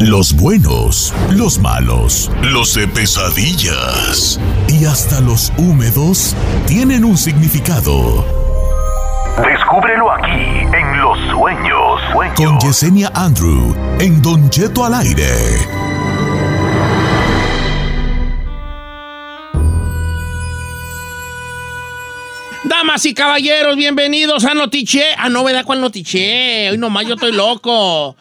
Los 0.00 0.32
buenos, 0.32 1.12
los 1.28 1.58
malos, 1.58 2.30
los 2.40 2.72
de 2.72 2.88
pesadillas 2.88 4.40
y 4.66 4.86
hasta 4.86 5.20
los 5.20 5.52
húmedos 5.58 6.34
tienen 6.66 7.04
un 7.04 7.18
significado. 7.18 8.24
Descúbrelo 9.46 10.10
aquí 10.10 10.64
en 10.72 11.00
Los 11.02 11.18
Sueños. 11.30 12.00
Con 12.34 12.58
Yesenia 12.60 13.12
Andrew 13.14 13.76
en 13.98 14.22
Don 14.22 14.48
Cheto 14.48 14.86
al 14.86 14.94
aire. 14.94 15.28
Damas 22.64 23.04
y 23.04 23.12
caballeros, 23.12 23.76
bienvenidos 23.76 24.46
a 24.46 24.54
Notiche. 24.54 25.04
Ah, 25.18 25.28
no, 25.28 25.44
¿verdad 25.44 25.66
cuál 25.66 25.82
Notiche? 25.82 26.70
Hoy 26.70 26.78
nomás 26.78 27.06
yo 27.06 27.16
estoy 27.16 27.32
loco. 27.32 28.16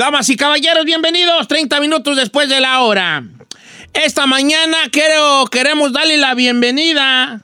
Damas 0.00 0.30
y 0.30 0.36
caballeros, 0.38 0.86
bienvenidos 0.86 1.46
30 1.46 1.78
minutos 1.78 2.16
después 2.16 2.48
de 2.48 2.58
la 2.58 2.80
hora. 2.80 3.22
Esta 3.92 4.24
mañana 4.24 4.78
queremos 4.90 5.92
darle 5.92 6.16
la 6.16 6.34
bienvenida, 6.34 7.42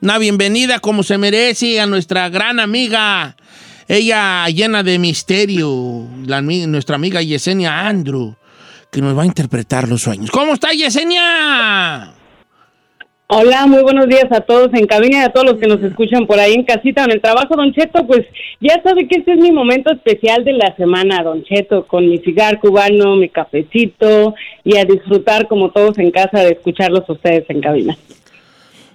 una 0.00 0.18
bienvenida 0.18 0.80
como 0.80 1.04
se 1.04 1.16
merece 1.16 1.80
a 1.80 1.86
nuestra 1.86 2.28
gran 2.28 2.58
amiga, 2.58 3.36
ella 3.86 4.48
llena 4.48 4.82
de 4.82 4.98
misterio, 4.98 6.08
nuestra 6.66 6.96
amiga 6.96 7.22
Yesenia 7.22 7.86
Andrew, 7.86 8.34
que 8.90 9.00
nos 9.00 9.16
va 9.16 9.22
a 9.22 9.26
interpretar 9.26 9.86
los 9.86 10.02
sueños. 10.02 10.32
¿Cómo 10.32 10.54
está 10.54 10.72
Yesenia? 10.72 12.14
Hola, 13.34 13.64
muy 13.66 13.82
buenos 13.82 14.08
días 14.08 14.30
a 14.30 14.42
todos 14.42 14.68
en 14.74 14.86
cabina 14.86 15.20
y 15.20 15.22
a 15.22 15.30
todos 15.30 15.46
los 15.46 15.56
que 15.58 15.66
nos 15.66 15.82
escuchan 15.82 16.26
por 16.26 16.38
ahí 16.38 16.52
en 16.52 16.64
casita 16.64 17.04
en 17.04 17.12
el 17.12 17.22
trabajo, 17.22 17.56
Don 17.56 17.72
Cheto. 17.72 18.06
Pues 18.06 18.26
ya 18.60 18.78
sabe 18.82 19.08
que 19.08 19.20
este 19.20 19.32
es 19.32 19.38
mi 19.38 19.50
momento 19.50 19.90
especial 19.90 20.44
de 20.44 20.52
la 20.52 20.76
semana, 20.76 21.22
Don 21.22 21.42
Cheto, 21.42 21.86
con 21.86 22.10
mi 22.10 22.18
cigar 22.18 22.60
cubano, 22.60 23.16
mi 23.16 23.30
cafecito 23.30 24.34
y 24.64 24.76
a 24.76 24.84
disfrutar 24.84 25.48
como 25.48 25.70
todos 25.70 25.96
en 25.96 26.10
casa 26.10 26.40
de 26.40 26.50
escucharlos 26.50 27.08
a 27.08 27.12
ustedes 27.14 27.48
en 27.48 27.62
cabina. 27.62 27.96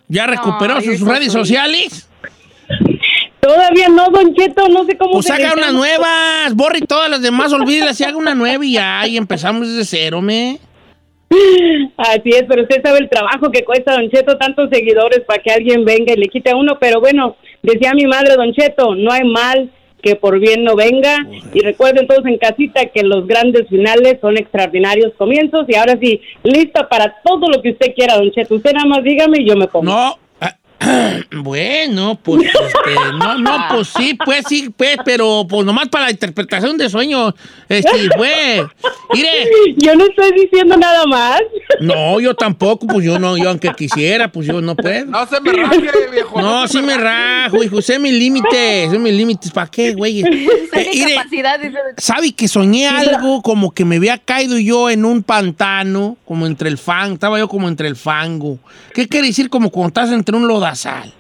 ¿Ya 0.08 0.28
recuperó 0.28 0.82
sus 0.82 1.02
redes 1.02 1.34
sociales? 1.34 2.08
Todavía 3.40 3.90
no, 3.90 4.06
Don 4.12 4.36
Cheto, 4.36 4.70
no 4.70 4.86
sé 4.86 5.00
cómo. 5.00 5.14
Pues 5.14 5.32
haga 5.32 5.54
unas 5.58 5.74
nuevas, 5.74 6.54
borre 6.54 6.82
todas 6.82 7.10
las 7.10 7.24
demás, 7.24 7.52
olvídelas 7.54 8.00
y 8.02 8.04
haga 8.04 8.18
una 8.18 8.36
nueva 8.36 8.64
y 8.64 8.74
ya, 8.74 9.08
y 9.08 9.18
empezamos 9.18 9.68
desde 9.68 9.84
cero, 9.84 10.22
me. 10.22 10.60
Así 11.98 12.30
es, 12.30 12.44
pero 12.48 12.64
usted 12.64 12.82
sabe 12.82 13.00
el 13.00 13.10
trabajo 13.10 13.52
que 13.52 13.64
cuesta, 13.64 13.94
Don 13.94 14.10
Cheto, 14.10 14.38
tantos 14.38 14.70
seguidores 14.72 15.22
para 15.22 15.42
que 15.42 15.52
alguien 15.52 15.84
venga 15.84 16.14
y 16.14 16.18
le 16.18 16.28
quite 16.28 16.52
a 16.52 16.56
uno. 16.56 16.78
Pero 16.80 17.00
bueno, 17.00 17.36
decía 17.62 17.94
mi 17.94 18.06
madre, 18.06 18.36
Don 18.36 18.54
Cheto, 18.54 18.96
no 18.96 19.12
hay 19.12 19.24
mal 19.24 19.70
que 20.02 20.16
por 20.16 20.40
bien 20.40 20.64
no 20.64 20.76
venga. 20.76 21.18
Y 21.54 21.60
recuerden 21.62 22.08
todos 22.08 22.26
en 22.26 22.38
casita 22.38 22.86
que 22.86 23.04
los 23.04 23.28
grandes 23.28 23.68
finales 23.68 24.20
son 24.22 24.38
extraordinarios 24.38 25.14
comienzos. 25.18 25.66
Y 25.68 25.76
ahora 25.76 25.98
sí, 26.00 26.22
lista 26.44 26.88
para 26.88 27.16
todo 27.24 27.50
lo 27.50 27.62
que 27.62 27.72
usted 27.72 27.94
quiera, 27.96 28.16
Don 28.16 28.32
Cheto. 28.32 28.56
Usted 28.56 28.74
nada 28.74 28.88
más 28.88 29.04
dígame 29.04 29.40
y 29.42 29.46
yo 29.46 29.56
me 29.56 29.68
pongo. 29.68 29.92
No, 29.92 30.18
bueno, 31.32 32.20
pues 32.22 32.44
este, 32.46 32.96
no, 33.18 33.38
no, 33.38 33.66
pues 33.72 33.88
sí, 33.98 34.18
pues 34.24 34.44
sí, 34.48 34.74
pues, 34.76 34.98
pero 35.04 35.46
pues 35.50 35.66
nomás 35.66 35.90
para 35.90 36.06
la 36.06 36.12
interpretación 36.12 36.78
de 36.78 36.90
sueños, 36.90 37.34
este, 37.68 38.10
pues, 38.16 38.64
mire. 39.14 39.30
Yo 39.78 39.96
no 39.96 40.06
estoy 40.06 40.32
diciendo 40.34 40.78
nada 40.78 41.06
más. 41.06 41.42
No, 41.82 42.20
yo 42.20 42.36
tampoco, 42.36 42.86
pues 42.88 43.06
yo 43.06 43.18
no, 43.20 43.38
yo 43.38 43.50
aunque 43.50 43.72
quisiera, 43.74 44.32
pues 44.32 44.48
yo 44.48 44.62
no 44.62 44.76
puedo. 44.76 45.06
No 45.06 45.26
se 45.26 45.42
me 45.42 45.52
raje, 45.52 45.82
viejo. 46.12 46.42
No, 46.42 46.62
no 46.62 46.68
sí 46.68 46.82
me, 46.82 46.98
rajo, 46.98 47.64
hijo, 47.64 47.82
sé 47.82 47.98
mis 48.00 48.14
límites, 48.14 48.92
sé 48.92 49.00
mis 49.00 49.14
límites, 49.14 49.52
¿para 49.52 49.68
qué, 49.68 49.94
güey? 49.94 50.24
Eh, 50.78 51.16
¿Sabe 51.98 52.34
que 52.34 52.48
soñé 52.48 52.88
algo 52.88 53.42
como 53.42 53.72
que 53.72 53.84
me 53.84 53.98
había 53.98 54.18
caído 54.18 54.58
yo 54.58 54.90
en 54.90 55.06
un 55.06 55.24
pantano, 55.24 56.18
como 56.26 56.46
entre 56.46 56.70
el 56.70 56.78
fango, 56.78 57.16
estaba 57.16 57.40
yo 57.40 57.48
como 57.48 57.68
entre 57.68 57.88
el 57.88 57.96
fango? 57.96 58.60
¿Qué 58.94 59.08
quiere 59.08 59.28
decir 59.28 59.50
como 59.50 59.70
cuando 59.70 59.88
estás 59.88 60.12
entre 60.12 60.36
un 60.36 60.48
lodo 60.48 60.67
sal. 60.76 61.14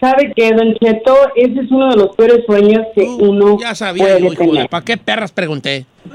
¿Sabe 0.00 0.32
qué, 0.36 0.52
Don 0.52 0.74
Cheto? 0.74 1.14
Ese 1.34 1.60
es 1.60 1.70
uno 1.70 1.90
de 1.90 1.96
los 1.96 2.14
peores 2.14 2.44
sueños 2.46 2.86
que 2.94 3.02
uno 3.02 3.58
ya 3.60 3.74
sabía, 3.74 4.18
puede 4.18 4.36
tener. 4.36 4.68
¿Para 4.68 4.84
qué 4.84 4.96
perras 4.96 5.32
pregunté? 5.32 5.86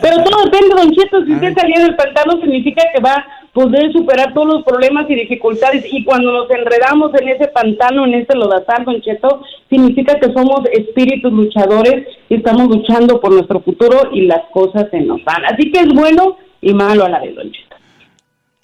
Pero 0.00 0.24
todo 0.24 0.44
depende, 0.44 0.74
Don 0.74 0.90
Cheto. 0.92 1.24
Si 1.26 1.32
usted 1.34 1.54
salió 1.54 1.80
del 1.80 1.96
pantano, 1.96 2.40
significa 2.40 2.82
que 2.94 3.02
va 3.02 3.14
a 3.14 3.26
poder 3.52 3.92
superar 3.92 4.32
todos 4.32 4.46
los 4.46 4.64
problemas 4.64 5.04
y 5.10 5.16
dificultades. 5.16 5.84
Y 5.90 6.02
cuando 6.02 6.32
nos 6.32 6.50
enredamos 6.50 7.12
en 7.20 7.28
ese 7.28 7.48
pantano, 7.48 8.06
en 8.06 8.14
ese 8.14 8.34
lodazal, 8.34 8.86
Don 8.86 9.02
Cheto, 9.02 9.42
significa 9.68 10.18
que 10.18 10.32
somos 10.32 10.62
espíritus 10.72 11.30
luchadores 11.32 12.06
y 12.30 12.36
estamos 12.36 12.68
luchando 12.68 13.20
por 13.20 13.32
nuestro 13.32 13.60
futuro 13.60 14.08
y 14.12 14.22
las 14.22 14.44
cosas 14.52 14.88
se 14.90 15.00
nos 15.00 15.22
van. 15.24 15.44
Así 15.44 15.70
que 15.70 15.80
es 15.80 15.92
bueno 15.92 16.38
y 16.62 16.72
malo 16.72 17.04
a 17.04 17.10
la 17.10 17.20
vez, 17.20 17.34
Don 17.34 17.50
Cheto. 17.52 17.71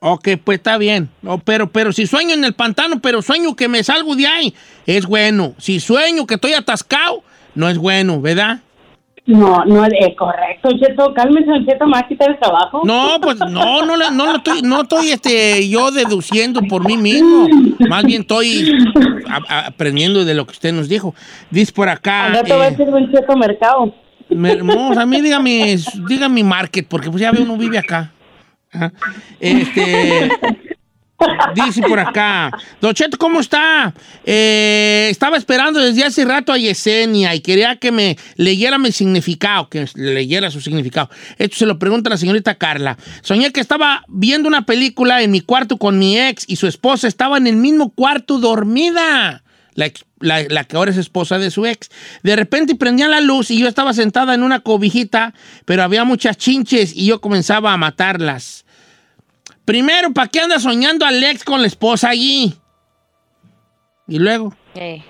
Ok, 0.00 0.28
pues 0.44 0.59
está 0.59 0.78
bien. 0.78 1.09
pero, 1.44 1.70
pero 1.70 1.92
si 1.92 2.06
sueño 2.06 2.34
en 2.34 2.44
el 2.44 2.54
pantano, 2.54 3.00
pero 3.00 3.20
sueño 3.20 3.56
que 3.56 3.69
me 3.69 3.82
salgo 3.82 4.14
de 4.14 4.26
ahí, 4.26 4.54
es 4.86 5.06
bueno. 5.06 5.54
Si 5.59 5.81
sueño 5.81 6.26
que 6.26 6.34
estoy 6.34 6.53
atascado, 6.53 7.22
no 7.54 7.69
es 7.69 7.78
bueno, 7.78 8.20
¿verdad? 8.20 8.60
No, 9.26 9.62
no 9.66 9.84
es 9.84 10.16
correcto, 10.16 10.70
Cheto. 10.78 11.12
Cálmese, 11.12 11.50
Cheto, 11.66 11.84
¿me 11.84 11.92
va 11.92 11.98
a 11.98 12.09
quitar 12.09 12.31
el 12.31 12.38
trabajo? 12.38 12.81
No, 12.84 13.19
pues 13.20 13.38
no, 13.41 13.84
no, 13.84 13.97
no, 13.97 14.10
no 14.10 14.36
estoy, 14.36 14.62
no 14.62 14.82
estoy 14.82 15.10
este, 15.10 15.69
yo 15.69 15.91
deduciendo 15.91 16.62
por 16.62 16.86
mí 16.86 16.97
mismo. 16.97 17.47
Más 17.91 18.04
bien 18.04 18.22
estoy 18.22 18.72
aprendiendo 19.48 20.25
de 20.25 20.32
lo 20.32 20.47
que 20.47 20.53
usted 20.53 20.72
nos 20.72 20.88
dijo. 20.88 21.15
Dice 21.50 21.72
por 21.72 21.88
acá. 21.88 22.26
Ahora 22.26 22.42
te 22.42 22.54
voy 22.54 22.66
a 22.66 22.70
decir 22.70 22.88
un 22.88 23.12
Cheto 23.12 23.36
Mercado. 23.36 23.92
a 24.30 25.06
mí 25.06 25.20
dígame, 25.20 25.76
dígame 26.09 26.44
market, 26.44 26.86
porque 26.88 27.10
pues 27.10 27.20
ya 27.20 27.30
ve 27.30 27.42
uno 27.42 27.59
vive 27.59 27.76
acá. 27.78 28.12
Este. 29.41 30.31
Dice 31.55 31.83
por 31.83 31.99
acá, 31.99 32.53
Don 32.81 32.95
¿cómo 33.19 33.41
está? 33.41 33.93
Eh, 34.25 35.09
estaba 35.11 35.37
esperando 35.37 35.81
desde 35.81 36.05
hace 36.05 36.25
rato 36.25 36.53
a 36.53 36.59
Yesenia 36.59 37.34
y 37.34 37.41
quería 37.41 37.75
que 37.75 37.91
me 37.91 38.17
leyera 38.37 38.78
mi 38.78 38.93
significado, 38.93 39.69
que 39.69 39.87
leyera 39.97 40.53
su 40.53 40.61
significado. 40.61 41.11
Esto 41.39 41.57
se 41.57 41.67
lo 41.67 41.77
pregunta 41.81 42.09
la 42.09 42.19
señorita 42.19 42.55
Carla. 42.55 42.97
Soñé 43.23 43.51
que 43.51 43.61
estaba 43.61 44.05
viendo 44.07 44.49
una 44.49 44.65
película 44.65 45.21
en 45.21 45.33
mi 45.33 45.41
cuarto 45.41 45.77
con 45.77 45.99
mi 45.99 46.17
ex 46.17 46.45
y 46.47 46.55
su 46.55 46.69
esposa 46.69 47.09
estaba 47.09 47.37
en 47.37 47.49
el 47.49 47.57
mismo 47.57 47.91
cuarto 47.91 48.39
dormida. 48.39 49.43
La, 49.78 49.93
la, 50.49 50.65
que 50.65 50.77
ahora 50.77 50.91
es 50.91 50.97
esposa 50.97 51.39
de 51.39 51.53
su 51.53 51.65
ex. 51.65 51.89
De 52.25 52.34
repente 52.34 52.75
prendían 52.75 53.12
la 53.12 53.21
luz 53.21 53.53
y 53.53 53.61
yo 53.61 53.69
estaba 53.69 53.93
sentada 53.93 54.34
en 54.34 54.43
una 54.43 54.59
cobijita, 54.59 55.34
pero 55.65 55.84
había 55.84 56.03
muchas 56.03 56.37
chinches 56.37 56.97
y 56.97 57.06
yo 57.06 57.21
comenzaba 57.21 57.72
a 57.72 57.77
matarlas. 57.77 58.66
Primero, 59.65 60.12
¿para 60.12 60.28
qué 60.28 60.41
anda 60.41 60.59
soñando 60.59 61.06
al 61.06 61.22
ex 61.22 61.44
con 61.44 61.61
la 61.61 61.69
esposa 61.69 62.09
allí? 62.09 62.55
Y 64.09 64.19
luego. 64.19 64.53
Es, 64.75 65.05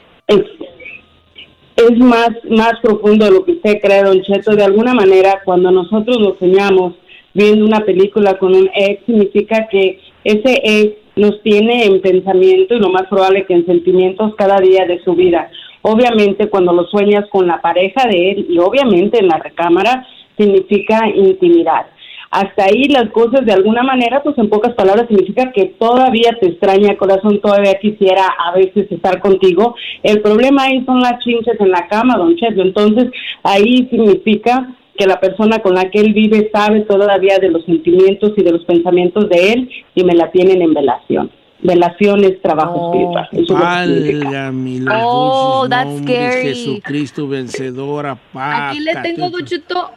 más, 1.97 2.29
más 2.51 2.75
profundo 2.83 3.25
de 3.25 3.31
lo 3.31 3.47
que 3.47 3.53
usted 3.53 3.81
cree, 3.81 4.03
Don 4.03 4.21
Cheto. 4.21 4.55
De 4.55 4.65
alguna 4.65 4.93
manera, 4.93 5.41
cuando 5.47 5.71
nosotros 5.71 6.19
lo 6.19 6.37
soñamos 6.39 6.95
viendo 7.33 7.65
una 7.65 7.87
película 7.87 8.37
con 8.37 8.55
un 8.55 8.69
ex, 8.75 9.03
significa 9.07 9.67
que 9.71 9.99
ese 10.25 10.61
ex 10.63 11.08
nos 11.19 11.43
tiene 11.43 11.85
en 11.85 12.01
pensamiento 12.01 12.75
y 12.75 12.81
lo 12.81 12.91
más 12.91 13.07
probable 13.09 13.45
que 13.45 13.55
en 13.55 13.67
sentimientos 13.67 14.35
cada 14.37 14.59
día 14.61 14.87
de 14.87 15.03
su 15.05 15.15
vida. 15.15 15.51
Obviamente 15.83 16.49
cuando 16.49 16.73
lo 16.73 16.85
sueñas 16.87 17.25
con 17.31 17.47
la 17.47 17.61
pareja 17.61 18.07
de 18.09 18.31
él 18.31 18.47
y 18.49 18.59
obviamente 18.59 19.19
en 19.19 19.29
la 19.29 19.39
recámara 19.39 20.07
significa 20.37 21.09
intimidad. 21.09 21.87
Hasta 22.31 22.65
ahí 22.65 22.85
las 22.89 23.09
cosas 23.11 23.47
de 23.47 23.53
alguna 23.53 23.83
manera, 23.83 24.23
pues 24.23 24.37
en 24.37 24.51
pocas 24.51 24.75
palabras 24.75 25.07
significa 25.09 25.51
que 25.51 25.65
todavía 25.79 26.37
te 26.39 26.49
extraña 26.49 26.97
corazón, 26.99 27.41
todavía 27.41 27.79
quisiera 27.81 28.23
a 28.27 28.55
veces 28.55 28.91
estar 28.93 29.19
contigo. 29.21 29.75
El 30.03 30.21
problema 30.21 30.65
ahí 30.65 30.85
son 30.85 31.01
las 31.01 31.19
chinches 31.21 31.59
en 31.59 31.71
la 31.71 31.89
cama, 31.89 32.19
don 32.19 32.37
Cheto. 32.37 32.61
Entonces 32.61 33.11
ahí 33.43 33.89
significa 33.91 34.75
que 34.99 35.07
la 35.07 35.21
persona 35.21 35.61
con 35.61 35.75
la 35.75 35.91
que 35.91 36.01
él 36.01 36.13
vive 36.13 36.51
sabe 36.53 36.81
todavía 36.81 37.39
de 37.39 37.49
los 37.49 37.65
sentimientos 37.65 38.33
y 38.37 38.43
de 38.43 38.53
los 38.53 38.65
pensamientos 38.65 39.29
de 39.29 39.53
él 39.53 39.71
y 39.95 40.05
me 40.05 40.15
la 40.15 40.31
tienen 40.31 40.61
en 40.61 40.75
velación. 40.75 41.31
Velación 41.61 42.25
es 42.25 42.41
trabajo 42.43 42.91
oh, 42.93 43.19
espiritual. 43.19 44.87
oh, 45.03 45.67
that's 45.69 46.03
scary. 46.03 46.43
Jesucristo 46.43 47.27
vencedora. 47.29 48.19
Aquí 48.35 48.81
le 48.81 48.95
tengo, 48.97 49.31
Duchuto, 49.31 49.91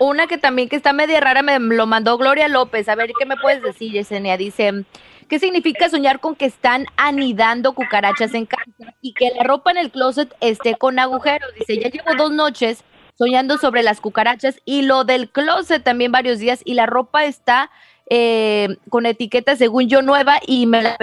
una 0.00 0.26
que 0.26 0.38
también 0.38 0.68
que 0.68 0.76
está 0.76 0.92
media 0.92 1.20
rara, 1.20 1.42
me 1.42 1.58
lo 1.58 1.86
mandó 1.86 2.16
Gloria 2.16 2.48
López. 2.48 2.88
A 2.88 2.94
ver, 2.94 3.10
¿qué 3.18 3.26
me 3.26 3.36
puedes 3.36 3.62
decir, 3.62 3.92
Yesenia? 3.92 4.36
Dice, 4.36 4.84
¿qué 5.28 5.38
significa 5.38 5.88
soñar 5.88 6.20
con 6.20 6.34
que 6.34 6.46
están 6.46 6.86
anidando 6.96 7.74
cucarachas 7.74 8.32
en 8.34 8.46
casa 8.46 8.64
y 9.02 9.12
que 9.12 9.30
la 9.36 9.44
ropa 9.44 9.70
en 9.70 9.78
el 9.78 9.90
closet 9.90 10.34
esté 10.40 10.74
con 10.74 10.98
agujeros? 10.98 11.50
Dice, 11.58 11.78
ya 11.80 11.90
llevo 11.90 12.14
dos 12.16 12.30
noches 12.30 12.82
soñando 13.18 13.58
sobre 13.58 13.82
las 13.82 14.00
cucarachas 14.00 14.60
y 14.64 14.82
lo 14.82 15.04
del 15.04 15.28
closet 15.28 15.82
también 15.82 16.12
varios 16.12 16.38
días 16.38 16.62
y 16.64 16.74
la 16.74 16.86
ropa 16.86 17.24
está 17.24 17.70
eh, 18.08 18.76
con 18.88 19.04
etiqueta 19.04 19.56
según 19.56 19.88
yo 19.88 20.02
nueva 20.02 20.38
y 20.46 20.66
me 20.66 20.82
la 20.82 20.96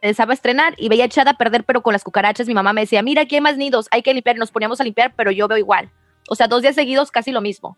empezaba 0.00 0.32
a 0.32 0.34
estrenar 0.34 0.74
y 0.78 0.88
veía 0.88 1.04
echada 1.04 1.32
a 1.32 1.38
perder, 1.38 1.64
pero 1.64 1.82
con 1.82 1.92
las 1.92 2.02
cucarachas. 2.02 2.48
Mi 2.48 2.54
mamá 2.54 2.72
me 2.72 2.82
decía, 2.82 3.02
mira, 3.02 3.22
aquí 3.22 3.36
hay 3.36 3.40
más 3.40 3.56
nidos, 3.56 3.88
hay 3.90 4.02
que 4.02 4.12
limpiar. 4.12 4.36
Nos 4.36 4.50
poníamos 4.50 4.80
a 4.80 4.84
limpiar, 4.84 5.12
pero 5.16 5.30
yo 5.30 5.46
veo 5.46 5.58
igual. 5.58 5.90
O 6.28 6.34
sea, 6.34 6.48
dos 6.48 6.62
días 6.62 6.74
seguidos 6.74 7.10
casi 7.10 7.30
lo 7.30 7.40
mismo. 7.40 7.76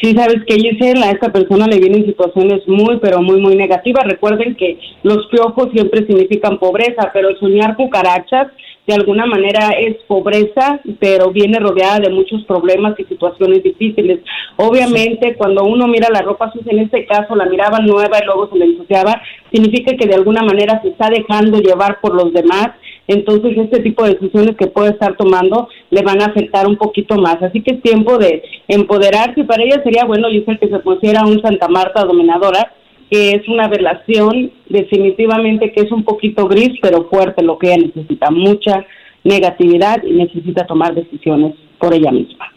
Sí, 0.00 0.12
sabes 0.12 0.42
que 0.46 0.56
Gisela, 0.56 1.06
a 1.06 1.12
esta 1.12 1.32
persona 1.32 1.66
le 1.66 1.78
vienen 1.78 2.04
situaciones 2.04 2.66
muy, 2.66 2.98
pero 3.00 3.22
muy, 3.22 3.40
muy 3.40 3.54
negativas. 3.54 4.04
Recuerden 4.04 4.56
que 4.56 4.78
los 5.04 5.26
piojos 5.28 5.70
siempre 5.72 6.06
significan 6.06 6.58
pobreza, 6.58 7.10
pero 7.14 7.34
soñar 7.38 7.76
cucarachas 7.76 8.48
de 8.86 8.94
alguna 8.94 9.24
manera 9.24 9.70
es 9.78 9.96
pobreza, 10.06 10.80
pero 11.00 11.30
viene 11.30 11.58
rodeada 11.58 12.00
de 12.00 12.10
muchos 12.10 12.44
problemas 12.44 12.94
y 12.98 13.04
situaciones 13.04 13.62
difíciles. 13.62 14.20
Obviamente, 14.56 15.36
cuando 15.36 15.64
uno 15.64 15.86
mira 15.86 16.08
la 16.12 16.20
ropa 16.20 16.52
sucia, 16.52 16.72
en 16.72 16.80
este 16.80 17.06
caso 17.06 17.34
la 17.34 17.46
miraba 17.46 17.78
nueva 17.78 18.18
y 18.20 18.26
luego 18.26 18.50
se 18.50 18.58
le 18.58 18.66
ensuciaba, 18.66 19.22
significa 19.50 19.96
que 19.96 20.06
de 20.06 20.14
alguna 20.14 20.42
manera 20.42 20.82
se 20.82 20.88
está 20.88 21.08
dejando 21.08 21.60
llevar 21.60 22.00
por 22.00 22.14
los 22.14 22.32
demás. 22.34 22.72
Entonces, 23.08 23.56
este 23.56 23.80
tipo 23.80 24.04
de 24.04 24.14
decisiones 24.14 24.56
que 24.56 24.66
puede 24.66 24.90
estar 24.90 25.16
tomando 25.16 25.68
le 25.90 26.02
van 26.02 26.20
a 26.20 26.26
afectar 26.26 26.66
un 26.66 26.76
poquito 26.76 27.16
más. 27.16 27.42
Así 27.42 27.62
que 27.62 27.74
es 27.74 27.82
tiempo 27.82 28.18
de 28.18 28.42
empoderarse. 28.68 29.44
Para 29.44 29.62
ella 29.62 29.82
sería 29.82 30.04
bueno, 30.04 30.28
yo 30.30 30.42
sé 30.44 30.58
que 30.58 30.68
se 30.68 30.78
pusiera 30.80 31.24
un 31.24 31.40
Santa 31.40 31.68
Marta 31.68 32.04
dominadora, 32.04 32.72
que 33.14 33.30
es 33.30 33.46
una 33.46 33.68
relación 33.68 34.50
definitivamente 34.68 35.72
que 35.72 35.82
es 35.82 35.92
un 35.92 36.02
poquito 36.02 36.48
gris, 36.48 36.80
pero 36.82 37.08
fuerte, 37.08 37.44
lo 37.44 37.60
que 37.60 37.68
ella 37.68 37.86
necesita, 37.94 38.28
mucha 38.28 38.84
negatividad 39.22 40.02
y 40.02 40.14
necesita 40.14 40.66
tomar 40.66 40.96
decisiones 40.96 41.54
por 41.78 41.94
ella 41.94 42.10
misma. 42.10 42.50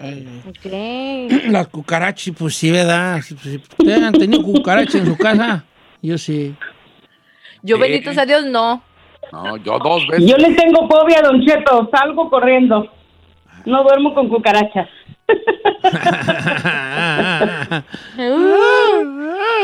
Las 1.50 1.68
cucarachas, 1.68 2.34
pues 2.38 2.54
sí, 2.54 2.70
¿verdad? 2.70 3.18
¿Ustedes 3.18 4.02
han 4.02 4.14
tenido 4.14 4.42
cucarachas 4.42 4.94
en 4.94 5.04
su 5.04 5.18
casa? 5.18 5.66
Yo 6.00 6.16
sí. 6.16 6.54
Yo, 7.62 7.78
benditos 7.78 8.16
a 8.16 8.24
Dios, 8.24 8.46
no. 8.46 8.82
No, 9.30 9.58
yo 9.58 9.78
dos 9.80 10.06
veces. 10.06 10.30
Yo 10.30 10.38
le 10.38 10.54
tengo 10.54 10.88
fobia, 10.88 11.20
Don 11.20 11.44
Cheto, 11.44 11.90
salgo 11.92 12.30
corriendo. 12.30 12.90
No 13.66 13.82
duermo 13.82 14.14
con 14.14 14.30
cucarachas. 14.30 14.88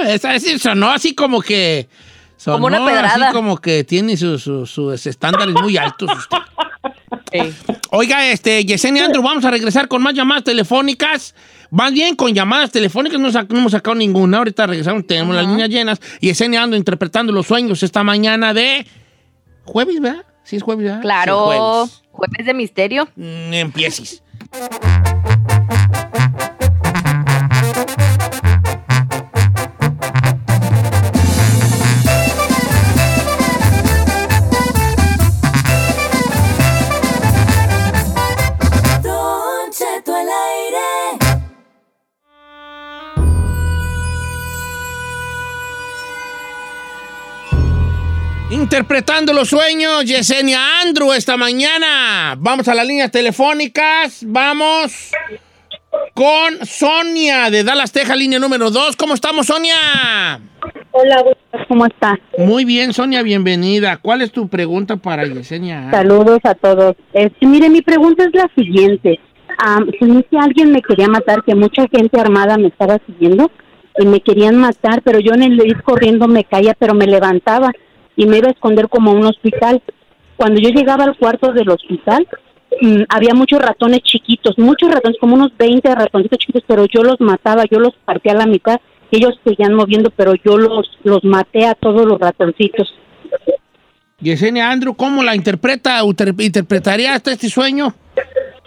Esa 0.08 0.34
es, 0.34 0.60
sonó 0.62 0.90
así 0.90 1.14
como 1.14 1.40
que. 1.40 1.88
Sonó 2.36 2.56
Como 2.56 2.66
una 2.66 2.84
pedrada. 2.84 3.26
Así 3.26 3.34
como 3.34 3.56
que 3.58 3.84
tiene 3.84 4.16
sus 4.16 4.42
sus- 4.42 4.70
sus 4.70 5.06
estándares 5.06 5.54
muy 5.54 5.76
altos. 5.76 6.10
usted. 6.16 7.52
Oiga, 7.90 8.26
este, 8.28 8.64
Yesenia 8.64 9.06
Andrew, 9.06 9.22
vamos 9.22 9.44
a 9.44 9.50
regresar 9.50 9.88
con 9.88 10.02
más 10.02 10.14
llamadas 10.14 10.44
telefónicas. 10.44 11.34
Más 11.70 11.92
bien 11.92 12.14
con 12.14 12.32
llamadas 12.34 12.70
telefónicas, 12.70 13.18
no, 13.18 13.28
hemos 13.28 13.72
sacado 13.72 13.94
ninguna. 13.96 14.38
Ahorita 14.38 14.66
regresamos, 14.66 15.06
tenemos 15.06 15.34
las 15.34 15.46
líneas 15.46 15.68
llenas. 15.68 16.00
Yesenia 16.20 16.62
Andrew 16.62 16.78
interpretando 16.78 17.32
los 17.32 17.46
sueños 17.46 17.82
esta 17.82 18.02
mañana 18.04 18.52
de 18.54 18.86
jueves, 19.64 20.00
¿verdad? 20.00 20.24
Sí, 20.44 20.56
es 20.56 20.62
jueves, 20.62 20.84
¿verdad? 20.84 21.00
Claro. 21.02 21.50
Sí, 21.52 21.58
jueves. 21.58 22.02
Jueves 22.12 22.46
de 22.46 22.54
misterio. 22.54 23.08
Mm, 23.16 23.52
empieces. 23.54 24.22
Interpretando 48.64 49.34
los 49.34 49.50
sueños, 49.50 50.06
Yesenia 50.06 50.80
Andrew 50.80 51.12
esta 51.12 51.36
mañana. 51.36 52.34
Vamos 52.38 52.66
a 52.66 52.74
las 52.74 52.86
líneas 52.86 53.10
telefónicas. 53.10 54.24
Vamos 54.26 55.12
con 56.14 56.64
Sonia 56.64 57.50
de 57.50 57.62
Dallas, 57.62 57.92
Texas, 57.92 58.16
línea 58.16 58.38
número 58.38 58.70
2. 58.70 58.96
¿Cómo 58.96 59.12
estamos, 59.12 59.48
Sonia? 59.48 60.40
Hola, 60.92 61.24
¿cómo 61.68 61.84
está? 61.84 62.18
Muy 62.38 62.64
bien, 62.64 62.94
Sonia, 62.94 63.22
bienvenida. 63.22 63.98
¿Cuál 63.98 64.22
es 64.22 64.32
tu 64.32 64.48
pregunta 64.48 64.96
para 64.96 65.26
Yesenia? 65.26 65.90
Saludos 65.90 66.38
a 66.44 66.54
todos. 66.54 66.96
Este, 67.12 67.46
mire, 67.46 67.68
mi 67.68 67.82
pregunta 67.82 68.24
es 68.24 68.30
la 68.32 68.50
siguiente. 68.56 69.20
Am, 69.58 69.90
si 70.00 70.06
que 70.22 70.38
alguien 70.38 70.72
me 70.72 70.80
quería 70.80 71.08
matar, 71.08 71.44
que 71.44 71.54
mucha 71.54 71.86
gente 71.88 72.18
armada 72.18 72.56
me 72.56 72.68
estaba 72.68 72.98
siguiendo 73.04 73.50
y 73.98 74.06
me 74.06 74.22
querían 74.22 74.56
matar, 74.56 75.02
pero 75.02 75.20
yo 75.20 75.34
en 75.34 75.42
el 75.42 75.66
ir 75.66 75.82
corriendo 75.82 76.28
me 76.28 76.44
caía, 76.44 76.72
pero 76.72 76.94
me 76.94 77.06
levantaba 77.06 77.70
y 78.16 78.26
me 78.26 78.38
iba 78.38 78.48
a 78.48 78.52
esconder 78.52 78.88
como 78.88 79.10
a 79.10 79.14
un 79.14 79.24
hospital. 79.26 79.82
Cuando 80.36 80.60
yo 80.60 80.70
llegaba 80.70 81.04
al 81.04 81.16
cuarto 81.16 81.52
del 81.52 81.68
hospital, 81.70 82.26
mm, 82.80 83.02
había 83.08 83.34
muchos 83.34 83.60
ratones 83.60 84.00
chiquitos, 84.02 84.58
muchos 84.58 84.90
ratones, 84.92 85.18
como 85.20 85.34
unos 85.34 85.56
20 85.56 85.94
ratoncitos 85.94 86.38
chiquitos, 86.38 86.62
pero 86.66 86.86
yo 86.86 87.02
los 87.02 87.20
mataba, 87.20 87.64
yo 87.70 87.78
los 87.78 87.94
partía 88.04 88.32
a 88.32 88.36
la 88.36 88.46
mitad, 88.46 88.80
ellos 89.10 89.38
seguían 89.44 89.74
moviendo, 89.74 90.10
pero 90.10 90.34
yo 90.44 90.56
los, 90.58 90.90
los 91.04 91.22
maté 91.24 91.66
a 91.66 91.74
todos 91.74 92.04
los 92.06 92.18
ratoncitos. 92.18 92.92
Yesenia 94.20 94.70
Andrew, 94.70 94.94
¿cómo 94.94 95.22
la 95.22 95.34
interpreta? 95.36 96.02
Inter- 96.02 96.34
¿Interpretaría 96.38 97.14
hasta 97.14 97.32
este 97.32 97.48
sueño? 97.48 97.94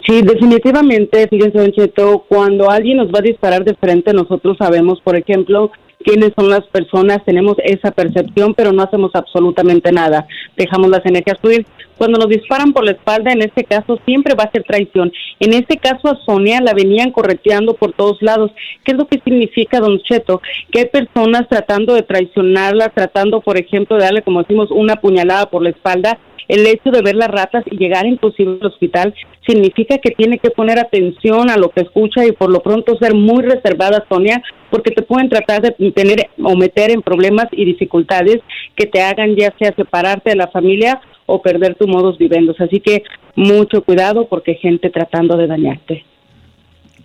Sí, 0.06 0.22
definitivamente, 0.22 1.26
fíjense, 1.28 1.58
Don 1.58 1.72
Cheto, 1.72 2.24
cuando 2.28 2.70
alguien 2.70 2.98
nos 2.98 3.08
va 3.08 3.18
a 3.18 3.22
disparar 3.22 3.64
de 3.64 3.74
frente, 3.74 4.12
nosotros 4.12 4.56
sabemos, 4.56 5.00
por 5.02 5.16
ejemplo, 5.16 5.70
quiénes 6.04 6.32
son 6.36 6.50
las 6.50 6.66
personas, 6.66 7.24
tenemos 7.24 7.56
esa 7.64 7.90
percepción, 7.90 8.54
pero 8.54 8.72
no 8.72 8.82
hacemos 8.82 9.10
absolutamente 9.14 9.92
nada. 9.92 10.26
Dejamos 10.56 10.90
las 10.90 11.04
energías 11.04 11.38
fluir. 11.40 11.66
Cuando 11.96 12.18
nos 12.18 12.28
disparan 12.28 12.72
por 12.72 12.84
la 12.84 12.92
espalda, 12.92 13.32
en 13.32 13.42
este 13.42 13.64
caso, 13.64 13.98
siempre 14.04 14.34
va 14.34 14.44
a 14.44 14.52
ser 14.52 14.62
traición. 14.62 15.12
En 15.40 15.52
este 15.52 15.76
caso, 15.76 16.08
a 16.08 16.18
Sonia 16.24 16.60
la 16.60 16.72
venían 16.72 17.10
correteando 17.10 17.74
por 17.74 17.92
todos 17.92 18.22
lados. 18.22 18.52
¿Qué 18.84 18.92
es 18.92 18.98
lo 18.98 19.08
que 19.08 19.20
significa, 19.20 19.80
Don 19.80 20.00
Cheto? 20.00 20.40
Que 20.70 20.80
hay 20.80 20.86
personas 20.86 21.48
tratando 21.48 21.94
de 21.94 22.02
traicionarla, 22.02 22.90
tratando, 22.90 23.40
por 23.40 23.58
ejemplo, 23.58 23.96
de 23.96 24.04
darle, 24.04 24.22
como 24.22 24.42
decimos, 24.42 24.70
una 24.70 24.96
puñalada 24.96 25.50
por 25.50 25.62
la 25.62 25.70
espalda. 25.70 26.18
El 26.48 26.66
hecho 26.66 26.90
de 26.90 27.02
ver 27.02 27.14
las 27.14 27.28
ratas 27.28 27.62
y 27.70 27.76
llegar 27.76 28.06
inclusive 28.06 28.58
al 28.60 28.66
hospital 28.66 29.14
significa 29.46 29.98
que 29.98 30.10
tiene 30.12 30.38
que 30.38 30.48
poner 30.50 30.78
atención 30.78 31.50
a 31.50 31.56
lo 31.58 31.68
que 31.70 31.82
escucha 31.82 32.24
y 32.26 32.32
por 32.32 32.50
lo 32.50 32.62
pronto 32.62 32.96
ser 32.98 33.14
muy 33.14 33.42
reservada, 33.42 34.04
Sonia, 34.08 34.42
porque 34.70 34.90
te 34.90 35.02
pueden 35.02 35.28
tratar 35.28 35.60
de 35.60 35.72
tener 35.92 36.30
o 36.42 36.56
meter 36.56 36.90
en 36.90 37.02
problemas 37.02 37.46
y 37.52 37.64
dificultades 37.66 38.38
que 38.74 38.86
te 38.86 39.02
hagan 39.02 39.36
ya 39.36 39.54
sea 39.58 39.74
separarte 39.76 40.30
de 40.30 40.36
la 40.36 40.48
familia 40.48 41.00
o 41.26 41.42
perder 41.42 41.74
tu 41.74 41.86
modos 41.86 42.16
vivendos. 42.16 42.56
Así 42.60 42.80
que 42.80 43.02
mucho 43.36 43.82
cuidado 43.84 44.26
porque 44.26 44.52
hay 44.52 44.56
gente 44.58 44.88
tratando 44.88 45.36
de 45.36 45.46
dañarte. 45.46 46.04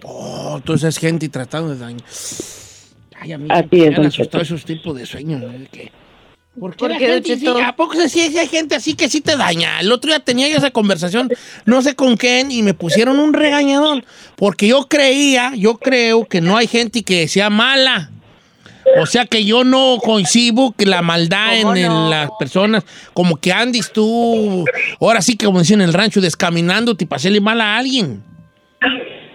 Oh, 0.04 0.54
entonces 0.58 0.90
es 0.90 0.98
gente 1.00 1.28
tratando 1.30 1.74
de 1.74 1.80
dañar. 1.80 2.02
Ay, 3.20 3.32
a 3.34 3.38
mí 3.38 3.48
Así 3.50 3.68
me 3.72 3.78
es, 3.80 3.88
han 3.88 3.94
don 3.96 4.06
asustado 4.06 4.44
Cheto. 4.44 4.56
esos 4.56 4.66
tipos 4.66 4.96
de 4.98 5.06
sueños. 5.06 5.42
¿eh? 5.44 5.68
Que- 5.72 5.92
¿Por 6.60 6.72
qué 6.72 6.78
¿Por 6.78 6.92
la 6.92 7.00
gente 7.00 7.38
sí-? 7.38 7.48
¿A 7.48 7.76
poco 7.76 7.94
sí, 7.94 8.30
sí 8.30 8.38
hay 8.38 8.48
gente 8.48 8.76
así 8.76 8.94
que 8.94 9.10
sí 9.10 9.22
te 9.22 9.36
daña? 9.36 9.80
El 9.80 9.92
otro 9.92 10.10
día 10.10 10.20
tenía 10.20 10.48
yo 10.50 10.58
esa 10.58 10.72
conversación, 10.72 11.30
no 11.66 11.82
sé 11.82 11.96
con 11.96 12.16
quién, 12.16 12.52
y 12.52 12.62
me 12.62 12.74
pusieron 12.74 13.20
un 13.20 13.34
regañadón. 13.34 14.06
Porque 14.36 14.68
yo 14.68 14.88
creía, 14.88 15.54
yo 15.56 15.78
creo 15.78 16.26
que 16.26 16.42
no 16.42 16.56
hay 16.56 16.68
gente 16.68 17.04
que 17.04 17.28
sea 17.28 17.50
mala. 17.50 18.12
O 19.00 19.06
sea 19.06 19.26
que 19.26 19.46
yo 19.46 19.64
no 19.64 19.98
coincido 20.04 20.74
que 20.78 20.86
la 20.86 21.02
maldad 21.02 21.56
en, 21.58 22.10
las 22.10 22.30
personas, 22.38 22.84
como 23.14 23.38
que 23.38 23.52
andes 23.52 23.92
tú, 23.92 24.66
ahora 25.00 25.22
sí 25.22 25.38
que 25.38 25.46
como 25.46 25.60
dicen 25.60 25.82
en 25.82 25.88
el 25.88 25.94
rancho, 25.94 26.22
descaminándote 26.22 27.08
para 27.08 27.18
hacerle 27.18 27.42
mal 27.42 27.62
a 27.62 27.78
alguien. 27.78 28.22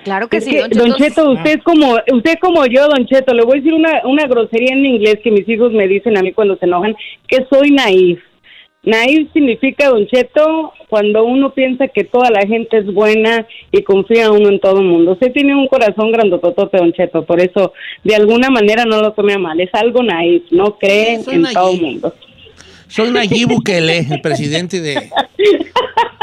Claro 0.04 0.28
que 0.28 0.38
Es 0.38 0.44
sí, 0.44 0.50
que, 0.52 0.60
Don 0.68 0.70
don 0.90 0.92
Cheto. 0.94 1.04
Cheto, 1.06 1.30
usted 1.32 1.58
es 1.58 1.62
como 1.62 1.96
usted 2.12 2.38
como 2.40 2.66
yo, 2.66 2.88
Don 2.88 3.06
Cheto, 3.06 3.34
le 3.34 3.44
voy 3.44 3.58
a 3.58 3.60
decir 3.60 3.74
una, 3.74 4.02
una 4.04 4.26
grosería 4.26 4.72
en 4.72 4.84
inglés 4.86 5.18
que 5.22 5.30
mis 5.30 5.48
hijos 5.48 5.72
me 5.72 5.86
dicen 5.88 6.16
a 6.16 6.22
mí 6.22 6.32
cuando 6.32 6.56
se 6.56 6.66
enojan, 6.66 6.96
que 7.26 7.44
soy 7.50 7.70
naif. 7.72 8.20
Naif 8.84 9.32
significa, 9.32 9.88
Don 9.88 10.06
Cheto, 10.06 10.72
cuando 10.88 11.24
uno 11.24 11.52
piensa 11.52 11.88
que 11.88 12.04
toda 12.04 12.30
la 12.30 12.46
gente 12.46 12.78
es 12.78 12.86
buena 12.86 13.46
y 13.72 13.82
confía 13.82 14.30
uno 14.30 14.48
en 14.48 14.60
todo 14.60 14.78
el 14.78 14.86
mundo. 14.86 15.12
Usted 15.12 15.32
tiene 15.32 15.54
un 15.54 15.66
corazón 15.66 16.12
grandototote, 16.12 16.78
Don 16.78 16.92
Cheto, 16.92 17.24
por 17.26 17.40
eso 17.40 17.72
de 18.04 18.14
alguna 18.14 18.48
manera 18.50 18.84
no 18.84 19.02
lo 19.02 19.12
tome 19.12 19.34
a 19.34 19.38
mal. 19.38 19.60
Es 19.60 19.70
algo 19.74 20.02
naif, 20.02 20.44
no 20.52 20.78
cree 20.78 21.18
Sí, 21.22 21.32
en 21.32 21.42
naif. 21.42 21.54
todo 21.54 21.72
el 21.72 21.80
mundo. 21.82 22.14
Soy 22.90 23.10
Nayib 23.10 23.48
Bukele, 23.48 23.98
el 24.10 24.20
presidente 24.22 24.80
de... 24.80 24.94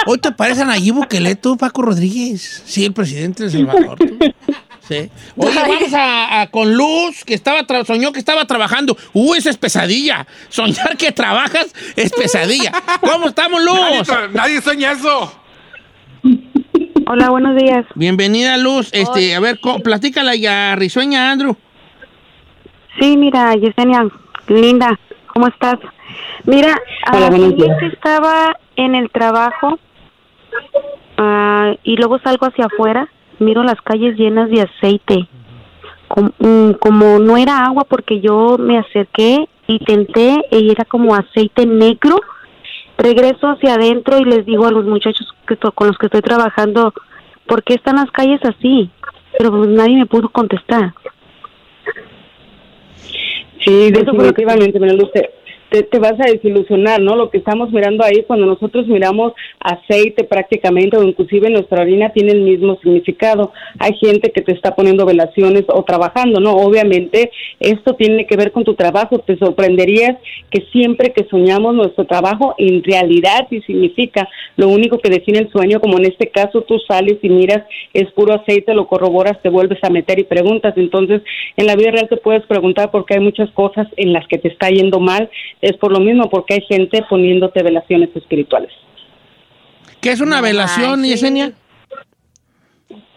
¿Hoy 0.05 0.17
te 0.19 0.31
parece 0.31 0.62
a 0.62 0.65
Nayib 0.65 0.95
Bukele 0.95 1.35
tú, 1.35 1.57
Paco 1.57 1.81
Rodríguez? 1.81 2.63
Sí, 2.65 2.85
el 2.85 2.93
presidente 2.93 3.43
de 3.43 3.57
El 3.59 3.67
Salvador. 3.67 3.97
tú. 3.97 4.17
Sí. 4.88 5.09
Oye, 5.35 5.55
vamos 5.55 5.93
a, 5.95 6.41
a- 6.41 6.47
con 6.51 6.75
Luz, 6.75 7.24
que 7.25 7.33
estaba 7.33 7.62
tra- 7.65 7.83
soñó 7.85 8.12
que 8.12 8.19
estaba 8.19 8.45
trabajando. 8.45 8.95
Uh, 9.13 9.33
esa 9.33 9.50
es 9.50 9.57
pesadilla. 9.57 10.27
Soñar 10.50 10.95
que 10.97 11.12
trabajas 11.12 11.74
es 11.95 12.12
pesadilla. 12.13 12.71
¿Cómo 13.01 13.27
estamos, 13.29 13.62
Nadie, 13.65 13.97
Luz? 13.97 14.07
nadie 14.33 14.62
sueña 14.62 14.91
eso. 14.91 15.33
Hola, 17.07 17.29
buenos 17.31 17.55
días. 17.55 17.85
Bienvenida, 17.95 18.57
Luz. 18.57 18.89
Este, 18.91 19.33
a 19.33 19.39
ver, 19.39 19.59
co- 19.59 19.79
platícala 19.79 20.35
ya, 20.35 20.75
risueña, 20.75 21.31
Andrew. 21.31 21.55
Sí, 23.00 23.17
mira, 23.17 23.55
Yesenia, 23.55 24.05
linda, 24.47 25.00
¿cómo 25.33 25.47
estás? 25.47 25.79
Mira, 26.45 26.79
Hola, 27.12 27.29
días. 27.31 27.77
que 27.79 27.88
estaba 27.88 28.55
en 28.75 28.93
el 28.95 29.09
trabajo 29.09 29.79
ah, 31.17 31.74
y 31.83 31.95
luego 31.97 32.19
salgo 32.19 32.47
hacia 32.47 32.65
afuera, 32.65 33.09
miro 33.39 33.63
las 33.63 33.81
calles 33.81 34.17
llenas 34.17 34.50
de 34.50 34.62
aceite. 34.62 35.27
Mm, 36.39 36.74
como 36.79 37.19
no 37.19 37.35
era 37.35 37.65
agua 37.65 37.83
porque 37.83 38.21
yo 38.21 38.57
me 38.57 38.77
acerqué 38.77 39.47
y 39.67 39.79
tenté 39.79 40.39
y 40.51 40.69
era 40.69 40.85
como 40.85 41.15
aceite 41.15 41.65
negro. 41.65 42.19
Regreso 42.97 43.47
hacia 43.47 43.74
adentro 43.74 44.17
y 44.19 44.24
les 44.24 44.45
digo 44.45 44.65
a 44.65 44.71
los 44.71 44.85
muchachos 44.85 45.27
que 45.47 45.57
con 45.57 45.88
los 45.88 45.97
que 45.97 46.05
estoy 46.05 46.21
trabajando, 46.21 46.93
¿por 47.45 47.63
qué 47.63 47.74
están 47.74 47.97
las 47.97 48.09
calles 48.12 48.39
así? 48.43 48.89
Pero 49.38 49.51
pues 49.51 49.69
nadie 49.69 49.97
me 49.97 50.05
pudo 50.05 50.29
contestar. 50.29 50.93
Sí, 53.59 53.91
definitivamente, 53.91 54.79
mira, 54.79 54.93
Luz, 54.93 55.09
te, 55.84 56.00
vas 56.00 56.13
a 56.13 56.32
desilusionar, 56.32 57.01
¿no? 57.01 57.15
Lo 57.15 57.29
que 57.29 57.38
estamos 57.38 57.72
mirando 57.72 58.03
ahí, 58.03 58.24
cuando 58.25 58.46
nosotros 58.46 58.88
miramos 58.88 59.34
aceite 59.60 60.24
prácticamente, 60.24 60.98
o 60.98 61.03
inclusive 61.03 61.50
nuestra 61.50 61.82
orina, 61.82 62.12
tiene 62.13 62.32
el 62.32 62.41
mismo 62.41 62.77
significado. 62.82 63.51
Hay 63.79 63.94
gente 63.98 64.32
que 64.32 64.41
te 64.41 64.53
está 64.53 64.75
poniendo 64.75 65.05
velaciones 65.05 65.63
o 65.67 65.84
trabajando, 65.84 66.39
¿no? 66.39 66.53
Obviamente, 66.53 67.32
esto 67.60 67.96
tiene 67.96 68.25
que 68.25 68.38
ver 68.38 68.51
con 68.51 68.63
tu 68.63 68.75
trabajo. 68.75 69.20
Te 69.20 69.38
sorprenderías 69.38 70.17
que 70.50 70.65
siempre 70.72 71.13
que 71.13 71.25
soñamos 71.29 71.75
nuestro 71.75 72.05
trabajo, 72.05 72.55
en 72.58 72.84
realidad 72.84 73.48
sí 73.50 73.62
significa. 73.62 74.27
Lo 74.58 74.70
único 74.70 75.00
que 75.00 75.10
define 75.10 75.39
el 75.39 75.51
sueño, 75.51 75.79
como 75.79 75.98
en 75.98 76.05
este 76.05 76.27
caso 76.29 76.62
tú 76.62 76.79
sales 76.88 77.17
y 77.22 77.29
miras, 77.29 77.63
es 77.94 78.12
puro 78.12 78.34
aceite, 78.34 78.74
lo 78.74 78.88
corroboras, 78.88 79.41
te 79.41 79.50
vuelves 79.50 79.79
a 79.84 79.89
meter 79.89 80.20
y 80.20 80.24
preguntas. 80.24 80.74
Entonces, 80.77 81.22
en 81.58 81.65
la 81.65 81.75
vida 81.75 81.91
real 81.91 82.08
te 82.10 82.17
puedes 82.17 82.46
preguntar 82.46 82.91
porque 82.91 83.15
hay 83.15 83.20
muchas 83.20 83.50
cosas 83.51 83.88
en 83.98 84.13
las 84.13 84.27
que 84.27 84.38
te 84.38 84.48
está 84.50 84.70
yendo 84.70 85.00
mal. 85.00 85.29
Es 85.65 85.75
por 85.77 85.91
lo 85.91 86.00
mismo, 86.00 86.29
porque 86.29 86.53
hay 86.53 86.62
gente 86.62 87.03
poniéndote 87.10 87.63
velaciones 87.63 88.15
espirituales. 88.15 88.72
¿Qué 90.00 90.12
es 90.12 90.22
una 90.22 90.39
velación, 90.39 91.00
manches. 91.00 91.22
Yesenia? 91.22 91.53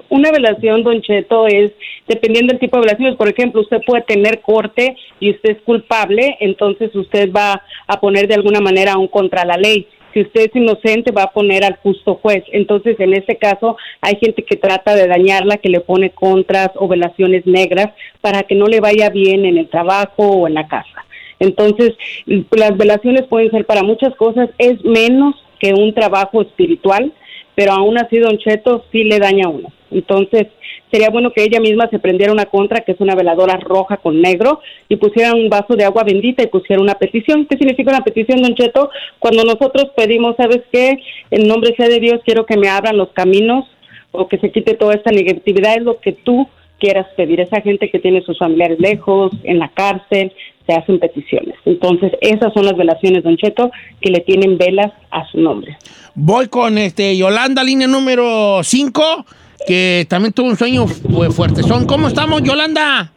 Una 0.09 0.31
velación, 0.31 0.83
Don 0.83 1.03
Cheto, 1.03 1.47
es 1.47 1.73
dependiendo 2.07 2.51
del 2.51 2.59
tipo 2.59 2.79
de 2.79 2.87
velaciones. 2.87 3.17
Por 3.17 3.29
ejemplo, 3.29 3.61
usted 3.61 3.83
puede 3.87 4.01
tener 4.05 4.41
corte 4.41 4.97
y 5.21 5.33
usted 5.33 5.59
es 5.59 5.63
culpable, 5.63 6.39
entonces 6.41 6.97
usted 6.97 7.31
va 7.31 7.63
a 7.87 8.01
poner 8.01 8.27
de 8.27 8.37
alguna 8.37 8.61
manera 8.61 8.97
un 8.97 9.09
contra 9.09 9.45
la 9.45 9.59
ley. 9.59 9.87
Si 10.15 10.23
usted 10.23 10.49
es 10.49 10.57
inocente, 10.57 11.13
va 11.13 11.25
a 11.25 11.33
poner 11.33 11.65
al 11.65 11.77
justo 11.83 12.15
juez. 12.15 12.45
Entonces, 12.53 12.99
en 12.99 13.13
este 13.13 13.37
caso, 13.37 13.77
hay 14.01 14.17
gente 14.17 14.43
que 14.43 14.57
trata 14.57 14.95
de 14.95 15.07
dañarla, 15.07 15.59
que 15.59 15.69
le 15.69 15.81
pone 15.81 16.13
contras 16.13 16.71
o 16.77 16.89
velaciones 16.89 17.45
negras 17.45 17.91
para 18.23 18.45
que 18.45 18.55
no 18.55 18.69
le 18.69 18.81
vaya 18.81 19.11
bien 19.11 19.45
en 19.45 19.59
el 19.59 19.69
trabajo 19.69 20.23
o 20.23 20.49
en 20.49 20.55
la 20.55 20.67
casa. 20.67 21.05
Entonces, 21.41 21.95
las 22.27 22.77
velaciones 22.77 23.23
pueden 23.27 23.51
ser 23.51 23.65
para 23.65 23.83
muchas 23.83 24.15
cosas, 24.17 24.51
es 24.59 24.85
menos 24.85 25.35
que 25.59 25.73
un 25.73 25.95
trabajo 25.95 26.43
espiritual, 26.43 27.13
pero 27.55 27.73
aún 27.73 27.99
así 27.99 28.19
Don 28.19 28.39
Cheto 28.39 28.85
sí 28.93 29.05
le 29.05 29.19
daña 29.19 29.47
a 29.47 29.51
uno. 29.51 29.73
Entonces, 29.91 30.47
sería 30.91 31.11
bueno 31.11 31.33
que 31.33 31.43
ella 31.43 31.61
misma 31.61 31.89
se 31.91 31.99
prendiera 31.99 32.33
una 32.33 32.47
contra, 32.47 32.83
que 32.83 32.93
es 32.93 33.01
una 33.01 33.15
veladora 33.15 33.57
roja 33.57 33.97
con 33.97 34.21
negro, 34.21 34.61
y 34.89 34.97
pusiera 34.97 35.35
un 35.35 35.49
vaso 35.49 35.75
de 35.75 35.85
agua 35.85 36.05
bendita 36.05 36.43
y 36.43 36.49
pusiera 36.49 36.81
una 36.83 36.95
petición. 36.95 37.47
¿Qué 37.47 37.57
significa 37.57 37.91
una 37.91 38.05
petición, 38.05 38.43
Don 38.43 38.55
Cheto? 38.55 38.91
Cuando 39.19 39.45
nosotros 39.45 39.91
pedimos, 39.97 40.37
¿sabes 40.37 40.61
qué? 40.73 40.99
En 41.31 41.49
nombre 41.49 41.75
sea 41.77 41.89
de 41.89 42.01
Dios, 42.01 42.21
quiero 42.25 42.47
que 42.47 42.57
me 42.57 42.69
abran 42.69 42.97
los 42.97 43.11
caminos 43.11 43.65
o 44.13 44.29
que 44.29 44.39
se 44.39 44.51
quite 44.51 44.75
toda 44.75 44.95
esta 44.95 45.11
negatividad, 45.11 45.77
es 45.77 45.83
lo 45.83 45.99
que 46.01 46.13
tú 46.13 46.49
quieras 46.79 47.07
pedir. 47.17 47.41
Esa 47.41 47.61
gente 47.61 47.91
que 47.91 47.99
tiene 47.99 48.23
sus 48.23 48.39
familiares 48.39 48.79
lejos, 48.81 49.33
en 49.45 49.59
la 49.59 49.69
cárcel, 49.69 50.33
se 50.67 50.73
hacen 50.75 50.99
peticiones. 50.99 51.55
Entonces, 51.65 52.13
esas 52.21 52.53
son 52.53 52.65
las 52.67 52.77
velaciones, 52.77 53.25
Don 53.25 53.37
Cheto, 53.37 53.71
que 54.01 54.11
le 54.11 54.21
tienen 54.21 54.59
velas 54.59 54.93
a 55.11 55.27
su 55.31 55.41
nombre. 55.41 55.77
Voy 56.15 56.49
con 56.49 56.77
este 56.79 57.17
Yolanda, 57.17 57.63
línea 57.65 57.87
número 57.89 58.61
5, 58.63 59.25
que 59.67 60.07
también 60.09 60.33
tuvo 60.33 60.49
un 60.49 60.57
sueño 60.57 60.87
fu- 60.87 61.31
fuerte. 61.33 61.63
Son, 61.63 61.87
¿Cómo 61.87 62.09
estamos, 62.09 62.43
Yolanda? 62.43 63.13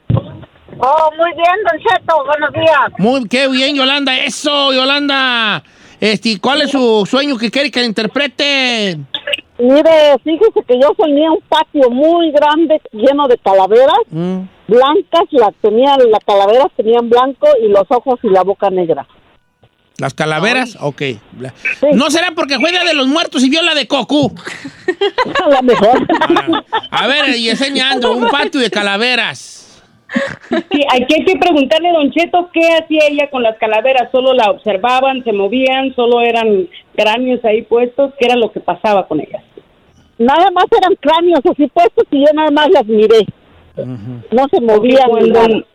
Oh, 0.84 1.12
muy 1.18 1.30
bien, 1.36 1.56
Don 1.70 1.80
Cheto, 1.80 2.15
buenos 2.25 2.53
días. 2.53 2.91
Muy, 2.98 3.27
qué 3.27 3.48
bien, 3.50 3.75
Yolanda. 3.75 4.18
Eso, 4.18 4.74
Yolanda. 4.74 5.62
Este, 6.00 6.39
¿cuál 6.39 6.63
es 6.63 6.72
su 6.72 7.06
sueño 7.08 7.38
que 7.38 7.51
quiere 7.51 7.70
que 7.70 7.82
le 7.82 7.86
interprete? 7.86 8.98
Mire, 9.62 10.18
fíjese 10.24 10.63
que 10.68 10.80
yo 10.80 10.89
soñé 10.98 11.30
un 11.30 11.39
patio 11.48 11.89
muy 11.89 12.32
grande 12.32 12.82
lleno 12.91 13.27
de 13.27 13.38
calaveras 13.38 14.00
Mm. 14.10 14.39
blancas, 14.68 15.24
la 15.32 15.51
tenía, 15.62 15.98
las 15.98 16.24
calaveras 16.25 16.68
tenían 16.75 17.10
blanco 17.10 17.48
y 17.62 17.68
los 17.68 17.84
ojos 17.89 18.20
y 18.24 18.30
la 18.30 18.44
boca 18.44 18.70
negra. 18.70 19.06
¿Las 19.98 20.13
calaveras? 20.15 20.77
Ok. 20.82 21.01
Bla- 21.34 21.53
¿No 21.94 22.10
será 22.10 22.32
porque 22.36 22.56
juega 22.56 22.84
de 22.86 22.96
los 22.96 23.08
muertos 23.08 23.44
y 23.44 23.50
vio 23.51 23.62
la 23.62 23.75
de 23.75 23.88
Cocu? 23.88 24.32
A 25.46 25.50
lo 25.50 25.62
mejor. 25.62 26.08
A 26.89 27.08
ver, 27.08 27.36
y 27.38 27.50
enseñando, 27.50 28.12
un 28.13 28.27
patio 28.30 28.60
de 28.62 28.72
calaveras. 28.72 29.60
Sí, 30.50 30.82
aquí 30.94 31.13
hay 31.20 31.24
que 31.25 31.38
preguntarle, 31.39 31.91
Don 31.94 32.12
Cheto, 32.12 32.50
¿qué 32.51 32.62
hacía 32.74 33.01
ella 33.10 33.30
con 33.30 33.44
las 33.44 33.58
calaveras? 33.58 34.10
¿Solo 34.12 34.34
la 34.34 34.50
observaban, 34.51 35.24
se 35.24 35.32
movían, 35.32 35.94
solo 35.96 36.20
eran 36.22 36.68
cráneos 36.96 37.39
ahí 37.46 37.62
puestos? 37.62 38.12
¿Qué 38.20 38.25
era 38.25 38.36
lo 38.36 38.51
que 38.51 38.60
pasaba 38.60 39.08
con 39.08 39.22
ellas? 39.22 39.41
Nada 40.22 40.51
más 40.51 40.66
eran 40.78 40.96
cráneos 41.00 41.42
así 41.50 41.68
puestos 41.68 42.06
y 42.12 42.20
yo 42.20 42.34
nada 42.34 42.51
más 42.51 42.70
las 42.72 42.86
miré. 42.86 43.25
No 44.32 44.48
se 44.51 44.62
movían. 44.62 45.10
Cuando-. 45.10 45.66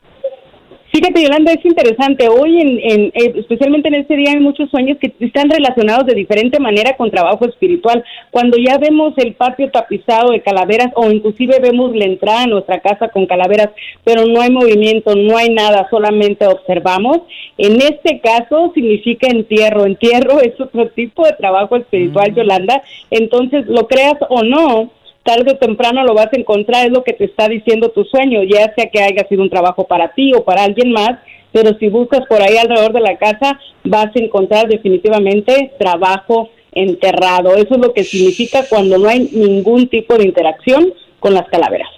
Fíjate, 0.97 1.25
Yolanda, 1.25 1.53
es 1.53 1.63
interesante. 1.63 2.27
Hoy, 2.27 2.59
en, 2.59 2.69
en- 2.83 3.07
eh, 3.13 3.35
especialmente 3.37 3.89
en 3.89 3.97
este 3.97 4.17
día, 4.17 4.31
hay 4.31 4.41
muchos 4.41 4.71
sueños 4.71 4.97
que 4.99 5.13
están 5.21 5.51
relacionados 5.51 6.07
de 6.07 6.15
diferente 6.15 6.59
manera 6.59 6.97
con 6.97 7.11
trabajo 7.11 7.45
espiritual. 7.45 8.03
Cuando 8.31 8.57
ya 8.57 8.79
vemos 8.79 9.13
el 9.19 9.35
patio 9.35 9.71
tapizado 9.71 10.33
de 10.33 10.41
calaveras 10.41 10.93
o 10.95 11.11
inclusive 11.11 11.59
vemos 11.61 11.95
la 11.95 12.07
entrada 12.07 12.45
a 12.45 12.47
nuestra 12.47 12.81
casa 12.81 13.09
con 13.09 13.27
calaveras, 13.27 13.69
pero 14.05 14.25
no 14.25 14.41
hay 14.41 14.51
movimiento, 14.51 15.15
no 15.15 15.37
hay 15.37 15.51
nada, 15.51 15.87
solamente 15.91 16.47
observamos. 16.47 17.19
En 17.59 17.77
este 17.83 18.19
caso 18.21 18.73
significa 18.75 19.27
entierro. 19.29 19.85
Entierro 19.85 20.41
es 20.41 20.59
otro 20.59 20.89
tipo 20.89 21.27
de 21.27 21.35
trabajo 21.35 21.77
espiritual, 21.77 22.35
Yolanda. 22.35 22.83
Entonces, 23.11 23.67
lo 23.67 23.87
creas 23.87 24.17
o 24.31 24.43
no, 24.45 24.91
tarde 25.27 25.53
o 25.53 25.59
temprano 25.59 26.03
lo 26.05 26.15
vas 26.15 26.33
a 26.33 26.41
encontrar, 26.41 26.87
es 26.87 26.93
lo 26.93 27.05
que 27.05 27.13
te 27.13 27.25
está 27.25 27.49
diciendo 27.49 27.91
tu 27.91 28.05
sueño, 28.05 28.43
ya 28.45 28.73
sea 28.75 28.89
que 28.91 29.03
haya 29.03 29.29
sido 29.29 29.43
un 29.43 29.51
trabajo 29.51 29.85
para 29.85 30.15
ti 30.15 30.33
o 30.33 30.45
para 30.45 30.65
alguien 30.65 30.93
más, 30.93 31.19
pero 31.53 31.77
si 31.79 31.89
buscas 31.89 32.23
por 32.27 32.41
ahí 32.41 32.57
alrededor 32.57 32.95
de 32.95 33.01
la 33.01 33.19
casa, 33.19 33.61
vas 33.85 34.07
a 34.07 34.19
encontrar 34.19 34.69
definitivamente 34.69 35.73
trabajo 35.79 36.49
enterrado. 36.73 37.55
Eso 37.57 37.75
es 37.75 37.81
lo 37.81 37.93
que 37.93 38.05
significa 38.05 38.65
cuando 38.69 38.97
no 38.99 39.09
hay 39.09 39.29
ningún 39.33 39.89
tipo 39.89 40.17
de 40.17 40.25
interacción 40.25 40.95
con 41.19 41.35
las 41.35 41.47
calaveras. 41.49 41.89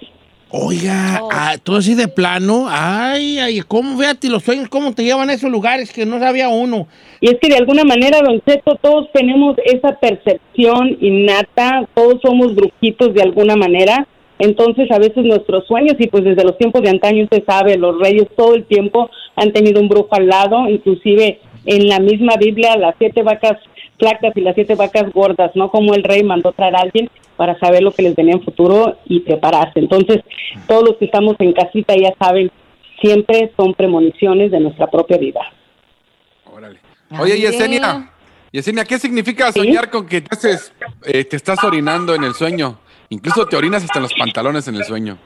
Oiga, 0.51 1.21
ah, 1.31 1.57
todo 1.61 1.77
así 1.77 1.93
de 1.93 2.07
plano. 2.07 2.65
Ay, 2.67 3.37
ay, 3.37 3.61
¿cómo 3.61 3.95
fíjate 3.95 4.29
los 4.29 4.41
sueños, 4.41 4.67
cómo 4.67 4.93
te 4.93 5.03
llevan 5.03 5.29
a 5.29 5.33
esos 5.33 5.51
lugares 5.51 5.93
que 5.93 6.07
no 6.07 6.17
sabía 6.17 6.49
uno? 6.49 6.87
Y 7.21 7.29
es 7.29 7.37
que 7.39 7.49
de 7.49 7.57
alguna 7.57 7.83
manera, 7.83 8.19
don 8.25 8.41
Cheto, 8.41 8.75
todos 8.81 9.11
tenemos 9.13 9.55
esa 9.63 9.99
percepción 9.99 10.97
innata, 11.01 11.87
todos 11.93 12.19
somos 12.23 12.55
brujitos 12.55 13.13
de 13.13 13.21
alguna 13.21 13.55
manera. 13.55 14.07
Entonces, 14.39 14.89
a 14.89 14.97
veces 14.97 15.23
nuestros 15.23 15.67
sueños, 15.67 15.97
y 15.99 16.07
pues 16.07 16.23
desde 16.23 16.43
los 16.43 16.57
tiempos 16.57 16.81
de 16.81 16.89
antaño 16.89 17.25
usted 17.25 17.43
sabe, 17.45 17.77
los 17.77 17.99
reyes 17.99 18.27
todo 18.35 18.55
el 18.55 18.65
tiempo 18.65 19.11
han 19.35 19.53
tenido 19.53 19.79
un 19.79 19.89
brujo 19.89 20.09
al 20.11 20.27
lado, 20.27 20.67
inclusive 20.67 21.41
en 21.65 21.87
la 21.87 21.99
misma 21.99 22.37
Biblia, 22.39 22.75
las 22.75 22.95
siete 22.97 23.21
vacas 23.21 23.57
flacas 23.99 24.35
y 24.35 24.41
las 24.41 24.55
siete 24.55 24.73
vacas 24.73 25.11
gordas, 25.13 25.51
¿no? 25.53 25.69
Como 25.69 25.93
el 25.93 26.03
rey 26.03 26.23
mandó 26.23 26.53
traer 26.53 26.75
a 26.75 26.79
alguien 26.79 27.09
para 27.39 27.57
saber 27.57 27.81
lo 27.81 27.93
que 27.93 28.01
les 28.01 28.17
venía 28.17 28.33
en 28.33 28.43
futuro 28.43 28.97
y 29.05 29.21
prepararse. 29.21 29.79
Entonces, 29.79 30.17
todos 30.67 30.83
los 30.83 30.97
que 30.97 31.05
estamos 31.05 31.37
en 31.39 31.53
casita 31.53 31.95
ya 31.95 32.13
saben, 32.19 32.51
siempre 33.01 33.53
son 33.55 33.73
premoniciones 33.73 34.51
de 34.51 34.59
nuestra 34.59 34.87
propia 34.87 35.17
vida. 35.17 35.39
Órale. 36.43 36.79
Oye, 37.17 37.39
Yesenia. 37.39 38.11
Yesenia, 38.51 38.83
¿qué 38.83 38.99
significa 38.99 39.53
soñar 39.53 39.89
con 39.89 40.05
que 40.05 40.19
te, 40.19 40.35
haces, 40.35 40.73
eh, 41.05 41.23
te 41.23 41.37
estás 41.37 41.63
orinando 41.63 42.13
en 42.13 42.25
el 42.25 42.33
sueño? 42.33 42.77
Incluso 43.07 43.45
te 43.45 43.55
orinas 43.55 43.85
hasta 43.85 43.99
en 43.99 44.03
los 44.03 44.13
pantalones 44.15 44.67
en 44.67 44.75
el 44.75 44.83
sueño. 44.83 45.17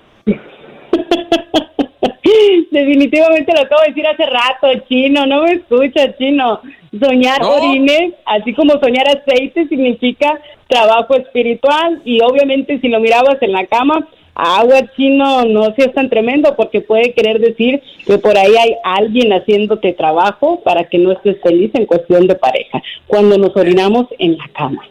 Definitivamente 2.71 3.53
lo 3.53 3.61
acabo 3.61 3.81
de 3.81 3.87
decir 3.89 4.07
hace 4.07 4.25
rato, 4.25 4.85
chino, 4.89 5.25
no 5.25 5.43
me 5.43 5.53
escucha, 5.53 6.15
chino. 6.17 6.61
Soñar 7.01 7.41
No. 7.41 7.55
orines, 7.55 8.13
así 8.25 8.53
como 8.53 8.73
soñar 8.79 9.05
aceite, 9.07 9.67
significa 9.67 10.39
trabajo 10.67 11.15
espiritual 11.15 12.01
y 12.05 12.21
obviamente 12.21 12.79
si 12.79 12.87
lo 12.87 12.99
mirabas 12.99 13.37
en 13.41 13.51
la 13.51 13.65
cama, 13.65 14.07
agua 14.35 14.79
chino 14.95 15.43
no 15.45 15.73
seas 15.75 15.93
tan 15.93 16.09
tremendo 16.09 16.55
porque 16.55 16.81
puede 16.81 17.13
querer 17.13 17.39
decir 17.39 17.81
que 18.05 18.17
por 18.17 18.37
ahí 18.37 18.53
hay 18.59 18.75
alguien 18.83 19.31
haciéndote 19.33 19.93
trabajo 19.93 20.61
para 20.63 20.83
que 20.85 20.97
no 20.97 21.11
estés 21.11 21.37
feliz 21.41 21.71
en 21.73 21.85
cuestión 21.85 22.27
de 22.27 22.35
pareja, 22.35 22.81
cuando 23.07 23.37
nos 23.37 23.55
orinamos 23.55 24.05
en 24.19 24.37
la 24.37 24.47
cama. 24.55 24.83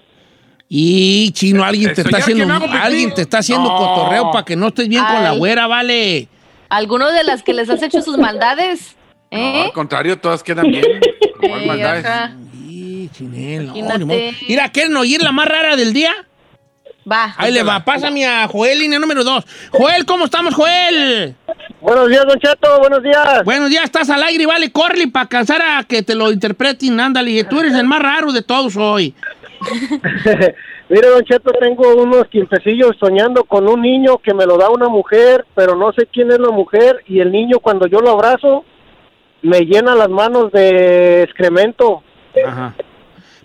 Y 0.68 1.30
chino, 1.32 1.62
alguien 1.64 1.90
te 1.94 2.02
Soñar 2.02 2.20
está 2.20 2.30
haciendo, 2.30 2.54
alguien 2.80 3.14
te 3.14 3.22
está 3.22 3.38
haciendo 3.38 3.68
No. 3.68 3.76
cotorreo 3.76 4.30
para 4.30 4.44
que 4.44 4.56
no 4.56 4.68
estés 4.68 4.88
bien 4.88 5.04
con 5.04 5.22
la 5.22 5.32
güera, 5.36 5.66
vale. 5.66 6.28
¿Alguno 6.72 7.12
de 7.12 7.22
las 7.22 7.42
que 7.42 7.52
les 7.52 7.68
has 7.68 7.82
hecho 7.82 8.00
sus 8.00 8.16
maldades? 8.16 8.96
No, 9.30 9.38
¿Eh? 9.38 9.62
al 9.64 9.72
contrario, 9.72 10.18
todas 10.18 10.42
quedan 10.42 10.70
bien. 10.70 10.82
Igual 11.42 11.66
maldades. 11.66 12.30
Sí. 12.72 13.10
Mira, 14.48 14.70
¿quieren 14.70 14.96
oír 14.96 15.22
la 15.22 15.32
más 15.32 15.46
rara 15.46 15.76
del 15.76 15.92
día? 15.92 16.12
Va. 17.10 17.34
Ahí 17.36 17.52
le 17.52 17.62
va, 17.62 17.84
pásame 17.84 18.24
a 18.24 18.48
Joel, 18.48 18.78
línea 18.78 18.98
número 18.98 19.22
dos. 19.22 19.44
Joel, 19.70 20.06
¿cómo 20.06 20.24
estamos, 20.24 20.54
Joel? 20.54 21.36
Buenos 21.82 22.08
días, 22.08 22.24
Don 22.26 22.38
Cheto, 22.38 22.78
buenos 22.78 23.02
días. 23.02 23.44
Buenos 23.44 23.68
días, 23.68 23.84
estás 23.84 24.08
al 24.08 24.22
aire 24.22 24.44
y 24.44 24.46
vale, 24.46 24.72
corre 24.72 25.08
para 25.08 25.24
alcanzar 25.24 25.60
a 25.60 25.84
que 25.84 26.02
te 26.02 26.14
lo 26.14 26.32
interpreten, 26.32 26.98
ándale. 26.98 27.44
Tú 27.44 27.60
eres 27.60 27.74
el 27.74 27.84
más 27.84 28.00
raro 28.00 28.32
de 28.32 28.40
todos 28.40 28.76
hoy. 28.76 29.14
Mire, 30.92 31.08
Don 31.08 31.24
Cheto, 31.24 31.52
tengo 31.52 31.94
unos 31.94 32.28
quimpecillos 32.28 32.90
soñando 33.00 33.44
con 33.44 33.66
un 33.66 33.80
niño 33.80 34.18
que 34.18 34.34
me 34.34 34.44
lo 34.44 34.58
da 34.58 34.68
una 34.68 34.90
mujer, 34.90 35.46
pero 35.54 35.74
no 35.74 35.90
sé 35.94 36.06
quién 36.12 36.30
es 36.30 36.38
la 36.38 36.50
mujer, 36.50 37.02
y 37.06 37.20
el 37.20 37.32
niño 37.32 37.60
cuando 37.60 37.86
yo 37.86 38.00
lo 38.00 38.10
abrazo 38.10 38.66
me 39.40 39.60
llena 39.60 39.94
las 39.94 40.10
manos 40.10 40.52
de 40.52 41.22
excremento. 41.22 42.02
Ajá. 42.46 42.74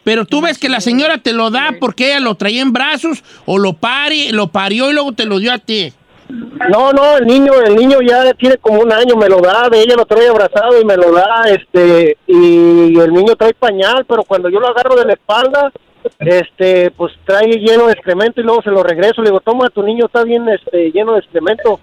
Pero 0.03 0.25
tú 0.25 0.41
ves 0.41 0.57
que 0.57 0.67
la 0.67 0.81
señora 0.81 1.19
te 1.19 1.31
lo 1.31 1.49
da 1.49 1.69
porque 1.79 2.07
ella 2.07 2.19
lo 2.19 2.35
traía 2.35 2.61
en 2.61 2.73
brazos 2.73 3.23
o 3.45 3.57
lo 3.57 3.71
pari, 3.71 4.33
lo 4.33 4.47
parió 4.49 4.91
y 4.91 4.93
luego 4.93 5.13
te 5.13 5.25
lo 5.25 5.39
dio 5.39 5.53
a 5.53 5.57
ti. 5.57 5.93
No, 6.27 6.91
no, 6.91 7.15
el 7.15 7.25
niño, 7.25 7.53
el 7.65 7.77
niño 7.77 7.99
ya 8.01 8.33
tiene 8.33 8.57
como 8.57 8.81
un 8.81 8.91
año, 8.91 9.15
me 9.15 9.29
lo 9.29 9.39
da, 9.39 9.69
de 9.69 9.83
ella 9.83 9.95
lo 9.95 10.05
trae 10.05 10.27
abrazado 10.27 10.81
y 10.81 10.83
me 10.83 10.97
lo 10.97 11.13
da, 11.13 11.45
este, 11.47 12.17
y 12.27 12.99
el 12.99 13.13
niño 13.13 13.37
trae 13.37 13.53
pañal, 13.53 14.03
pero 14.05 14.23
cuando 14.23 14.49
yo 14.49 14.59
lo 14.59 14.67
agarro 14.67 14.97
de 14.97 15.05
la 15.05 15.13
espalda, 15.13 15.71
este, 16.19 16.91
pues 16.91 17.13
trae 17.25 17.47
lleno 17.47 17.87
de 17.87 17.93
excremento 17.93 18.41
y 18.41 18.43
luego 18.43 18.61
se 18.61 18.71
lo 18.71 18.83
regreso, 18.83 19.21
le 19.21 19.29
digo, 19.29 19.39
toma, 19.39 19.69
tu 19.69 19.83
niño 19.83 20.05
está 20.05 20.23
bien, 20.23 20.47
este, 20.49 20.91
lleno 20.91 21.13
de 21.13 21.19
excremento. 21.19 21.79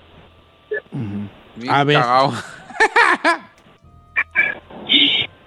Bien 0.91 1.71
A 1.71 1.85
ver. 1.85 2.01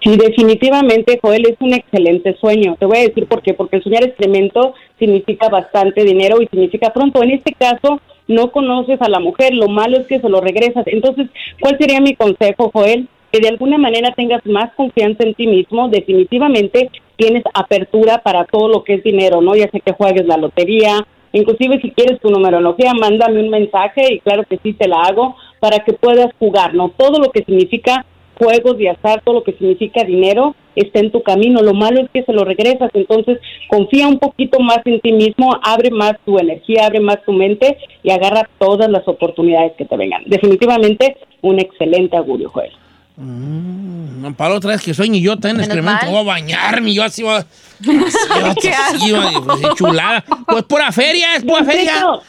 Sí, 0.00 0.16
definitivamente, 0.16 1.18
Joel, 1.20 1.44
es 1.46 1.56
un 1.60 1.74
excelente 1.74 2.36
sueño. 2.40 2.76
Te 2.78 2.86
voy 2.86 2.98
a 2.98 3.02
decir 3.02 3.26
por 3.26 3.42
qué. 3.42 3.52
Porque 3.54 3.80
soñar 3.80 4.04
excremento 4.04 4.74
significa 4.98 5.48
bastante 5.48 6.04
dinero 6.04 6.40
y 6.40 6.46
significa 6.46 6.92
pronto. 6.92 7.22
En 7.22 7.32
este 7.32 7.52
caso, 7.52 8.00
no 8.28 8.52
conoces 8.52 9.02
a 9.02 9.08
la 9.08 9.18
mujer, 9.18 9.54
lo 9.54 9.68
malo 9.68 9.98
es 9.98 10.06
que 10.06 10.20
se 10.20 10.28
lo 10.28 10.40
regresas. 10.40 10.86
Entonces, 10.86 11.28
¿cuál 11.60 11.76
sería 11.78 12.00
mi 12.00 12.14
consejo, 12.14 12.70
Joel? 12.72 13.08
Que 13.32 13.40
de 13.40 13.48
alguna 13.48 13.76
manera 13.76 14.12
tengas 14.14 14.44
más 14.46 14.72
confianza 14.74 15.24
en 15.24 15.34
ti 15.34 15.46
mismo. 15.46 15.88
Definitivamente 15.88 16.90
tienes 17.18 17.42
apertura 17.52 18.22
para 18.22 18.46
todo 18.46 18.68
lo 18.68 18.84
que 18.84 18.94
es 18.94 19.02
dinero, 19.02 19.42
¿no? 19.42 19.54
Ya 19.54 19.68
sé 19.70 19.80
que 19.80 19.92
juegues 19.92 20.26
la 20.26 20.38
lotería, 20.38 21.04
Inclusive 21.32 21.80
si 21.80 21.90
quieres 21.90 22.20
tu 22.20 22.30
numerología, 22.30 22.94
mándame 22.94 23.40
un 23.40 23.50
mensaje 23.50 24.14
y 24.14 24.20
claro 24.20 24.44
que 24.48 24.58
sí 24.62 24.72
te 24.72 24.88
la 24.88 25.02
hago 25.02 25.36
para 25.60 25.80
que 25.80 25.92
puedas 25.92 26.32
jugar, 26.38 26.74
¿no? 26.74 26.90
Todo 26.96 27.18
lo 27.18 27.30
que 27.30 27.44
significa 27.44 28.06
juegos 28.38 28.78
de 28.78 28.90
azar, 28.90 29.20
todo 29.24 29.36
lo 29.36 29.42
que 29.42 29.52
significa 29.52 30.04
dinero 30.04 30.54
está 30.74 31.00
en 31.00 31.10
tu 31.10 31.22
camino. 31.22 31.60
Lo 31.60 31.74
malo 31.74 32.00
es 32.00 32.08
que 32.10 32.22
se 32.22 32.32
lo 32.32 32.44
regresas, 32.44 32.90
entonces 32.94 33.38
confía 33.68 34.08
un 34.08 34.18
poquito 34.18 34.60
más 34.60 34.78
en 34.84 35.00
ti 35.00 35.12
mismo, 35.12 35.50
abre 35.62 35.90
más 35.90 36.14
tu 36.24 36.38
energía, 36.38 36.86
abre 36.86 37.00
más 37.00 37.22
tu 37.24 37.32
mente 37.32 37.76
y 38.02 38.10
agarra 38.10 38.48
todas 38.58 38.88
las 38.88 39.06
oportunidades 39.06 39.72
que 39.76 39.84
te 39.84 39.96
vengan. 39.96 40.22
Definitivamente 40.26 41.16
un 41.42 41.58
excelente 41.58 42.16
augurio, 42.16 42.48
Joel. 42.48 42.72
No, 43.20 44.32
para 44.34 44.54
otra 44.54 44.70
vez 44.70 44.82
que 44.82 44.92
yo 44.92 45.02
también 45.02 45.56
Menos 45.56 45.66
excremento, 45.66 46.06
voy 46.06 46.20
a 46.20 46.22
bañarme, 46.22 46.94
yo 46.94 47.02
así 47.02 47.24
voy 47.24 47.32
a... 47.32 47.38
así, 47.38 47.46
Qué 48.62 48.70
así, 48.70 49.12
así, 49.12 49.34
pues, 49.44 49.74
chulada. 49.74 50.24
Pues 50.46 50.62
pura 50.64 50.92
feria, 50.92 51.34
es 51.34 51.42
pura 51.44 51.64
feria. 51.64 51.94
Cheto, 51.94 52.22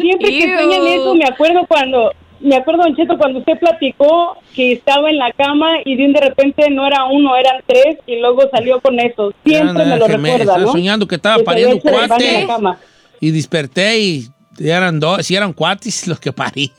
Siempre 0.00 0.30
que 0.30 0.56
sueñan 0.56 0.86
eso, 0.86 1.14
me 1.14 1.24
acuerdo 1.26 1.66
cuando, 1.68 2.10
me 2.40 2.56
acuerdo, 2.56 2.84
Don 2.84 2.96
Cheto, 2.96 3.18
cuando 3.18 3.40
usted 3.40 3.58
platicó 3.58 4.36
que 4.54 4.72
estaba 4.72 5.10
en 5.10 5.18
la 5.18 5.30
cama 5.32 5.68
y 5.84 5.96
de 5.96 6.06
un 6.06 6.12
de 6.14 6.20
repente 6.20 6.70
no 6.70 6.86
era 6.86 7.04
uno, 7.04 7.36
eran 7.36 7.62
tres 7.66 7.98
y 8.06 8.18
luego 8.18 8.42
salió 8.50 8.80
con 8.80 8.98
eso. 8.98 9.32
Siempre 9.44 9.84
me 9.84 9.96
lo 9.98 10.08
me 10.08 10.16
recuerda, 10.16 10.42
estaba 10.44 10.58
¿no? 10.58 10.72
soñando 10.72 11.06
que 11.06 11.16
estaba 11.16 11.36
Que 11.36 11.44
pariendo 11.44 11.74
ve 11.76 11.80
ese 11.80 11.90
del 11.90 12.08
baño 12.08 12.24
en 12.24 12.30
cuate 12.30 12.40
la 12.40 12.46
cama. 12.46 12.78
y 13.20 13.30
desperté 13.30 13.98
y 13.98 14.26
eran 14.58 15.00
dos, 15.00 15.26
si 15.26 15.36
eran 15.36 15.52
cuates 15.52 16.06
los 16.06 16.18
que 16.18 16.32
parí. 16.32 16.72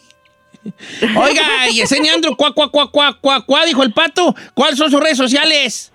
Oiga, 1.01 1.69
y 1.71 1.81
enseñando 1.81 2.35
cuá, 2.35 2.53
cuá, 2.53 2.69
cuá, 2.69 2.89
cuá, 2.89 3.17
cuá, 3.19 3.41
cuá, 3.45 3.65
dijo 3.65 3.83
el 3.83 3.93
pato. 3.93 4.35
¿Cuáles 4.53 4.77
son 4.77 4.89
sus 4.89 4.99
redes 4.99 5.17
sociales? 5.17 5.91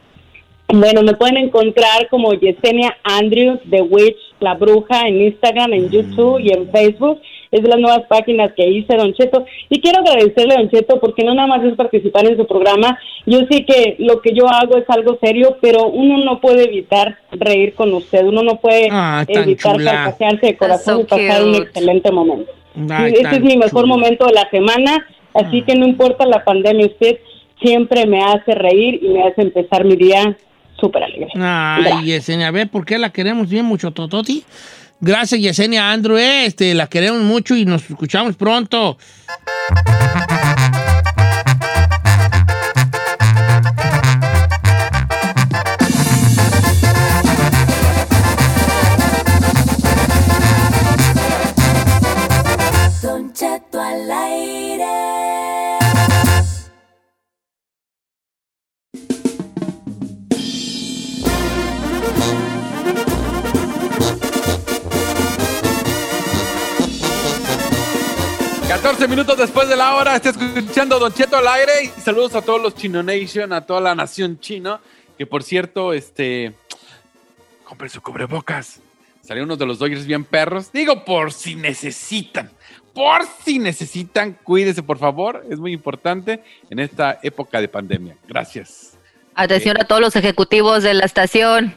Bueno, 0.70 1.02
me 1.02 1.14
pueden 1.14 1.38
encontrar 1.38 2.08
como 2.10 2.34
Yesenia 2.34 2.94
Andrews, 3.02 3.58
The 3.70 3.80
Witch, 3.80 4.18
La 4.40 4.54
Bruja, 4.54 5.08
en 5.08 5.22
Instagram, 5.22 5.72
en 5.72 5.88
YouTube 5.88 6.40
y 6.40 6.50
en 6.50 6.70
Facebook. 6.70 7.20
Es 7.50 7.62
de 7.62 7.68
las 7.68 7.78
nuevas 7.78 8.02
páginas 8.06 8.52
que 8.54 8.68
hice, 8.68 8.94
Don 8.94 9.14
Cheto. 9.14 9.46
Y 9.70 9.80
quiero 9.80 10.00
agradecerle, 10.00 10.56
Don 10.56 10.68
Cheto, 10.68 11.00
porque 11.00 11.24
no 11.24 11.34
nada 11.34 11.48
más 11.48 11.64
es 11.64 11.74
participar 11.74 12.26
en 12.26 12.36
su 12.36 12.46
programa. 12.46 12.98
Yo 13.24 13.38
sé 13.50 13.64
que 13.64 13.96
lo 13.98 14.20
que 14.20 14.34
yo 14.34 14.46
hago 14.46 14.76
es 14.76 14.84
algo 14.88 15.18
serio, 15.22 15.56
pero 15.62 15.86
uno 15.86 16.22
no 16.22 16.38
puede 16.38 16.64
evitar 16.64 17.16
reír 17.30 17.74
con 17.74 17.94
usted. 17.94 18.24
Uno 18.24 18.42
no 18.42 18.56
puede 18.56 18.88
tan 18.88 19.26
evitar 19.28 19.82
carcajearse 19.82 20.46
de 20.48 20.56
corazón 20.58 20.96
so 20.96 21.00
y 21.00 21.04
pasar 21.04 21.44
un 21.44 21.54
excelente 21.54 22.12
momento. 22.12 22.52
Ay, 22.90 23.14
este 23.20 23.36
es 23.36 23.42
mi 23.42 23.56
mejor 23.56 23.86
momento 23.86 24.26
de 24.26 24.32
la 24.32 24.48
semana, 24.50 25.06
así 25.34 25.62
que 25.62 25.74
no 25.74 25.86
importa 25.86 26.26
la 26.26 26.44
pandemia, 26.44 26.86
usted 26.86 27.18
siempre 27.60 28.06
me 28.06 28.22
hace 28.22 28.54
reír 28.54 29.00
y 29.02 29.08
me 29.08 29.22
hace 29.24 29.42
empezar 29.42 29.84
mi 29.84 29.96
día 29.96 30.36
súper 30.80 31.02
alegre. 31.02 31.28
Ay, 31.36 32.04
Yesenia, 32.04 32.50
ve 32.50 32.66
por 32.66 32.84
qué 32.84 32.98
la 32.98 33.10
queremos 33.10 33.48
bien 33.48 33.64
mucho, 33.64 33.90
Tototi. 33.90 34.44
Gracias, 35.00 35.40
Yesenia 35.40 35.90
Andrew. 35.92 36.16
eh, 36.16 36.44
Este, 36.46 36.74
la 36.74 36.86
queremos 36.88 37.22
mucho 37.22 37.54
y 37.56 37.64
nos 37.64 37.88
escuchamos 37.90 38.36
pronto. 38.36 38.96
Minutos 69.18 69.36
después 69.36 69.68
de 69.68 69.74
la 69.74 69.96
hora, 69.96 70.14
está 70.14 70.30
escuchando 70.30 70.96
Don 70.96 71.12
Cheto 71.12 71.38
al 71.38 71.48
aire 71.48 71.72
y 71.82 72.00
saludos 72.00 72.36
a 72.36 72.42
todos 72.42 72.62
los 72.62 72.76
Chino 72.76 73.02
Nation, 73.02 73.52
a 73.52 73.66
toda 73.66 73.80
la 73.80 73.92
nación 73.92 74.38
chino, 74.38 74.78
que 75.16 75.26
por 75.26 75.42
cierto, 75.42 75.92
este, 75.92 76.54
compren 77.64 77.90
su 77.90 78.00
cubrebocas. 78.00 78.80
Salieron 79.22 79.48
unos 79.48 79.58
de 79.58 79.66
los 79.66 79.80
Dodgers 79.80 80.06
bien 80.06 80.24
perros. 80.24 80.70
Digo, 80.70 81.04
por 81.04 81.32
si 81.32 81.56
necesitan, 81.56 82.52
por 82.94 83.22
si 83.44 83.58
necesitan, 83.58 84.38
cuídese 84.44 84.84
por 84.84 84.98
favor, 84.98 85.44
es 85.50 85.58
muy 85.58 85.72
importante 85.72 86.44
en 86.70 86.78
esta 86.78 87.18
época 87.20 87.60
de 87.60 87.66
pandemia. 87.66 88.16
Gracias. 88.28 88.96
Atención 89.34 89.80
a 89.80 89.84
todos 89.84 90.00
los 90.00 90.14
ejecutivos 90.14 90.84
de 90.84 90.94
la 90.94 91.04
estación. 91.04 91.76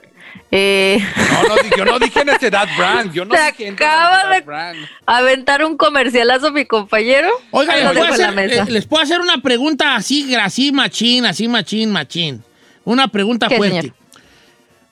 Eh, 0.52 0.98
No, 1.34 1.56
no, 1.56 1.78
yo 1.78 1.86
no 1.86 2.00
dije 2.00 2.22
en 2.22 2.30
ese 2.30 2.48
edad 2.48 2.68
brand, 2.78 3.14
yo 3.14 3.24
no 3.26 3.36
Se 3.36 3.42
dije 3.52 3.70
acaba 3.70 4.34
de- 4.34 4.42
brand. 4.42 4.78
aventar 5.06 5.64
un 5.64 5.78
comercialazo 5.78 6.52
mi 6.52 6.66
compañero. 6.66 7.30
Oiga, 7.52 7.74
Ahí 7.74 7.80
¿les 7.84 7.88
lo 7.88 7.94
puedo, 7.94 8.04
dejo 8.06 8.16
en 8.16 8.22
la 8.22 8.28
hacer, 8.42 8.50
mesa. 8.50 8.64
eh, 8.64 8.72
les 8.72 8.86
puedo 8.86 9.04
hacer 9.04 9.22
una 9.22 9.38
pregunta 9.42 9.96
así, 9.96 10.36
así 10.36 10.72
machín, 10.72 11.26
así 11.26 11.48
machín, 11.48 11.90
machín. 11.92 12.44
Una 12.84 13.08
pregunta 13.08 13.48
¿Qué, 13.48 13.58
fuerte. 13.58 13.82
señor? 13.82 13.96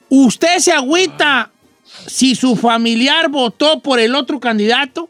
¿Usted 0.08 0.58
se 0.58 0.72
agüita 0.72 1.50
si 2.06 2.34
su 2.34 2.56
familiar 2.56 3.28
votó 3.28 3.80
por 3.80 4.00
el 4.00 4.14
otro 4.14 4.40
candidato? 4.40 5.08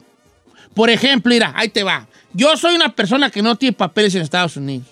Por 0.75 0.91
ejemplo, 0.91 1.31
mira, 1.33 1.53
ahí 1.57 1.69
te 1.69 1.83
va. 1.83 2.07
Yo 2.33 2.57
soy 2.57 2.75
una 2.77 2.95
persona 2.95 3.31
que 3.31 3.43
no 3.43 3.57
tiene 3.57 3.73
papeles 3.73 4.15
en 4.15 4.23
Estados 4.23 4.57
Unidos. 4.57 4.87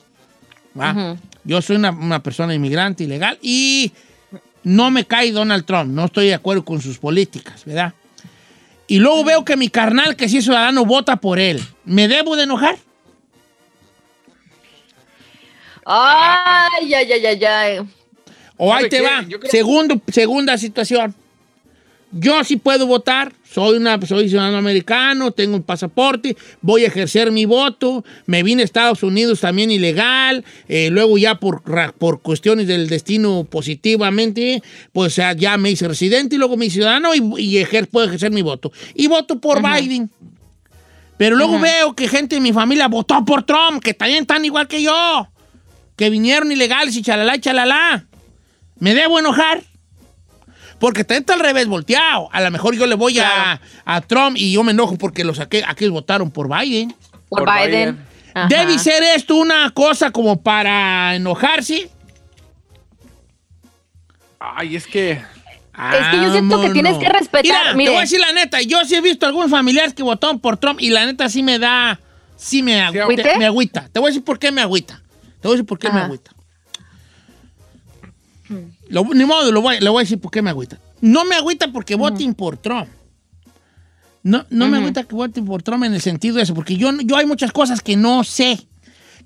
¿va? 0.79 1.17
Yo 1.45 1.61
soy 1.63 1.77
una, 1.77 1.91
una 1.91 2.23
persona 2.23 2.55
inmigrante 2.55 3.05
ilegal 3.05 3.39
y 3.43 3.93
no 4.69 4.91
me 4.91 5.07
cae 5.07 5.33
Donald 5.33 5.65
Trump. 5.65 5.91
No 5.91 6.05
estoy 6.05 6.27
de 6.27 6.35
acuerdo 6.35 6.63
con 6.65 6.83
sus 6.83 6.99
políticas, 6.99 7.65
¿verdad? 7.65 7.95
Y 8.87 8.99
luego 8.99 9.25
veo 9.25 9.45
que 9.45 9.57
mi 9.57 9.69
carnal, 9.69 10.15
que 10.15 10.29
sí 10.29 10.39
es 10.39 10.45
ciudadano, 10.45 10.85
vota 10.85 11.17
por 11.17 11.39
él. 11.39 11.63
¿Me 11.85 12.07
debo 12.07 12.37
de 12.37 12.43
enojar? 12.45 12.77
Ay, 15.87 16.95
ay, 16.95 17.13
ay, 17.13 17.27
ay, 17.27 17.45
ay. 17.45 17.79
O 18.59 18.75
ahí 18.75 18.85
¿Sabe 18.85 18.89
te 18.91 19.01
va. 19.01 19.25
Segundo, 19.51 20.01
segunda 20.09 20.59
situación. 20.59 21.15
Yo 22.11 22.43
sí 22.43 22.57
puedo 22.57 22.87
votar, 22.87 23.35
soy, 23.45 23.77
una, 23.77 24.01
soy 24.07 24.31
ciudadano 24.31 24.57
americano, 24.57 25.31
tengo 25.33 25.57
un 25.57 25.63
pasaporte, 25.63 26.37
voy 26.63 26.85
a 26.85 26.87
ejercer 26.87 27.31
mi 27.31 27.45
voto, 27.45 28.03
me 28.25 28.43
vine 28.43 28.63
a 28.63 28.65
Estados 28.65 29.03
Unidos 29.03 29.41
también 29.41 29.71
ilegal, 29.71 30.43
eh, 30.69 30.89
luego 30.91 31.19
ya 31.19 31.35
por, 31.35 31.63
por 31.99 32.23
cuestiones 32.23 32.67
del 32.67 32.89
destino 32.89 33.45
positivamente, 33.45 34.63
pues 34.93 35.17
ya- 35.17 35.59
me 35.59 35.71
hice 35.71 35.87
residente 35.87 36.37
y 36.37 36.39
luego 36.39 36.57
me 36.57 36.65
hice 36.67 36.77
ciudadano 36.77 37.15
y, 37.15 37.19
y 37.43 37.57
ejer- 37.63 37.89
puedo 37.89 38.07
ejercer 38.07 38.31
mi 38.31 38.41
voto. 38.43 38.73
Y 38.95 39.07
voto 39.07 39.39
por 39.39 39.59
Biden. 39.83 40.11
Pero 41.19 41.37
luego 41.37 41.59
veo 41.63 41.95
que 41.95 42.09
gente 42.09 42.37
de 42.37 42.41
mi 42.41 42.53
familia 42.53 42.87
votó 42.89 43.23
por 43.25 43.43
Trump, 43.43 43.83
que 43.83 43.93
también 43.93 44.21
están 44.23 44.45
igual 44.45 44.67
que 44.69 44.83
yo. 44.83 45.29
que 45.97 46.11
vinieron 46.11 46.51
ilegales 46.53 46.97
y 46.97 47.03
chalala, 47.03 47.37
y 47.37 47.41
chalala. 47.41 48.07
¿Me 48.79 48.95
debo 48.95 49.19
enojar? 49.19 49.63
Porque 50.81 51.01
está 51.01 51.17
está 51.17 51.35
al 51.35 51.41
revés 51.41 51.67
volteado. 51.67 52.29
A 52.33 52.41
lo 52.41 52.51
mejor 52.51 52.77
yo 52.77 52.87
le 52.87 52.95
voy 52.95 53.19
a, 53.19 53.61
a 53.85 54.01
Trump 54.03 54.37
y 54.37 54.53
yo 54.53 54.63
me 54.63 54.73
enojo 54.73 54.97
porque 54.97 55.25
los 55.25 55.39
saqué, 55.39 55.65
aquellos 55.67 55.93
votaron 55.93 56.31
por 56.31 56.49
Biden. 56.49 56.95
Por, 57.29 57.45
Por 57.45 57.53
Biden. 57.55 57.97
Biden. 58.35 58.49
¿Debe 58.49 58.79
ser 58.79 59.03
esto 59.03 59.35
una 59.35 59.71
cosa 59.71 60.13
como 60.13 60.41
para 60.41 61.17
enojarse? 61.17 61.91
Ay, 64.39 64.77
es 64.77 64.87
que. 64.87 65.13
Es 65.13 66.07
que 66.11 66.17
yo 66.17 66.33
siento 66.33 66.61
que 66.61 66.71
tienes 66.71 66.99
que 66.99 67.09
respetar, 67.09 67.43
Mira, 67.45 67.75
mire. 67.75 67.85
te 67.87 67.91
voy 67.91 67.99
a 67.99 68.01
decir 68.03 68.21
la 68.21 68.33
neta. 68.33 68.61
Yo 68.63 68.85
sí 68.85 68.97
he 68.97 69.01
visto 69.01 69.27
algunos 69.27 69.49
familiares 69.51 69.95
que 69.95 70.03
votaron 70.03 70.41
por 70.41 70.57
Trump 70.57 70.81
y 70.81 70.91
la 70.91 71.07
neta 71.07 71.29
sí 71.29 71.43
me 71.43 71.59
da. 71.59 72.01
Sí 72.37 72.63
me, 72.63 72.81
agü- 72.85 73.03
agüite? 73.03 73.23
te- 73.23 73.39
me 73.39 73.47
agüita. 73.47 73.89
Te 73.93 73.99
voy 74.01 74.09
a 74.09 74.11
decir 74.11 74.25
por 74.25 74.39
qué 74.39 74.51
me 74.53 74.61
agüita. 74.61 75.03
Te 75.41 75.47
voy 75.49 75.53
a 75.53 75.57
decir 75.57 75.67
por 75.67 75.79
qué 75.79 75.91
me 75.91 76.01
agüita. 76.01 76.31
Lo- 78.89 79.05
ni 79.05 79.25
modo, 79.25 79.51
lo 79.53 79.61
voy, 79.63 79.79
le 79.81 79.89
voy 79.91 80.01
a 80.01 80.05
decir 80.05 80.19
por 80.21 80.31
qué 80.31 80.43
me 80.43 80.51
agüita. 80.51 80.79
No 81.01 81.25
me 81.25 81.35
agüita 81.37 81.71
porque 81.73 81.95
voten 81.95 82.35
por 82.35 82.57
Trump. 82.57 82.89
No, 84.23 84.45
no 84.51 84.69
me 84.69 84.77
agüita 84.79 85.05
que 85.05 85.15
voten 85.15 85.45
por 85.47 85.63
Trump 85.63 85.85
en 85.85 85.95
el 85.95 86.01
sentido 86.01 86.37
de 86.37 86.43
eso, 86.43 86.55
porque 86.55 86.77
yo, 86.77 86.91
yo 87.05 87.17
hay 87.17 87.25
muchas 87.27 87.53
cosas 87.53 87.81
que 87.81 87.97
no 87.97 88.25
sé. 88.25 88.59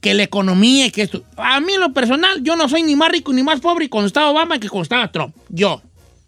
Que 0.01 0.15
la 0.15 0.25
economía 0.25 0.87
y 0.87 0.91
que 0.91 1.03
esto. 1.03 1.23
A 1.37 1.61
mí 1.61 1.75
en 1.75 1.81
lo 1.81 1.93
personal, 1.93 2.43
yo 2.43 2.57
no 2.57 2.69
soy 2.69 2.83
ni 2.83 2.97
más 2.97 3.09
rico 3.13 3.33
ni 3.33 3.45
más 3.45 3.61
pobre 3.61 3.89
cuando 3.89 4.09
estaba 4.09 4.31
Obama 4.31 4.59
que 4.59 4.69
cuando 4.69 4.83
estaba 4.83 5.13
Trump. 5.13 5.33
Yo. 5.49 5.81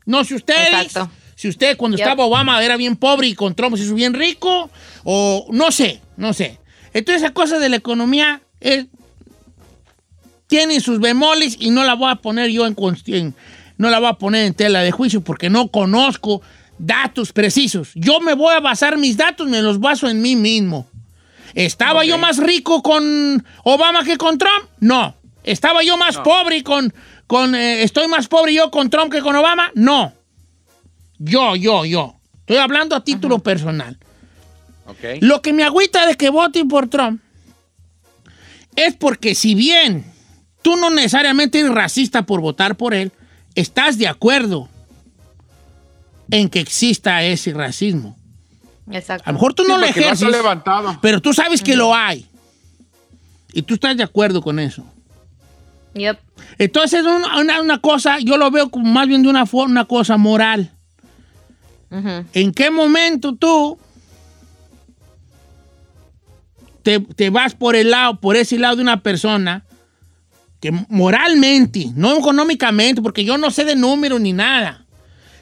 No 0.07 0.23
sé 0.23 0.37
ustedes. 0.37 0.69
Exacto. 0.73 1.11
Si 1.35 1.49
usted 1.49 1.77
cuando 1.77 1.97
estaba 2.05 2.25
Obama 2.25 2.63
era 2.65 2.77
bien 2.77 2.95
pobre 2.95 3.27
y 3.27 3.35
con 3.35 3.57
Trump 3.57 3.77
se 3.77 3.83
hizo 3.83 3.95
bien 3.95 4.15
rico, 4.15 4.71
o 5.03 5.49
no 5.51 5.73
sé, 5.73 6.01
no 6.17 6.33
sé. 6.33 6.61
Entonces 6.93 7.23
esa 7.25 7.33
cosa 7.35 7.59
de 7.59 7.69
la 7.69 7.75
economía 7.75 8.43
eh, 8.61 8.87
tiene 10.55 10.79
sus 10.79 11.01
bemoles 11.01 11.57
y 11.59 11.71
no 11.71 11.83
la 11.83 11.95
voy 11.95 12.13
a 12.13 12.15
poner 12.15 12.49
yo 12.49 12.65
en, 12.65 12.77
en- 13.09 13.35
no 13.77 13.91
la 13.91 13.99
voy 13.99 14.09
a 14.09 14.13
poner 14.13 14.45
en 14.47 14.55
tela 14.55 14.83
de 14.83 14.93
juicio 14.93 15.21
porque 15.21 15.51
no 15.51 15.67
conozco 15.67 16.43
datos 16.79 17.33
precisos. 17.33 17.91
Yo 17.97 18.21
me 18.21 18.35
voy 18.35 18.55
a 18.55 18.61
basar 18.61 18.97
mis 18.97 19.17
datos, 19.17 19.49
me 19.49 19.61
los 19.63 19.81
baso 19.81 20.09
en 20.09 20.23
mí 20.23 20.37
mismo. 20.37 20.87
¿Estaba 21.55 22.05
yo 22.05 22.19
más 22.19 22.37
rico 22.39 22.83
con 22.85 23.45
Obama 23.65 24.05
que 24.05 24.17
con 24.17 24.39
Trump? 24.39 24.67
No. 24.79 25.17
¿Estaba 25.43 25.83
yo 25.83 25.97
más 25.97 26.19
pobre 26.19 26.63
con, 26.63 26.95
con 27.27 27.57
eh, 27.57 27.83
estoy 27.83 28.07
más 28.07 28.29
pobre 28.29 28.55
yo 28.55 28.71
con 28.71 28.91
Trump 28.91 29.11
que 29.11 29.23
con 29.23 29.35
Obama? 29.35 29.73
No. 29.75 30.13
Yo, 31.19 31.57
yo, 31.57 31.85
yo. 31.85 32.15
Estoy 32.43 32.59
hablando 32.59 32.95
a 32.95 33.03
título 33.03 33.41
personal. 33.41 33.99
Ok. 34.87 35.19
Lo 35.21 35.43
que 35.43 35.53
me 35.53 35.65
agüita 35.65 36.07
de 36.07 36.15
que 36.17 36.31
voten 36.31 36.69
por 36.69 36.89
Trump 36.89 37.21
es 38.77 38.95
porque 38.95 39.35
si 39.35 39.57
bien 39.57 40.14
tú 40.65 40.77
no 40.77 40.89
necesariamente 40.91 41.61
eres 41.61 41.73
racista 41.73 42.23
por 42.25 42.41
votar 42.41 42.75
por 42.77 42.95
él, 42.95 43.13
estás 43.55 43.99
de 43.99 44.09
acuerdo 44.09 44.69
en 46.31 46.49
que 46.49 46.59
exista 46.59 47.23
ese 47.23 47.53
racismo. 47.53 48.17
Exacto. 48.91 49.23
A 49.29 49.33
lo 49.33 49.35
mejor 49.35 49.53
tú 49.55 49.63
no 49.65 49.75
Sí, 49.77 49.81
lo 49.83 49.87
ejerces, 49.87 50.29
levantado. 50.31 50.99
pero 51.03 51.21
tú 51.21 51.33
sabes 51.35 51.63
que 51.63 51.77
lo 51.77 51.95
hay. 51.95 52.27
Y 53.53 53.63
tú 53.63 53.75
estás 53.75 53.97
de 53.97 54.03
acuerdo 54.03 54.41
con 54.43 54.59
eso. 54.59 54.85
Yep. 55.95 56.19
Entonces, 56.59 57.05
una, 57.05 57.39
una- 57.39 57.61
una 57.61 57.79
cosa, 57.81 58.19
yo 58.19 58.37
lo 58.37 58.51
veo 58.51 58.69
como 58.71 58.91
más 58.91 59.07
bien 59.07 59.23
de 59.23 59.29
una, 59.29 59.47
forma, 59.47 59.71
una 59.71 59.85
cosa 59.85 60.17
moral. 60.17 60.73
¿En 62.33 62.53
qué 62.53 62.71
momento 62.73 63.35
tú 63.37 63.79
te, 66.83 67.01
te 67.01 67.31
vas 67.31 67.55
por 67.55 67.77
el 67.77 67.91
lado, 67.91 68.19
por 68.19 68.37
ese 68.37 68.59
lado 68.59 68.77
de 68.77 68.83
una 68.83 69.01
persona 69.03 69.65
que 70.65 70.73
moralmente, 70.89 71.89
no 71.95 72.17
económicamente, 72.17 73.03
porque 73.03 73.23
yo 73.23 73.37
no 73.37 73.51
sé 73.51 73.67
de 73.67 73.77
números 73.77 74.19
ni 74.19 74.33
nada, 74.33 74.87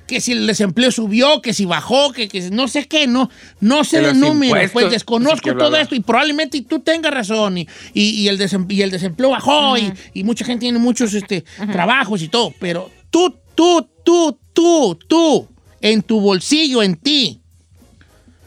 que 0.08 0.20
si 0.20 0.32
el 0.32 0.48
desempleo 0.48 0.90
subió, 0.90 1.40
que 1.40 1.54
si 1.54 1.64
bajó, 1.64 2.10
que, 2.12 2.26
que 2.26 2.50
no 2.50 2.66
sé 2.66 2.88
qué, 2.88 3.06
no, 3.06 3.30
no 3.60 3.84
sé 3.84 3.98
de 3.98 4.02
los 4.08 4.16
números, 4.16 4.56
pues 4.72 4.86
desconozco 4.90 5.50
bla, 5.50 5.58
todo 5.58 5.70
bla. 5.70 5.80
esto 5.82 5.94
y 5.94 6.00
probablemente 6.00 6.60
tú 6.62 6.80
tengas 6.80 7.14
razón 7.14 7.56
y, 7.58 7.68
y- 7.94 8.22
y 8.22 8.26
el, 8.28 8.36
desem- 8.36 8.66
y 8.68 8.82
el 8.82 8.90
desempleo 8.90 9.30
bajó 9.30 9.78
y, 9.78 9.92
y 10.12 10.24
mucha 10.24 10.44
gente 10.44 10.62
tiene 10.62 10.80
muchos 10.80 11.14
este, 11.14 11.44
trabajos 11.70 12.20
y 12.20 12.26
todo, 12.26 12.52
pero 12.58 12.90
tú, 13.08 13.32
tú, 13.54 13.88
tú, 14.02 14.36
tú, 14.52 14.98
tú, 15.06 15.48
en 15.80 16.02
tu 16.02 16.20
bolsillo, 16.20 16.82
en 16.82 16.96
ti, 16.96 17.40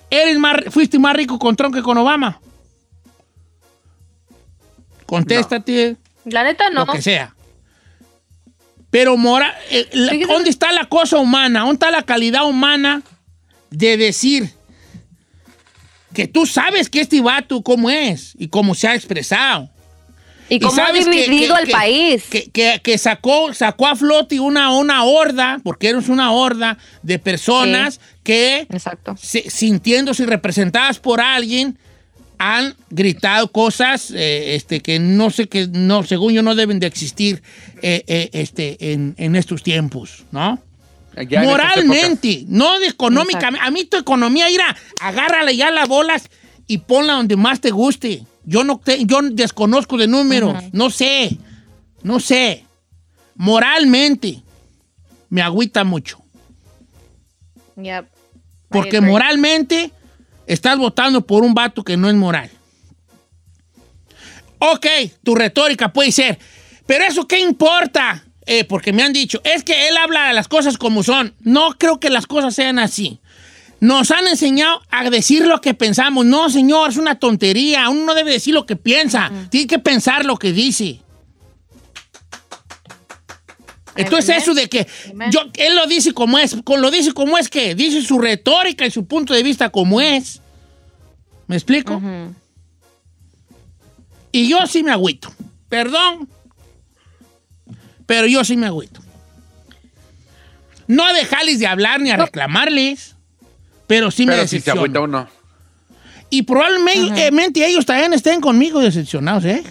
¿eres 0.10 0.38
más, 0.38 0.58
¿fuiste 0.72 1.00
más 1.00 1.16
rico 1.16 1.40
con 1.40 1.56
Trump 1.56 1.74
que 1.74 1.82
con 1.82 1.98
Obama? 1.98 2.42
Contéstate 5.06 5.96
La 6.26 6.44
neta 6.44 6.70
no. 6.70 6.86
lo 6.86 6.94
que 6.94 7.02
sea. 7.02 7.36
Pero 8.90 9.18
mora, 9.18 9.54
eh, 9.70 9.88
la- 9.94 10.14
¿dónde 10.28 10.50
está 10.50 10.72
la 10.72 10.86
cosa 10.86 11.18
humana? 11.18 11.62
¿Dónde 11.62 11.74
está 11.74 11.92
la 11.92 12.04
calidad 12.04 12.46
humana 12.48 13.02
de 13.70 13.98
decir 13.98 14.50
que 16.14 16.28
tú 16.28 16.46
sabes 16.46 16.90
que 16.90 17.02
este 17.02 17.20
vato 17.22 17.62
cómo 17.62 17.90
es 17.90 18.34
y 18.38 18.48
cómo 18.48 18.74
se 18.74 18.88
ha 18.88 18.96
expresado? 18.96 19.70
Y 20.48 20.60
cómo 20.60 20.80
ha 20.82 20.94
que- 20.94 21.04
dividido 21.04 21.56
que- 21.56 21.62
el 21.64 21.70
país. 21.72 22.24
Que, 22.54 22.80
que- 22.82 22.98
sacó, 22.98 23.54
sacó 23.54 23.88
a 23.88 23.96
flote 23.96 24.40
una, 24.40 24.72
una 24.78 25.04
horda, 25.04 25.60
porque 25.64 25.90
eres 25.90 26.08
una 26.08 26.32
horda 26.32 26.78
de 27.02 27.18
personas 27.20 28.00
que 28.24 28.68
Exacto. 28.70 29.16
se- 29.20 29.50
sintiéndose 29.50 30.26
representadas 30.26 31.00
por 31.00 31.20
alguien, 31.20 31.78
han 32.40 32.76
gritado 32.90 33.52
cosas 33.52 34.12
eh, 34.12 34.56
este, 34.56 34.80
que 34.82 35.00
no 35.00 35.30
sé, 35.30 35.48
que 35.48 35.68
no, 35.68 36.04
según 36.04 36.34
yo 36.34 36.42
no 36.44 36.56
deben 36.56 36.80
de 36.80 36.88
existir 36.88 37.42
eh, 37.82 38.04
eh, 38.08 38.30
este, 38.34 38.94
en, 38.94 39.16
en 39.18 39.36
estos 39.36 39.64
tiempos, 39.64 40.24
¿no? 40.32 40.60
Ya 41.30 41.44
Moralmente, 41.44 42.44
no 42.48 42.78
de 42.80 42.88
económicamente. 42.88 43.66
A 43.66 43.72
mí 43.72 43.86
tu 43.86 43.96
economía, 43.96 44.50
ira, 44.50 44.76
agárrala 45.00 45.52
ya 45.54 45.72
las 45.72 45.88
bolas 45.88 46.30
y 46.68 46.80
ponla 46.80 47.14
donde 47.14 47.38
más 47.38 47.62
te 47.62 47.72
guste. 47.72 48.24
Yo 48.44 48.64
no 48.66 48.80
te- 48.80 49.06
yo 49.06 49.22
desconozco 49.22 49.98
de 49.98 50.08
números, 50.08 50.62
no 50.74 50.90
sé, 50.90 51.38
no 52.04 52.20
sé. 52.20 52.66
Moralmente, 53.36 54.42
me 55.30 55.42
agüita 55.42 55.84
mucho. 55.86 56.22
Yep. 57.82 58.06
Porque 58.70 59.00
moralmente 59.02 59.92
estás 60.48 60.78
votando 60.78 61.26
por 61.26 61.44
un 61.44 61.54
vato 61.54 61.84
que 61.84 61.98
no 61.98 62.10
es 62.10 62.16
moral. 62.16 62.50
Ok, 64.60 64.86
tu 65.24 65.36
retórica 65.36 65.92
puede 65.92 66.12
ser, 66.12 66.40
pero 66.86 67.04
eso 67.06 67.28
qué 67.28 67.40
importa? 67.40 68.24
Eh, 68.48 68.64
porque 68.64 68.94
me 68.94 69.04
han 69.04 69.14
dicho, 69.14 69.42
es 69.44 69.64
que 69.64 69.88
él 69.88 69.98
habla 69.98 70.28
de 70.28 70.34
las 70.34 70.48
cosas 70.48 70.78
como 70.78 71.04
son. 71.04 71.34
No 71.42 71.76
creo 71.78 72.00
que 72.00 72.10
las 72.10 72.28
cosas 72.28 72.54
sean 72.54 72.78
así. 72.78 73.20
Nos 73.80 74.12
han 74.12 74.28
enseñado 74.28 74.82
a 74.90 75.10
decir 75.10 75.46
lo 75.46 75.62
que 75.62 75.74
pensamos. 75.74 76.26
No, 76.26 76.50
señor, 76.50 76.92
es 76.92 76.98
una 76.98 77.20
tontería. 77.20 77.90
Uno 77.90 78.06
no 78.06 78.16
debe 78.16 78.32
decir 78.32 78.54
lo 78.54 78.66
que 78.66 78.76
piensa. 78.76 79.32
Tiene 79.50 79.68
que 79.68 79.80
pensar 79.80 80.26
lo 80.26 80.38
que 80.38 80.54
dice. 80.54 81.02
Entonces 83.96 84.38
eso 84.38 84.54
de 84.54 84.68
que 84.68 84.88
yo, 85.32 85.42
él 85.56 85.76
lo 85.76 85.88
dice 85.88 86.14
como 86.14 86.38
es, 86.38 86.56
con 86.64 86.82
lo 86.82 86.92
dice 86.92 87.14
como 87.14 87.38
es 87.38 87.50
que 87.50 87.76
dice 87.76 88.02
su 88.02 88.20
retórica 88.20 88.86
y 88.86 88.92
su 88.92 89.06
punto 89.06 89.34
de 89.34 89.44
vista 89.44 89.70
como 89.70 90.02
es. 90.02 90.42
¿Me 91.48 91.56
explico? 91.56 92.02
Y 94.32 94.50
yo 94.50 94.66
sí 94.68 94.84
me 94.84 94.92
agüito. 94.92 95.32
Perdón. 95.70 96.28
Pero 98.06 98.28
yo 98.28 98.44
sí 98.44 98.58
me 98.58 98.68
agüito. 98.68 99.02
No 100.88 101.06
a 101.06 101.14
dejarles 101.14 101.60
de 101.60 101.68
hablar 101.68 102.02
ni 102.02 102.12
a 102.12 102.18
reclamarles. 102.18 103.16
Pero 103.88 104.12
sí 104.12 104.26
me 104.26 104.34
si 104.34 104.38
se 104.38 104.42
decepciono. 104.56 104.82
agüita 104.82 105.00
uno. 105.02 105.28
Y 106.30 106.42
probablemente 106.42 107.66
ellos 107.66 107.86
también 107.86 108.14
estén 108.14 108.42
conmigo 108.42 108.82
decepcionados, 108.82 109.46
¿eh? 109.46 109.64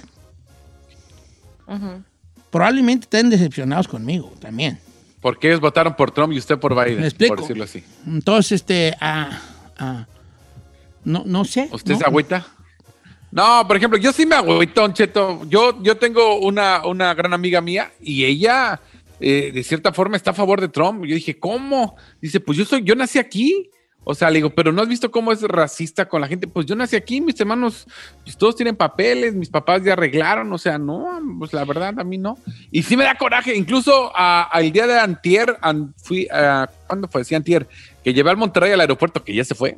Ujú. 1.66 2.02
Probablemente 2.54 3.06
estén 3.06 3.30
decepcionados 3.30 3.88
conmigo 3.88 4.32
también. 4.38 4.78
Porque 5.20 5.48
ellos 5.48 5.58
votaron 5.58 5.96
por 5.96 6.12
Trump 6.12 6.32
y 6.34 6.38
usted 6.38 6.56
por 6.56 6.72
Biden. 6.72 7.00
¿Me 7.00 7.08
explico? 7.08 7.34
Por 7.34 7.40
decirlo 7.42 7.64
así. 7.64 7.82
Entonces, 8.06 8.52
este, 8.52 8.94
ah, 9.00 9.40
ah, 9.76 10.06
no, 11.02 11.24
no 11.26 11.44
sé. 11.44 11.68
¿Usted 11.72 11.94
¿no? 11.94 11.98
se 11.98 12.04
agüita? 12.04 12.46
No, 13.32 13.66
por 13.66 13.76
ejemplo, 13.76 13.98
yo 13.98 14.12
sí 14.12 14.24
me 14.24 14.36
agüito, 14.36 14.86
Cheto. 14.92 15.40
Yo, 15.48 15.82
yo 15.82 15.96
tengo 15.96 16.38
una, 16.38 16.86
una 16.86 17.12
gran 17.14 17.32
amiga 17.32 17.60
mía 17.60 17.90
y 18.00 18.24
ella, 18.24 18.80
eh, 19.18 19.50
de 19.52 19.64
cierta 19.64 19.92
forma, 19.92 20.16
está 20.16 20.30
a 20.30 20.34
favor 20.34 20.60
de 20.60 20.68
Trump. 20.68 21.04
Yo 21.06 21.16
dije, 21.16 21.36
¿cómo? 21.36 21.96
Dice, 22.20 22.38
pues 22.38 22.56
yo 22.56 22.64
soy, 22.64 22.84
yo 22.84 22.94
nací 22.94 23.18
aquí. 23.18 23.68
O 24.06 24.14
sea, 24.14 24.28
le 24.30 24.36
digo, 24.36 24.50
pero 24.50 24.70
¿no 24.70 24.82
has 24.82 24.88
visto 24.88 25.10
cómo 25.10 25.32
es 25.32 25.40
racista 25.42 26.06
con 26.08 26.20
la 26.20 26.28
gente? 26.28 26.46
Pues 26.46 26.66
yo 26.66 26.76
nací 26.76 26.94
aquí, 26.94 27.20
mis 27.22 27.40
hermanos, 27.40 27.86
pues 28.22 28.36
todos 28.36 28.54
tienen 28.54 28.76
papeles, 28.76 29.34
mis 29.34 29.48
papás 29.48 29.82
ya 29.82 29.94
arreglaron, 29.94 30.52
o 30.52 30.58
sea, 30.58 30.76
no, 30.78 31.20
pues 31.38 31.52
la 31.54 31.64
verdad, 31.64 31.94
a 31.98 32.04
mí 32.04 32.18
no. 32.18 32.36
Y 32.70 32.82
sí 32.82 32.96
me 32.96 33.04
da 33.04 33.14
coraje, 33.16 33.54
incluso 33.56 34.12
al 34.14 34.70
día 34.72 34.86
de 34.86 34.98
antier, 34.98 35.56
an- 35.62 35.94
fui, 35.96 36.28
a, 36.30 36.68
¿cuándo 36.86 37.08
fue? 37.08 37.24
Sí, 37.24 37.34
antier, 37.34 37.66
que 38.04 38.12
llevé 38.12 38.30
al 38.30 38.36
Monterrey 38.36 38.72
al 38.72 38.80
aeropuerto, 38.80 39.24
que 39.24 39.34
ya 39.34 39.44
se 39.44 39.54
fue, 39.54 39.76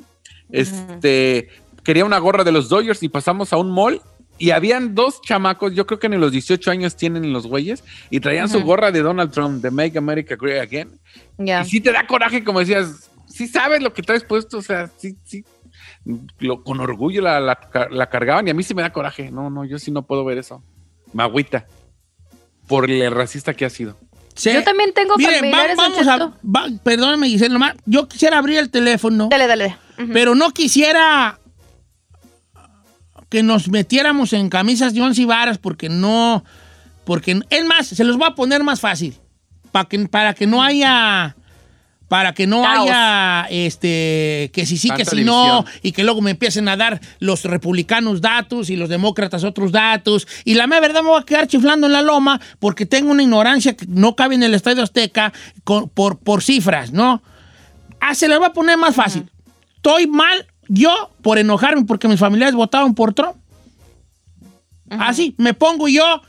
este, 0.51 1.49
quería 1.85 2.05
una 2.05 2.19
gorra 2.19 2.43
de 2.45 2.53
los 2.53 2.69
Dodgers 2.69 3.03
y 3.03 3.09
pasamos 3.09 3.53
a 3.53 3.57
un 3.59 3.71
mall 3.71 4.01
Y 4.39 4.51
habían 4.51 4.95
dos 4.95 5.23
chamacos, 5.23 5.73
yo 5.75 5.87
creo 5.87 5.99
que 5.99 6.09
en 6.09 6.21
los 6.21 6.31
18 6.31 6.71
años 6.71 6.95
tienen 6.95 7.33
los 7.33 7.47
güeyes, 7.47 7.83
y 8.11 8.21
traían 8.21 8.51
su 8.51 8.59
Ujú. 8.59 8.67
gorra 8.67 8.93
de 8.93 9.01
Donald 9.01 9.31
Trump, 9.33 9.63
de 9.63 9.71
Make 9.71 9.97
America 9.97 10.37
Great 10.39 10.61
Again. 10.61 10.91
Ya. 11.39 11.63
Y 11.63 11.65
sí 11.65 11.81
te 11.81 11.91
da 11.91 12.07
coraje, 12.07 12.45
como 12.45 12.61
decías, 12.61 13.06
sí 13.37 13.47
sabes 13.49 13.83
lo 13.83 13.93
que 13.93 14.03
traes 14.03 14.25
puesto, 14.25 14.59
o 14.59 14.63
sea, 14.63 14.91
sí, 14.97 15.17
sí. 15.25 15.45
Lo, 16.39 16.63
con 16.65 16.81
orgullo 16.81 17.21
la, 17.23 17.41
la, 17.41 17.59
la 17.91 18.09
cargaban 18.09 18.47
y 18.47 18.51
a 18.51 18.55
mí 18.55 18.63
sí 18.63 18.75
me 18.75 18.83
da 18.83 18.93
coraje. 18.93 19.31
No, 19.31 19.51
no, 19.51 19.65
yo 19.65 19.79
sí 19.79 19.91
no 19.91 20.03
puedo 20.07 20.25
ver 20.25 20.39
eso. 20.39 20.63
Me 21.13 21.23
agüita. 21.23 21.67
Por 22.67 22.91
el 22.91 23.11
racista 23.13 23.55
que 23.55 23.65
ha 23.65 23.71
sido. 23.71 23.97
Sí. 24.35 24.53
Yo 24.53 24.63
también 24.65 24.93
tengo 24.93 25.17
Miren, 25.17 25.35
va- 25.37 25.39
familiares, 25.41 25.77
vamos 25.77 26.07
a. 26.07 26.19
Va- 26.47 26.69
perdóname, 26.83 27.29
Giselle, 27.29 27.53
nomás. 27.53 27.75
Yo 27.87 28.09
quisiera 28.09 28.39
abrir 28.39 28.59
el 28.59 28.71
teléfono, 28.71 29.29
Dale, 29.31 29.47
dale. 29.47 29.77
Pero 30.13 30.35
no 30.35 30.51
quisiera 30.53 31.39
que 33.29 33.43
nos 33.43 33.69
metiéramos 33.69 34.33
en 34.33 34.49
camisas 34.49 34.95
de 34.95 35.03
once 35.03 35.25
varas 35.27 35.59
porque 35.59 35.89
no. 35.89 36.45
Porque 37.05 37.41
es 37.51 37.65
más, 37.65 37.87
se 37.87 38.05
los 38.05 38.17
voy 38.19 38.29
a 38.29 38.35
poner 38.35 38.63
más 38.65 38.81
fácil. 38.81 39.17
Para 39.73 39.89
que, 39.89 39.99
para 40.09 40.35
que 40.35 40.47
no 40.47 40.63
haya. 40.63 41.37
Para 42.09 42.33
que 42.35 42.47
no 42.47 42.63
Caos. 42.63 42.89
haya 42.89 43.47
este 43.51 44.51
que 44.53 44.65
si 44.65 44.79
sí, 44.79 44.91
que 44.91 45.05
si 45.05 45.25
no, 45.25 45.65
y 45.83 45.91
que 45.91 46.05
luego 46.05 46.21
me 46.21 46.31
empiecen 46.31 46.69
a 46.69 46.77
dar 46.77 47.01
los 47.19 47.43
republicanos 47.43 48.21
datos 48.21 48.71
y 48.71 48.77
los 48.77 48.89
demócratas 48.89 49.43
otros 49.43 49.73
datos. 49.73 50.29
Y 50.45 50.55
la 50.55 50.69
mera 50.69 50.81
verdad 50.83 51.03
me 51.03 51.09
voy 51.09 51.21
a 51.21 51.25
quedar 51.25 51.49
chiflando 51.49 51.89
en 51.89 51.93
la 51.93 52.03
loma 52.03 52.41
porque 52.61 52.87
tengo 52.87 53.11
una 53.11 53.25
ignorancia 53.25 53.77
que 53.77 53.87
no 53.89 54.15
cabe 54.15 54.37
en 54.37 54.45
el 54.45 54.55
Estadio 54.55 54.85
Azteca 54.85 55.33
con- 55.65 55.89
por, 55.89 56.19
por 56.19 56.45
cifras, 56.45 56.93
¿no? 56.93 57.23
Ah, 58.01 58.15
se 58.15 58.29
les 58.29 58.41
va 58.41 58.47
a 58.47 58.53
poner 58.53 58.77
más 58.79 58.95
fácil. 58.95 59.29
Estoy 59.75 60.07
mal 60.07 60.47
yo 60.69 61.11
por 61.23 61.39
enojarme 61.39 61.87
porque 61.87 62.07
mis 62.07 62.21
familiares 62.21 62.55
votaron 62.55 62.95
por 62.95 63.15
Trump. 63.15 63.35
Así, 64.91 65.35
me 65.39 65.55
pongo 65.55 65.89
yo 65.89 66.23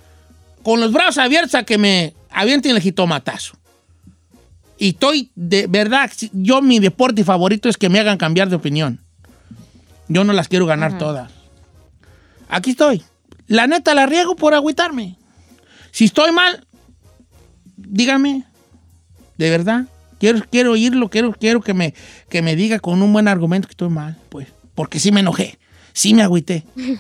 con 0.63 0.79
los 0.79 0.91
brazos 0.91 1.19
abiertos 1.19 1.53
a 1.53 1.63
que 1.63 1.77
me 1.77 2.15
avienten 2.31 2.75
el 2.75 2.81
jitomatazo. 2.81 3.55
Y 4.79 4.89
estoy, 4.89 5.31
de 5.35 5.67
verdad, 5.67 6.11
yo 6.33 6.61
mi 6.61 6.79
deporte 6.79 7.23
favorito 7.23 7.67
es 7.67 7.77
que 7.77 7.89
me 7.89 7.99
hagan 7.99 8.17
cambiar 8.17 8.49
de 8.49 8.55
opinión. 8.55 9.01
Yo 10.07 10.23
no 10.23 10.33
las 10.33 10.47
quiero 10.47 10.65
ganar 10.65 10.97
todas. 10.97 11.31
Aquí 12.49 12.71
estoy. 12.71 13.03
La 13.47 13.67
neta 13.67 13.93
la 13.95 14.05
riego 14.05 14.35
por 14.35 14.53
agüitarme. 14.53 15.17
Si 15.91 16.05
estoy 16.05 16.31
mal, 16.31 16.65
dígame. 17.75 18.43
De 19.37 19.49
verdad. 19.49 19.85
Quiero, 20.19 20.43
quiero 20.49 20.71
oírlo, 20.71 21.09
quiero, 21.09 21.31
quiero 21.33 21.61
que, 21.61 21.73
me, 21.73 21.93
que 22.29 22.41
me 22.41 22.55
diga 22.55 22.79
con 22.79 23.01
un 23.01 23.13
buen 23.13 23.27
argumento 23.27 23.67
que 23.67 23.73
estoy 23.73 23.89
mal, 23.89 24.17
pues. 24.29 24.47
Porque 24.73 24.99
sí 24.99 25.11
me 25.11 25.19
enojé, 25.19 25.59
sí 25.93 26.13
me 26.13 26.23
agüité. 26.23 26.63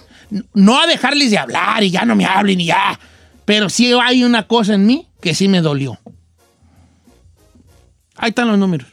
No 0.53 0.77
a 0.77 0.87
dejarles 0.87 1.31
de 1.31 1.37
hablar 1.37 1.85
y 1.85 1.89
ya 1.89 2.03
no 2.03 2.13
me 2.13 2.25
hablen 2.25 2.59
y 2.59 2.65
ya. 2.65 2.99
Pero 3.45 3.69
sí 3.69 3.93
hay 4.03 4.25
una 4.25 4.45
cosa 4.45 4.73
en 4.73 4.85
mí 4.85 5.07
que 5.21 5.33
sí 5.33 5.47
me 5.47 5.61
dolió. 5.61 5.97
Ahí 8.17 8.29
están 8.29 8.47
los 8.47 8.57
números. 8.57 8.87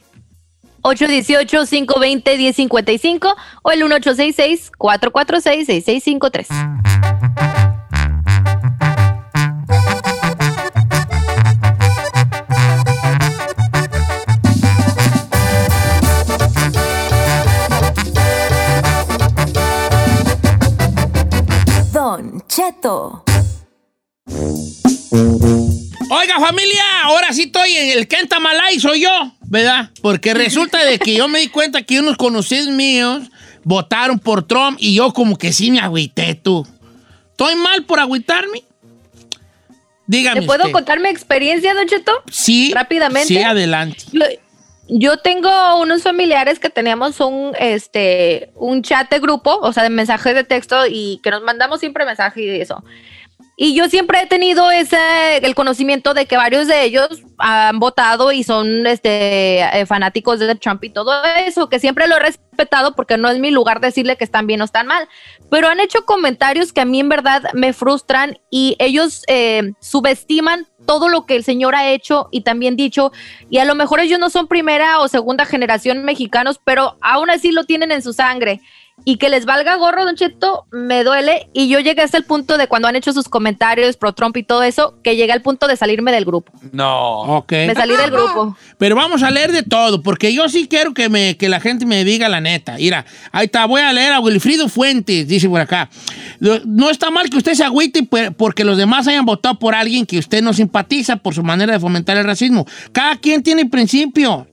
818-520-1055 0.83 3.33
o 3.63 3.71
el 3.71 3.81
1866-446-6653. 3.83 6.45
Don 21.91 22.43
Cheto. 22.47 23.23
Oiga, 26.35 26.47
familia, 26.47 26.83
ahora 27.03 27.31
sí 27.31 27.43
estoy 27.43 27.71
en 27.77 27.97
el 27.97 28.07
Kenta 28.07 28.39
Malay, 28.39 28.79
soy 28.79 29.01
yo, 29.01 29.31
¿verdad? 29.41 29.89
Porque 30.01 30.33
resulta 30.33 30.83
de 30.83 30.99
que 30.99 31.15
yo 31.15 31.27
me 31.27 31.39
di 31.39 31.47
cuenta 31.47 31.83
que 31.83 31.99
unos 31.99 32.17
conocidos 32.17 32.69
míos 32.69 33.23
votaron 33.63 34.19
por 34.19 34.45
Trump 34.45 34.77
y 34.79 34.95
yo 34.95 35.13
como 35.13 35.37
que 35.37 35.53
sí 35.53 35.71
me 35.71 35.79
agüité, 35.79 36.35
tú. 36.35 36.67
¿Estoy 37.31 37.55
mal 37.55 37.83
por 37.85 37.99
agüitarme? 37.99 38.63
Dígame 40.07 40.41
¿Te 40.41 40.45
puedo 40.45 40.63
usted. 40.63 40.73
contar 40.73 40.99
mi 40.99 41.09
experiencia, 41.09 41.73
Don 41.73 41.87
Cheto? 41.87 42.11
Sí. 42.31 42.71
rápidamente? 42.73 43.27
Sí, 43.27 43.37
adelante. 43.37 44.03
Yo, 44.11 44.25
yo 44.87 45.17
tengo 45.17 45.49
unos 45.79 46.03
familiares 46.03 46.59
que 46.59 46.69
teníamos 46.69 47.19
un, 47.19 47.53
este, 47.59 48.51
un 48.55 48.83
chat 48.83 49.09
de 49.09 49.19
grupo, 49.19 49.57
o 49.61 49.73
sea, 49.73 49.83
de 49.83 49.89
mensajes 49.89 50.35
de 50.35 50.43
texto 50.43 50.85
y 50.87 51.19
que 51.23 51.31
nos 51.31 51.43
mandamos 51.43 51.79
siempre 51.79 52.05
mensajes 52.05 52.43
y 52.43 52.49
eso. 52.61 52.83
Y 53.57 53.73
yo 53.73 53.87
siempre 53.87 54.21
he 54.21 54.25
tenido 54.25 54.69
ese, 54.69 55.37
el 55.37 55.55
conocimiento 55.55 56.13
de 56.13 56.25
que 56.25 56.35
varios 56.35 56.67
de 56.67 56.83
ellos 56.83 57.07
han 57.37 57.79
votado 57.79 58.33
y 58.33 58.43
son 58.43 58.85
este, 58.85 59.61
eh, 59.61 59.85
fanáticos 59.85 60.39
de 60.39 60.55
Trump 60.55 60.83
y 60.83 60.89
todo 60.89 61.23
eso, 61.23 61.69
que 61.69 61.79
siempre 61.79 62.07
lo 62.07 62.17
he 62.17 62.19
respetado 62.19 62.95
porque 62.95 63.17
no 63.17 63.29
es 63.29 63.39
mi 63.39 63.51
lugar 63.51 63.79
decirle 63.79 64.17
que 64.17 64.25
están 64.25 64.45
bien 64.45 64.61
o 64.61 64.65
están 64.65 64.87
mal. 64.87 65.07
Pero 65.49 65.69
han 65.69 65.79
hecho 65.79 66.03
comentarios 66.03 66.73
que 66.73 66.81
a 66.81 66.85
mí 66.85 66.99
en 66.99 67.07
verdad 67.07 67.43
me 67.53 67.71
frustran 67.71 68.39
y 68.49 68.75
ellos 68.77 69.23
eh, 69.27 69.71
subestiman 69.79 70.67
todo 70.85 71.07
lo 71.07 71.25
que 71.25 71.37
el 71.37 71.45
señor 71.45 71.75
ha 71.75 71.89
hecho 71.89 72.27
y 72.31 72.41
también 72.41 72.75
dicho. 72.75 73.13
Y 73.49 73.59
a 73.59 73.65
lo 73.65 73.73
mejor 73.73 74.01
ellos 74.01 74.19
no 74.19 74.29
son 74.29 74.47
primera 74.47 74.99
o 74.99 75.07
segunda 75.07 75.45
generación 75.45 76.03
mexicanos, 76.03 76.59
pero 76.63 76.97
aún 76.99 77.29
así 77.29 77.51
lo 77.51 77.63
tienen 77.63 77.93
en 77.93 78.01
su 78.01 78.11
sangre. 78.11 78.59
Y 79.03 79.17
que 79.17 79.29
les 79.29 79.45
valga 79.45 79.75
gorro, 79.75 80.05
Don 80.05 80.15
Cheto, 80.15 80.65
me 80.71 81.03
duele. 81.03 81.49
Y 81.53 81.67
yo 81.67 81.79
llegué 81.79 82.01
hasta 82.01 82.17
el 82.17 82.23
punto 82.23 82.57
de 82.57 82.67
cuando 82.67 82.87
han 82.87 82.95
hecho 82.95 83.11
sus 83.11 83.27
comentarios 83.27 83.97
pro 83.97 84.13
Trump 84.13 84.37
y 84.37 84.43
todo 84.43 84.63
eso, 84.63 84.95
que 85.03 85.15
llegué 85.17 85.33
al 85.33 85.41
punto 85.41 85.67
de 85.67 85.75
salirme 85.75 86.11
del 86.13 86.23
grupo. 86.23 86.51
No. 86.71 87.37
Ok. 87.37 87.51
Me 87.51 87.75
salí 87.75 87.95
del 87.97 88.09
grupo. 88.09 88.57
Pero 88.79 88.95
vamos 88.95 89.21
a 89.21 89.29
leer 89.31 89.51
de 89.51 89.63
todo, 89.63 90.01
porque 90.01 90.33
yo 90.33 90.47
sí 90.47 90.67
quiero 90.67 90.93
que, 90.93 91.09
me, 91.09 91.35
que 91.37 91.49
la 91.49 91.59
gente 91.59 91.85
me 91.85 92.03
diga 92.05 92.29
la 92.29 92.39
neta. 92.39 92.77
Mira, 92.77 93.05
ahí 93.33 93.45
está, 93.45 93.65
voy 93.65 93.81
a 93.81 93.91
leer 93.91 94.13
a 94.13 94.21
Wilfrido 94.21 94.69
Fuentes, 94.69 95.27
dice 95.27 95.49
por 95.49 95.59
acá. 95.61 95.89
No 96.65 96.89
está 96.89 97.11
mal 97.11 97.29
que 97.29 97.37
usted 97.37 97.53
se 97.53 97.63
agüite 97.65 98.01
por- 98.03 98.33
porque 98.35 98.63
los 98.63 98.77
demás 98.77 99.07
hayan 99.07 99.25
votado 99.25 99.59
por 99.59 99.75
alguien 99.75 100.05
que 100.05 100.17
usted 100.17 100.41
no 100.41 100.53
simpatiza 100.53 101.17
por 101.17 101.35
su 101.35 101.43
manera 101.43 101.73
de 101.73 101.79
fomentar 101.79 102.15
el 102.17 102.23
racismo. 102.23 102.65
Cada 102.93 103.17
quien 103.17 103.43
tiene 103.43 103.65
principio. 103.67 104.47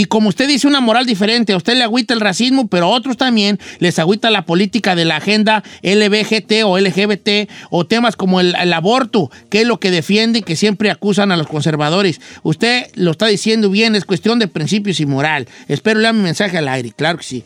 Y 0.00 0.06
como 0.06 0.30
usted 0.30 0.48
dice, 0.48 0.66
una 0.66 0.80
moral 0.80 1.04
diferente. 1.04 1.52
A 1.52 1.58
usted 1.58 1.76
le 1.76 1.84
agüita 1.84 2.14
el 2.14 2.20
racismo, 2.20 2.68
pero 2.68 2.86
a 2.86 2.88
otros 2.88 3.18
también 3.18 3.58
les 3.80 3.98
agüita 3.98 4.30
la 4.30 4.46
política 4.46 4.96
de 4.96 5.04
la 5.04 5.16
agenda 5.16 5.62
LBGT 5.82 6.64
o 6.64 6.78
LGBT 6.78 7.50
o 7.68 7.84
temas 7.84 8.16
como 8.16 8.40
el, 8.40 8.54
el 8.58 8.72
aborto, 8.72 9.30
que 9.50 9.60
es 9.60 9.66
lo 9.66 9.78
que 9.78 9.90
defienden, 9.90 10.42
que 10.42 10.56
siempre 10.56 10.90
acusan 10.90 11.32
a 11.32 11.36
los 11.36 11.48
conservadores. 11.48 12.18
Usted 12.42 12.86
lo 12.94 13.10
está 13.10 13.26
diciendo 13.26 13.68
bien, 13.68 13.94
es 13.94 14.06
cuestión 14.06 14.38
de 14.38 14.48
principios 14.48 15.00
y 15.00 15.04
moral. 15.04 15.46
Espero 15.68 16.00
lea 16.00 16.14
mi 16.14 16.22
mensaje 16.22 16.56
al 16.56 16.68
aire, 16.68 16.92
claro 16.96 17.18
que 17.18 17.24
sí. 17.24 17.44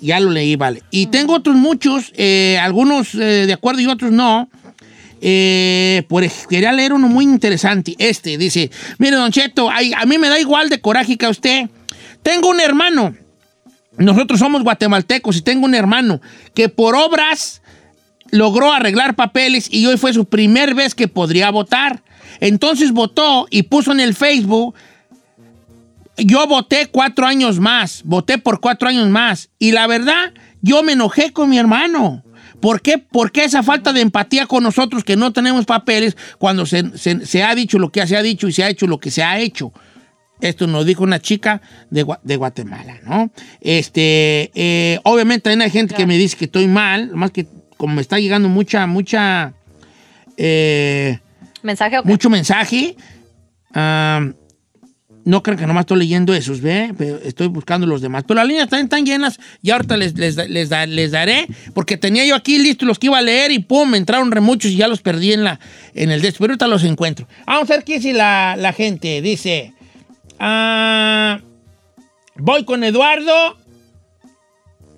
Ya 0.00 0.20
lo 0.20 0.30
leí, 0.30 0.54
vale. 0.54 0.84
Y 0.92 1.06
tengo 1.06 1.34
otros 1.34 1.56
muchos, 1.56 2.12
eh, 2.14 2.56
algunos 2.62 3.16
eh, 3.16 3.46
de 3.48 3.52
acuerdo 3.52 3.80
y 3.80 3.86
otros 3.86 4.12
no. 4.12 4.48
Eh, 5.20 6.04
por 6.08 6.24
quería 6.48 6.70
leer 6.70 6.92
uno 6.92 7.08
muy 7.08 7.24
interesante. 7.24 7.96
Este 7.98 8.38
dice: 8.38 8.70
Mire, 8.98 9.16
Don 9.16 9.32
Cheto, 9.32 9.68
ay, 9.68 9.92
a 9.92 10.06
mí 10.06 10.18
me 10.18 10.28
da 10.28 10.38
igual 10.38 10.68
de 10.68 10.80
coraje 10.80 11.16
que 11.16 11.26
a 11.26 11.30
usted. 11.30 11.68
Tengo 12.26 12.48
un 12.48 12.60
hermano. 12.60 13.14
Nosotros 13.98 14.40
somos 14.40 14.64
guatemaltecos 14.64 15.36
y 15.36 15.42
tengo 15.42 15.64
un 15.64 15.76
hermano 15.76 16.20
que 16.54 16.68
por 16.68 16.96
obras 16.96 17.62
logró 18.32 18.72
arreglar 18.72 19.14
papeles 19.14 19.68
y 19.72 19.86
hoy 19.86 19.96
fue 19.96 20.12
su 20.12 20.24
primer 20.24 20.74
vez 20.74 20.96
que 20.96 21.06
podría 21.06 21.52
votar. 21.52 22.02
Entonces 22.40 22.90
votó 22.90 23.46
y 23.48 23.62
puso 23.62 23.92
en 23.92 24.00
el 24.00 24.16
Facebook. 24.16 24.74
Yo 26.16 26.48
voté 26.48 26.86
cuatro 26.86 27.26
años 27.26 27.60
más, 27.60 28.02
voté 28.04 28.38
por 28.38 28.58
cuatro 28.60 28.88
años 28.88 29.08
más. 29.08 29.48
Y 29.60 29.70
la 29.70 29.86
verdad, 29.86 30.32
yo 30.62 30.82
me 30.82 30.94
enojé 30.94 31.32
con 31.32 31.48
mi 31.48 31.58
hermano. 31.58 32.24
¿Por 32.60 32.82
qué? 32.82 32.98
¿Por 32.98 33.30
qué 33.30 33.44
esa 33.44 33.62
falta 33.62 33.92
de 33.92 34.00
empatía 34.00 34.46
con 34.48 34.64
nosotros 34.64 35.04
que 35.04 35.14
no 35.14 35.32
tenemos 35.32 35.64
papeles 35.64 36.16
cuando 36.38 36.66
se, 36.66 36.98
se- 36.98 37.24
se 37.24 37.44
ha 37.44 37.54
dicho 37.54 37.78
lo 37.78 37.92
que 37.92 38.04
se 38.04 38.16
ha 38.16 38.22
dicho 38.22 38.48
y 38.48 38.52
se 38.52 38.64
ha 38.64 38.68
hecho 38.68 38.88
lo 38.88 38.98
que 38.98 39.12
se 39.12 39.22
ha 39.22 39.38
hecho? 39.38 39.72
Esto 40.40 40.66
nos 40.66 40.84
dijo 40.86 41.02
una 41.02 41.18
chica 41.20 41.62
de, 41.90 42.04
de 42.22 42.36
Guatemala, 42.36 42.98
¿no? 43.04 43.30
Este, 43.60 44.50
eh, 44.54 44.98
obviamente 45.04 45.42
también 45.44 45.62
hay 45.62 45.70
gente 45.70 45.94
que 45.94 46.06
me 46.06 46.18
dice 46.18 46.36
que 46.36 46.44
estoy 46.46 46.66
mal, 46.66 47.10
más 47.14 47.30
que 47.30 47.46
como 47.76 47.94
me 47.94 48.02
está 48.02 48.18
llegando 48.18 48.48
mucha, 48.48 48.86
mucha, 48.86 49.54
eh, 50.36 51.18
Mensaje. 51.62 51.96
mucho 52.04 52.28
mensaje. 52.30 52.96
no 55.24 55.42
creo 55.42 55.56
que 55.56 55.66
nomás 55.66 55.82
estoy 55.82 55.98
leyendo 55.98 56.32
esos, 56.34 56.60
¿ve? 56.60 56.94
Pero 56.96 57.16
estoy 57.18 57.48
buscando 57.48 57.84
los 57.86 58.00
demás. 58.00 58.22
Pero 58.28 58.36
las 58.36 58.46
líneas 58.46 58.64
están 58.66 58.88
tan 58.88 59.04
llenas 59.04 59.40
y 59.60 59.70
ahorita 59.72 59.96
les, 59.96 60.14
les, 60.16 60.36
les 60.48 60.68
da- 60.68 60.86
les 60.86 61.10
daré, 61.10 61.46
porque 61.74 61.96
tenía 61.96 62.24
yo 62.24 62.36
aquí 62.36 62.58
listos 62.58 62.86
los 62.86 62.98
que 63.00 63.06
iba 63.08 63.18
a 63.18 63.22
leer 63.22 63.50
y 63.50 63.58
pum, 63.58 63.90
me 63.90 63.98
entraron 63.98 64.30
remuchos 64.30 64.70
y 64.70 64.76
ya 64.76 64.86
los 64.86 65.02
perdí 65.02 65.32
en, 65.32 65.42
la, 65.42 65.58
en 65.94 66.12
el 66.12 66.22
desk. 66.22 66.36
Pero 66.38 66.52
ahorita 66.52 66.68
los 66.68 66.84
encuentro. 66.84 67.26
Vamos 67.44 67.68
a 67.70 67.74
ver 67.74 67.84
qué 67.84 67.94
dice 67.94 68.12
la, 68.12 68.54
la 68.56 68.72
gente. 68.72 69.20
Dice, 69.20 69.72
ah, 70.38 71.38
voy 72.36 72.64
con 72.64 72.84
Eduardo, 72.84 73.56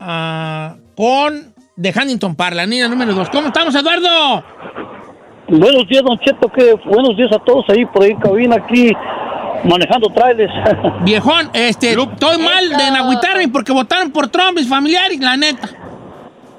ah, 0.01 0.77
con 0.97 1.55
de 1.77 1.91
Huntington 1.95 2.35
Park, 2.35 2.55
la 2.57 2.67
niña 2.67 2.89
número 2.89 3.15
dos. 3.15 3.29
¿Cómo 3.31 3.49
estamos, 3.49 3.75
Eduardo? 3.75 4.45
Buenos 5.49 5.89
días, 5.89 6.03
Don 6.03 6.19
Cheto, 6.19 6.49
que 6.51 6.75
buenos 6.85 7.17
días 7.17 7.31
a 7.33 7.39
todos 7.39 7.65
ahí 7.71 7.87
por 7.87 8.03
ahí 8.03 8.11
en 8.11 8.21
cabina 8.21 8.57
aquí 8.57 8.93
manejando 9.65 10.09
trailers. 10.11 10.53
Viejón, 11.05 11.51
este, 11.55 11.93
estoy 11.93 12.39
mal 12.39 12.69
de 12.69 12.83
agüitarme 12.99 13.49
porque 13.49 13.73
votaron 13.73 14.11
por 14.11 14.29
Trump, 14.29 14.57
mis 14.57 14.69
familiares, 14.69 15.19
la 15.21 15.37
neta. 15.37 15.69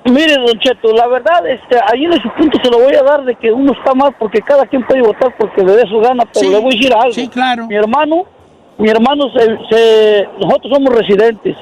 Mire, 0.06 0.36
Don 0.38 0.58
Cheto, 0.60 0.92
la 0.94 1.08
verdad, 1.08 1.46
este, 1.48 1.78
ahí 1.92 2.06
en 2.06 2.14
ese 2.14 2.30
punto 2.38 2.58
se 2.64 2.72
lo 2.72 2.80
voy 2.80 2.96
a 2.96 3.04
dar 3.04 3.24
de 3.26 3.36
que 3.36 3.52
uno 3.52 3.74
está 3.74 3.94
mal 3.94 4.16
porque 4.18 4.42
cada 4.42 4.66
quien 4.66 4.84
puede 4.88 5.02
votar 5.02 5.36
porque 5.38 5.62
le 5.62 5.74
dé 5.74 5.88
su 5.88 6.00
gana, 6.00 6.24
pero 6.34 6.40
Sí, 6.46 6.50
le 6.50 6.58
voy 6.60 6.74
a 6.74 6.78
decir 6.78 6.94
algo. 6.94 7.14
sí, 7.14 7.28
claro. 7.28 7.68
Mi 7.68 7.76
hermano, 7.76 8.24
mi 8.80 8.90
hermano 8.90 9.26
se, 9.32 9.46
se- 9.70 10.28
nosotros 10.42 10.72
somos 10.74 10.94
residentes. 10.96 11.56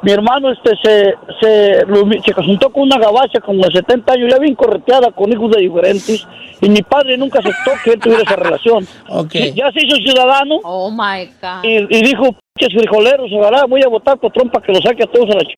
Mi 0.00 0.12
hermano 0.12 0.52
este 0.52 0.70
se 0.80 1.14
se, 1.40 1.84
se 2.24 2.32
juntó 2.34 2.70
con 2.70 2.84
una 2.84 2.98
gabacha 2.98 3.40
como 3.40 3.64
de 3.64 3.72
70 3.72 4.12
años, 4.12 4.30
ya 4.30 4.38
bien 4.38 4.54
correteada 4.54 5.10
con 5.10 5.32
hijos 5.32 5.50
de 5.50 5.62
diferentes, 5.62 6.24
y 6.60 6.68
mi 6.68 6.82
padre 6.82 7.16
nunca 7.18 7.40
aceptó 7.40 7.72
que 7.82 7.90
él 7.94 7.98
tuviera 7.98 8.22
esa 8.22 8.36
relación. 8.36 8.86
Ok. 9.08 9.32
Ya 9.56 9.72
se 9.72 9.84
hizo 9.84 9.96
ciudadano 9.96 10.60
Oh 10.62 10.88
my 10.92 11.26
God. 11.42 11.64
y, 11.64 11.98
y 11.98 12.02
dijo, 12.04 12.32
pinches 12.54 12.78
frijoleros, 12.78 13.28
ojalá 13.36 13.64
voy 13.64 13.82
a 13.82 13.88
votar 13.88 14.18
por 14.20 14.30
Trump 14.32 14.52
para 14.52 14.64
que 14.64 14.72
lo 14.72 14.80
saque 14.80 15.02
a 15.02 15.06
todos 15.06 15.30
a 15.30 15.34
la 15.38 15.40
ch... 15.40 15.54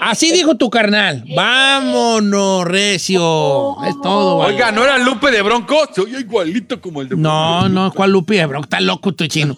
Así 0.00 0.32
dijo 0.32 0.56
tu 0.56 0.70
carnal. 0.70 1.22
Vámonos, 1.36 2.64
recio. 2.64 3.76
Es 3.86 4.00
todo, 4.02 4.38
vale. 4.38 4.54
Oiga, 4.54 4.72
¿no 4.72 4.82
era 4.82 4.98
Lupe 4.98 5.30
de 5.30 5.40
Bronco? 5.42 5.76
Soy 5.94 6.16
igualito 6.16 6.80
como 6.80 7.00
el 7.02 7.10
de 7.10 7.16
No, 7.16 7.68
no, 7.68 7.92
¿cuál 7.92 8.10
Lupi? 8.10 8.42
Bro, 8.44 8.62
está 8.62 8.80
loco 8.80 9.12
tu 9.12 9.26
chino. 9.26 9.56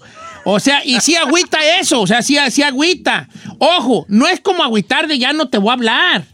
O 0.48 0.61
sea, 0.61 0.85
y 0.85 1.00
sí 1.00 1.16
agüita 1.16 1.59
eso, 1.80 2.00
o 2.00 2.06
sea, 2.06 2.22
sí, 2.22 2.38
sí 2.50 2.62
agüita. 2.62 3.28
Ojo, 3.59 4.06
no 4.09 4.28
es 4.28 4.40
como 4.40 4.62
agüitar 4.62 5.09
de 5.09 5.18
ya 5.18 5.32
no 5.32 5.48
te 5.48 5.59
voy 5.59 5.70
a 5.70 5.72
hablar. 5.72 6.24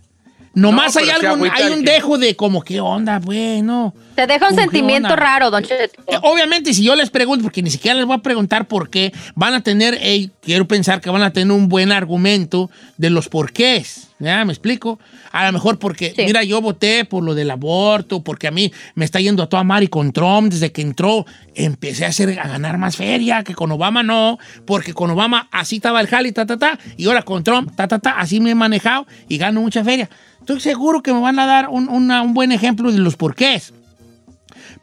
Nomás 0.53 0.95
No, 0.95 1.01
hay 1.01 1.09
algo, 1.09 1.47
hay 1.51 1.73
un 1.73 1.83
dejo 1.83 2.19
de 2.19 2.37
como, 2.37 2.61
¿qué 2.61 2.79
onda, 2.79 3.19
bueno? 3.21 3.95
Te 4.15 4.27
deja 4.27 4.49
un 4.49 4.55
¿Con 4.55 4.57
qué 4.57 4.63
sentimiento 4.63 5.17
raro, 5.17 5.51
Don 5.51 5.63
Cheto. 5.63 6.03
Eh, 6.07 6.19
Obviamente, 6.23 6.75
si 6.75 6.83
yo 6.85 6.95
les 6.97 7.11
pregunto, 7.11 7.43
porque 7.43 7.63
ni 7.63 7.71
siquiera 7.71 7.97
les 7.97 8.05
voy 8.07 8.17
a 8.17 8.19
preguntar 8.19 8.69
por 8.69 8.91
qué, 8.91 9.13
van 9.35 9.55
a 9.55 9.63
tener, 9.63 9.97
eh, 10.01 10.29
quiero 10.43 10.69
pensar 10.69 11.01
que 11.01 11.09
van 11.11 11.23
a 11.23 11.33
tener 11.33 11.53
un 11.53 11.69
buen 11.69 11.93
argumento 11.93 12.71
de 12.99 13.11
los 13.11 13.29
porqués. 13.29 14.09
¿Ya? 14.19 14.45
¿Me 14.45 14.53
explico? 14.53 15.01
A 15.33 15.47
lo 15.47 15.53
mejor 15.53 15.81
porque, 15.81 16.13
Sí. 16.15 16.23
mira, 16.25 16.45
yo 16.45 16.61
voté 16.61 17.05
por 17.05 17.25
lo 17.25 17.35
del 17.35 17.51
aborto, 17.51 18.23
porque 18.23 18.47
a 18.47 18.53
mí 18.53 18.71
me 18.95 19.05
está 19.05 19.19
yendo 19.19 19.43
a 19.43 19.49
toda 19.49 19.65
mar 19.65 19.83
y 19.83 19.89
con 19.89 20.13
Trump, 20.13 20.53
desde 20.53 20.71
que 20.71 20.81
entró, 20.81 21.27
empecé 21.57 22.05
a, 22.05 22.09
hacer, 22.09 22.39
a 22.39 22.47
ganar 22.47 22.79
más 22.79 22.95
feria, 22.97 23.43
que 23.43 23.55
con 23.57 23.73
Obama 23.73 24.05
no, 24.05 24.39
porque 24.65 24.95
con 24.95 25.11
Obama 25.11 25.49
así 25.51 25.77
estaba 25.77 26.01
el 26.01 26.07
jali, 26.07 26.31
ta, 26.31 26.47
ta, 26.47 26.57
ta, 26.57 26.79
y 26.97 27.07
ahora 27.09 27.23
con 27.23 27.43
Trump, 27.43 27.75
ta, 27.75 27.89
ta, 27.89 27.99
ta, 27.99 28.11
así 28.13 28.39
me 28.39 28.51
he 28.51 28.55
manejado 28.55 29.09
y 29.29 29.39
gano 29.39 29.61
mucha 29.61 29.83
feria. 29.83 30.09
Estoy 30.39 30.61
seguro 30.61 31.03
que 31.03 31.13
me 31.13 31.21
van 31.21 31.41
a 31.41 31.47
dar 31.47 31.69
un, 31.69 31.89
una- 31.89 32.23
un 32.23 32.33
buen 32.33 32.53
ejemplo 32.53 32.93
de 32.93 32.99
los 32.99 33.17
porqués. 33.17 33.73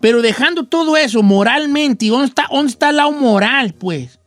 Pero 0.02 0.22
dejando 0.22 0.64
todo 0.66 0.96
eso 0.98 1.22
moralmente, 1.24 2.06
¿y 2.06 2.10
¿dónde 2.10 2.28
está, 2.28 2.48
dónde 2.52 2.72
está 2.72 2.90
el 2.90 2.98
lado 2.98 3.12
moral, 3.12 3.74
pues? 3.78 4.20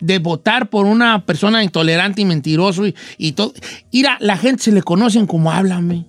De 0.00 0.18
votar 0.18 0.70
por 0.70 0.86
una 0.86 1.24
persona 1.26 1.62
intolerante 1.64 2.22
y 2.22 2.24
mentiroso 2.24 2.86
y, 2.86 2.94
y 3.18 3.32
todo. 3.32 3.52
Mira, 3.92 4.16
la 4.20 4.36
gente 4.36 4.62
se 4.62 4.72
le 4.72 4.82
conocen 4.82 5.26
como 5.26 5.50
háblame. 5.50 6.06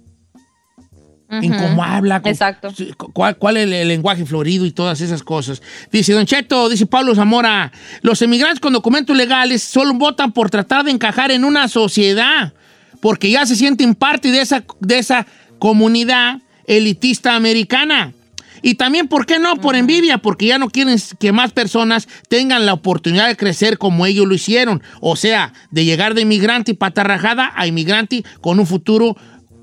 En 1.32 1.52
Ujú. 1.54 1.62
cómo 1.62 1.84
habla. 1.84 2.22
con- 2.22 2.32
Exacto. 2.32 2.70
¿Cuál, 3.14 3.38
cuál 3.38 3.58
es 3.58 3.64
el, 3.66 3.74
el 3.74 3.88
lenguaje 3.88 4.26
florido 4.26 4.66
y 4.66 4.72
todas 4.72 5.00
esas 5.02 5.22
cosas? 5.22 5.62
Dice 5.92 6.14
Don 6.14 6.26
Cheto, 6.26 6.70
dice 6.70 6.88
Pablo 6.88 7.14
Zamora, 7.14 7.72
los 8.02 8.22
emigrantes 8.24 8.60
con 8.60 8.74
documentos 8.74 9.16
legales 9.16 9.62
solo 9.62 9.94
votan 9.94 10.32
por 10.32 10.50
tratar 10.50 10.86
de 10.86 10.92
encajar 10.92 11.30
en 11.30 11.44
una 11.46 11.68
sociedad, 11.68 12.54
porque 13.00 13.30
ya 13.30 13.46
se 13.46 13.56
sienten 13.56 13.94
parte 13.94 14.32
de 14.32 14.42
esa, 14.42 14.64
de 14.80 14.98
esa 14.98 15.28
comunidad 15.60 16.40
elitista 16.66 17.36
americana. 17.36 18.14
Y 18.62 18.76
también, 18.76 19.08
¿por 19.08 19.26
qué 19.26 19.40
no? 19.40 19.56
Por 19.58 19.76
envidia, 19.76 20.18
porque 20.18 20.48
ya 20.48 20.58
no 20.58 20.70
quieren 20.70 20.98
que 21.20 21.32
más 21.32 21.52
personas 21.52 22.08
tengan 22.28 22.66
la 22.66 22.74
oportunidad 22.74 23.28
de 23.28 23.38
crecer 23.38 23.78
como 23.78 24.06
ellos 24.06 24.28
lo 24.28 24.34
hicieron. 24.34 24.82
O 25.02 25.16
sea, 25.16 25.54
de 25.72 25.86
llegar 25.86 26.14
de 26.14 26.22
inmigrante 26.22 26.72
y 26.72 26.76
patarrajada 26.76 27.52
a 27.56 27.68
inmigrante 27.68 28.24
con 28.42 28.60
un 28.60 28.66
futuro 28.66 29.16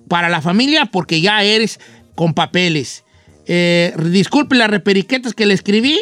para 0.08 0.28
la 0.28 0.40
familia, 0.40 0.86
porque 0.86 1.20
ya 1.20 1.42
eres 1.42 1.80
con 2.14 2.34
papeles. 2.34 3.04
Eh, 3.46 3.94
disculpe 4.10 4.56
las 4.56 4.70
reperiquetas 4.70 5.34
que 5.34 5.46
le 5.46 5.54
escribí. 5.54 5.98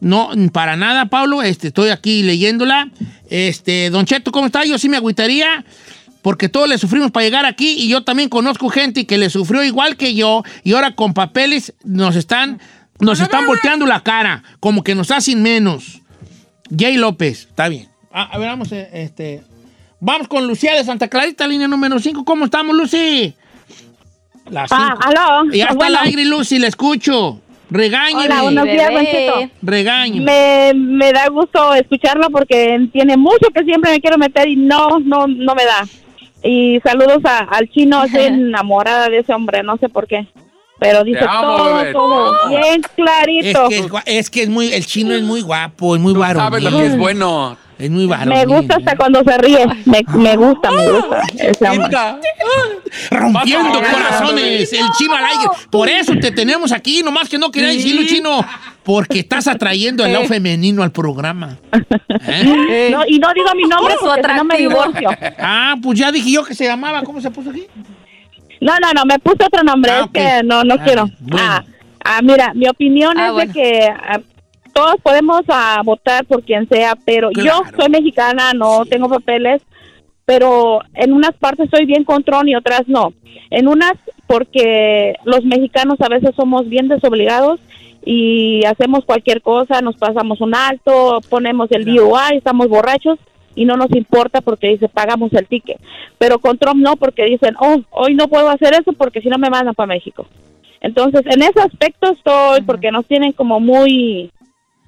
No, 0.00 0.30
para 0.52 0.76
nada, 0.76 1.06
Pablo. 1.06 1.42
Este, 1.42 1.68
estoy 1.68 1.90
aquí 1.90 2.22
leyéndola. 2.22 2.90
Este, 3.30 3.88
Don 3.90 4.04
Cheto, 4.04 4.32
¿cómo 4.32 4.46
está? 4.46 4.64
Yo 4.64 4.78
sí 4.78 4.88
me 4.88 4.96
agüitaría. 4.96 5.64
Porque 6.22 6.48
todos 6.48 6.68
le 6.68 6.78
sufrimos 6.78 7.10
para 7.10 7.24
llegar 7.24 7.44
aquí 7.44 7.74
y 7.76 7.88
yo 7.88 8.04
también 8.04 8.28
conozco 8.28 8.68
gente 8.68 9.06
que 9.06 9.18
le 9.18 9.28
sufrió 9.28 9.62
igual 9.64 9.96
que 9.96 10.14
yo 10.14 10.42
y 10.62 10.72
ahora 10.72 10.94
con 10.94 11.14
papeles 11.14 11.74
nos 11.84 12.14
están, 12.16 12.60
nos 13.00 13.20
están 13.20 13.44
volteando 13.46 13.86
la 13.86 14.00
cara, 14.02 14.42
como 14.60 14.84
que 14.84 14.94
nos 14.94 15.10
hacen 15.10 15.42
menos. 15.42 16.00
Jay 16.76 16.96
López, 16.96 17.46
está 17.48 17.68
bien. 17.68 17.88
Ah, 18.12 18.28
a 18.32 18.38
ver, 18.38 18.48
vamos, 18.48 18.70
eh, 18.72 18.88
este, 18.92 19.42
vamos 20.00 20.28
con 20.28 20.46
Lucía 20.46 20.74
de 20.74 20.84
Santa 20.84 21.08
Clarita, 21.08 21.46
línea 21.46 21.66
número 21.66 21.98
5. 21.98 22.24
¿Cómo 22.24 22.44
estamos, 22.44 22.74
Lucy? 22.76 23.34
La 24.50 24.66
Ah, 24.70 24.94
aló. 25.00 25.50
Ya 25.52 25.64
está 25.64 25.74
Bueno. 25.74 25.98
al 25.98 26.06
aire, 26.06 26.24
Lucy, 26.24 26.58
la 26.58 26.68
escucho. 26.68 27.40
Regáñeme. 27.70 28.24
Hola, 28.26 28.42
buenos 28.42 28.64
días. 28.66 28.90
Regáñeme. 29.62 30.24
Me, 30.24 30.74
me 30.74 31.12
da 31.12 31.28
gusto 31.28 31.74
escucharlo 31.74 32.28
porque 32.30 32.88
tiene 32.92 33.16
mucho 33.16 33.48
que 33.54 33.64
siempre 33.64 33.92
me 33.92 34.00
quiero 34.00 34.18
meter 34.18 34.46
y 34.48 34.56
no, 34.56 35.00
no, 35.00 35.26
no 35.26 35.54
me 35.54 35.64
da. 35.64 35.86
Y 36.42 36.80
saludos 36.84 37.18
a- 37.24 37.44
al 37.44 37.68
chino, 37.70 38.02
estoy 38.04 38.24
enamorada 38.24 39.08
de 39.08 39.18
ese 39.18 39.32
hombre, 39.32 39.62
no 39.62 39.76
sé 39.76 39.88
por 39.88 40.06
qué. 40.06 40.26
Pero 40.80 41.04
dice 41.04 41.20
amo, 41.28 41.56
todo, 41.56 41.76
bebé. 41.76 41.92
todo 41.92 42.48
bien 42.48 42.80
Es 42.84 42.88
clarito. 42.96 43.68
que 43.68 44.18
es, 44.18 44.30
que 44.30 44.42
es 44.42 44.48
muy, 44.48 44.72
el 44.72 44.84
chino 44.84 45.14
es 45.14 45.22
muy 45.22 45.40
guapo, 45.40 45.94
es 45.94 46.02
muy 46.02 46.12
varonil. 46.12 46.42
¿Sabes 46.50 46.64
lo 46.64 46.70
que 46.76 46.86
es 46.86 46.98
bueno? 46.98 47.56
Es 47.82 47.90
muy 47.90 48.06
varonil. 48.06 48.38
Me 48.38 48.46
gusta 48.46 48.76
hasta 48.76 48.96
cuando 48.96 49.24
se 49.24 49.38
ríe. 49.38 49.66
Me, 49.86 50.02
me 50.14 50.36
gusta, 50.36 50.70
me 50.70 50.86
gusta. 50.88 52.18
Rompiendo 53.10 53.72
corazones, 53.72 54.72
el 54.72 54.86
chino 54.96 55.14
al 55.16 55.24
aire. 55.24 55.44
Por 55.70 55.88
eso 55.88 56.12
te 56.20 56.30
tenemos 56.30 56.70
aquí, 56.70 57.02
nomás 57.02 57.28
que 57.28 57.38
no 57.38 57.50
quería 57.50 57.70
decirlo, 57.70 58.02
chino. 58.06 58.46
Porque 58.84 59.20
estás 59.20 59.48
atrayendo 59.48 60.04
el 60.04 60.12
lado 60.12 60.26
femenino 60.26 60.82
al 60.84 60.92
programa. 60.92 61.58
¿Eh? 62.28 62.88
No, 62.92 63.02
y 63.06 63.18
no 63.18 63.32
digo 63.34 63.48
mi 63.56 63.64
nombre 63.64 63.94
Por 63.94 64.08
su 64.10 64.14
porque 64.20 64.34
no 64.34 64.44
me 64.44 64.56
divorcio. 64.58 65.10
Ah, 65.38 65.74
pues 65.82 65.98
ya 65.98 66.12
dije 66.12 66.30
yo 66.30 66.44
que 66.44 66.54
se 66.54 66.64
llamaba. 66.64 67.02
¿Cómo 67.02 67.20
se 67.20 67.30
puso 67.32 67.50
aquí? 67.50 67.66
No, 68.60 68.74
no, 68.80 68.92
no, 68.92 69.04
me 69.06 69.18
puse 69.18 69.44
otro 69.44 69.62
nombre, 69.64 69.90
Ah, 69.90 70.04
es 70.04 70.10
que 70.12 70.42
no, 70.44 70.62
no 70.62 70.74
Ah, 70.74 70.84
quiero. 70.84 71.08
bueno. 71.20 71.36
Ah, 71.40 71.64
ah, 72.04 72.20
mira, 72.22 72.52
mi 72.54 72.68
opinión 72.68 73.18
Ah, 73.18 73.26
es 73.26 73.32
bueno. 73.32 73.52
de 73.52 73.60
que 73.60 73.88
ah, 73.88 74.20
todos 74.72 74.96
podemos 75.02 75.42
ah, 75.48 75.80
votar 75.84 76.24
por 76.24 76.42
quien 76.42 76.68
sea, 76.68 76.94
pero 77.04 77.30
Claro. 77.30 77.64
yo 77.64 77.76
soy 77.78 77.90
mexicana, 77.90 78.52
no 78.54 78.84
tengo 78.86 79.08
papeles, 79.08 79.62
pero 80.24 80.80
en 80.94 81.12
unas 81.12 81.32
partes 81.32 81.68
soy 81.70 81.84
bien 81.86 82.04
contrón 82.04 82.48
y 82.48 82.54
otras 82.54 82.82
no. 82.86 83.12
En 83.50 83.68
unas 83.68 83.94
porque 84.26 85.14
los 85.24 85.44
mexicanos 85.44 86.00
a 86.00 86.08
veces 86.08 86.30
somos 86.34 86.68
bien 86.68 86.88
desobligados 86.88 87.60
y 88.04 88.64
hacemos 88.64 89.04
cualquier 89.04 89.42
cosa, 89.42 89.80
nos 89.80 89.96
pasamos 89.96 90.40
un 90.40 90.54
alto, 90.54 91.20
ponemos 91.28 91.70
el 91.70 91.84
DUI, 91.84 92.36
estamos 92.36 92.68
borrachos 92.68 93.18
y 93.54 93.64
no 93.64 93.76
nos 93.76 93.90
importa 93.94 94.40
porque 94.40 94.68
dice 94.68 94.88
pagamos 94.88 95.32
el 95.34 95.46
ticket. 95.46 95.78
Pero 96.18 96.38
con 96.38 96.56
Trump 96.58 96.80
no 96.80 96.96
porque 96.96 97.24
dicen, 97.24 97.54
oh, 97.60 97.82
hoy 97.90 98.14
no 98.14 98.28
puedo 98.28 98.48
hacer 98.48 98.74
eso 98.74 98.92
porque 98.92 99.20
si 99.20 99.28
no 99.28 99.38
me 99.38 99.50
mandan 99.50 99.74
para 99.74 99.86
México. 99.88 100.26
Entonces, 100.80 101.22
en 101.26 101.42
ese 101.42 101.60
aspecto 101.60 102.10
estoy 102.10 102.62
porque 102.62 102.90
nos 102.90 103.06
tienen 103.06 103.32
como 103.32 103.60
muy, 103.60 104.30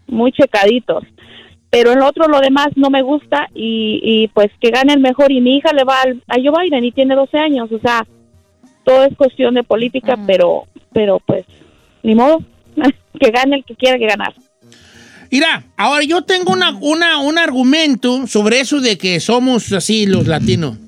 muy 0.06 0.32
checaditos. 0.32 1.04
Pero 1.70 1.92
en 1.92 1.98
lo 1.98 2.06
otro, 2.06 2.28
lo 2.28 2.38
demás 2.40 2.68
no 2.76 2.88
me 2.88 3.02
gusta 3.02 3.48
y, 3.54 3.98
y 4.02 4.28
pues 4.28 4.50
que 4.60 4.70
gane 4.70 4.92
el 4.92 5.00
mejor. 5.00 5.32
Y 5.32 5.40
mi 5.40 5.56
hija 5.56 5.72
le 5.72 5.82
va 5.84 6.02
al- 6.02 6.22
a 6.28 6.34
Joe 6.36 6.64
Biden 6.64 6.84
y 6.84 6.92
tiene 6.92 7.14
12 7.16 7.36
años. 7.36 7.70
O 7.72 7.78
sea, 7.80 8.06
todo 8.84 9.02
es 9.04 9.16
cuestión 9.16 9.54
de 9.54 9.64
política, 9.64 10.16
pero, 10.26 10.64
pero 10.92 11.18
pues, 11.26 11.44
ni 12.02 12.14
modo. 12.14 12.42
que 13.20 13.30
gane 13.30 13.56
el 13.56 13.64
que 13.64 13.74
quiera 13.74 13.98
que 13.98 14.06
ganar. 14.06 14.34
Mira, 15.30 15.64
ahora 15.76 16.04
yo 16.04 16.22
tengo 16.22 16.52
una, 16.52 16.70
una- 16.80 17.18
un 17.18 17.38
argumento 17.38 18.26
sobre 18.28 18.60
eso 18.60 18.80
de 18.80 18.96
que 18.96 19.18
somos 19.18 19.72
así 19.72 20.06
los 20.06 20.28
latinos. 20.28 20.78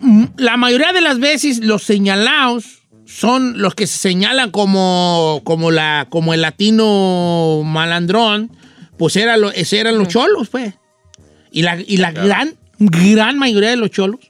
Mm, 0.00 0.24
La 0.36 0.56
mayoría 0.56 0.92
de 0.92 1.00
las 1.00 1.20
veces 1.20 1.58
los 1.64 1.82
señalados 1.84 2.77
son 3.10 3.58
los 3.60 3.74
que 3.74 3.86
se 3.86 3.96
señalan 3.98 4.50
como, 4.50 5.40
como, 5.44 5.70
la, 5.70 6.06
como 6.10 6.34
el 6.34 6.42
latino 6.42 7.62
malandrón, 7.64 8.50
pues 8.98 9.16
era 9.16 9.36
lo- 9.38 9.50
ese 9.50 9.78
eran 9.80 9.96
los 9.98 10.08
cholos, 10.08 10.48
pues. 10.50 10.74
Y 11.50 11.62
la, 11.62 11.80
y 11.80 11.96
la 11.96 12.12
gran, 12.12 12.54
gran 12.78 13.38
mayoría 13.38 13.70
de 13.70 13.76
los 13.76 13.90
cholos 13.90 14.20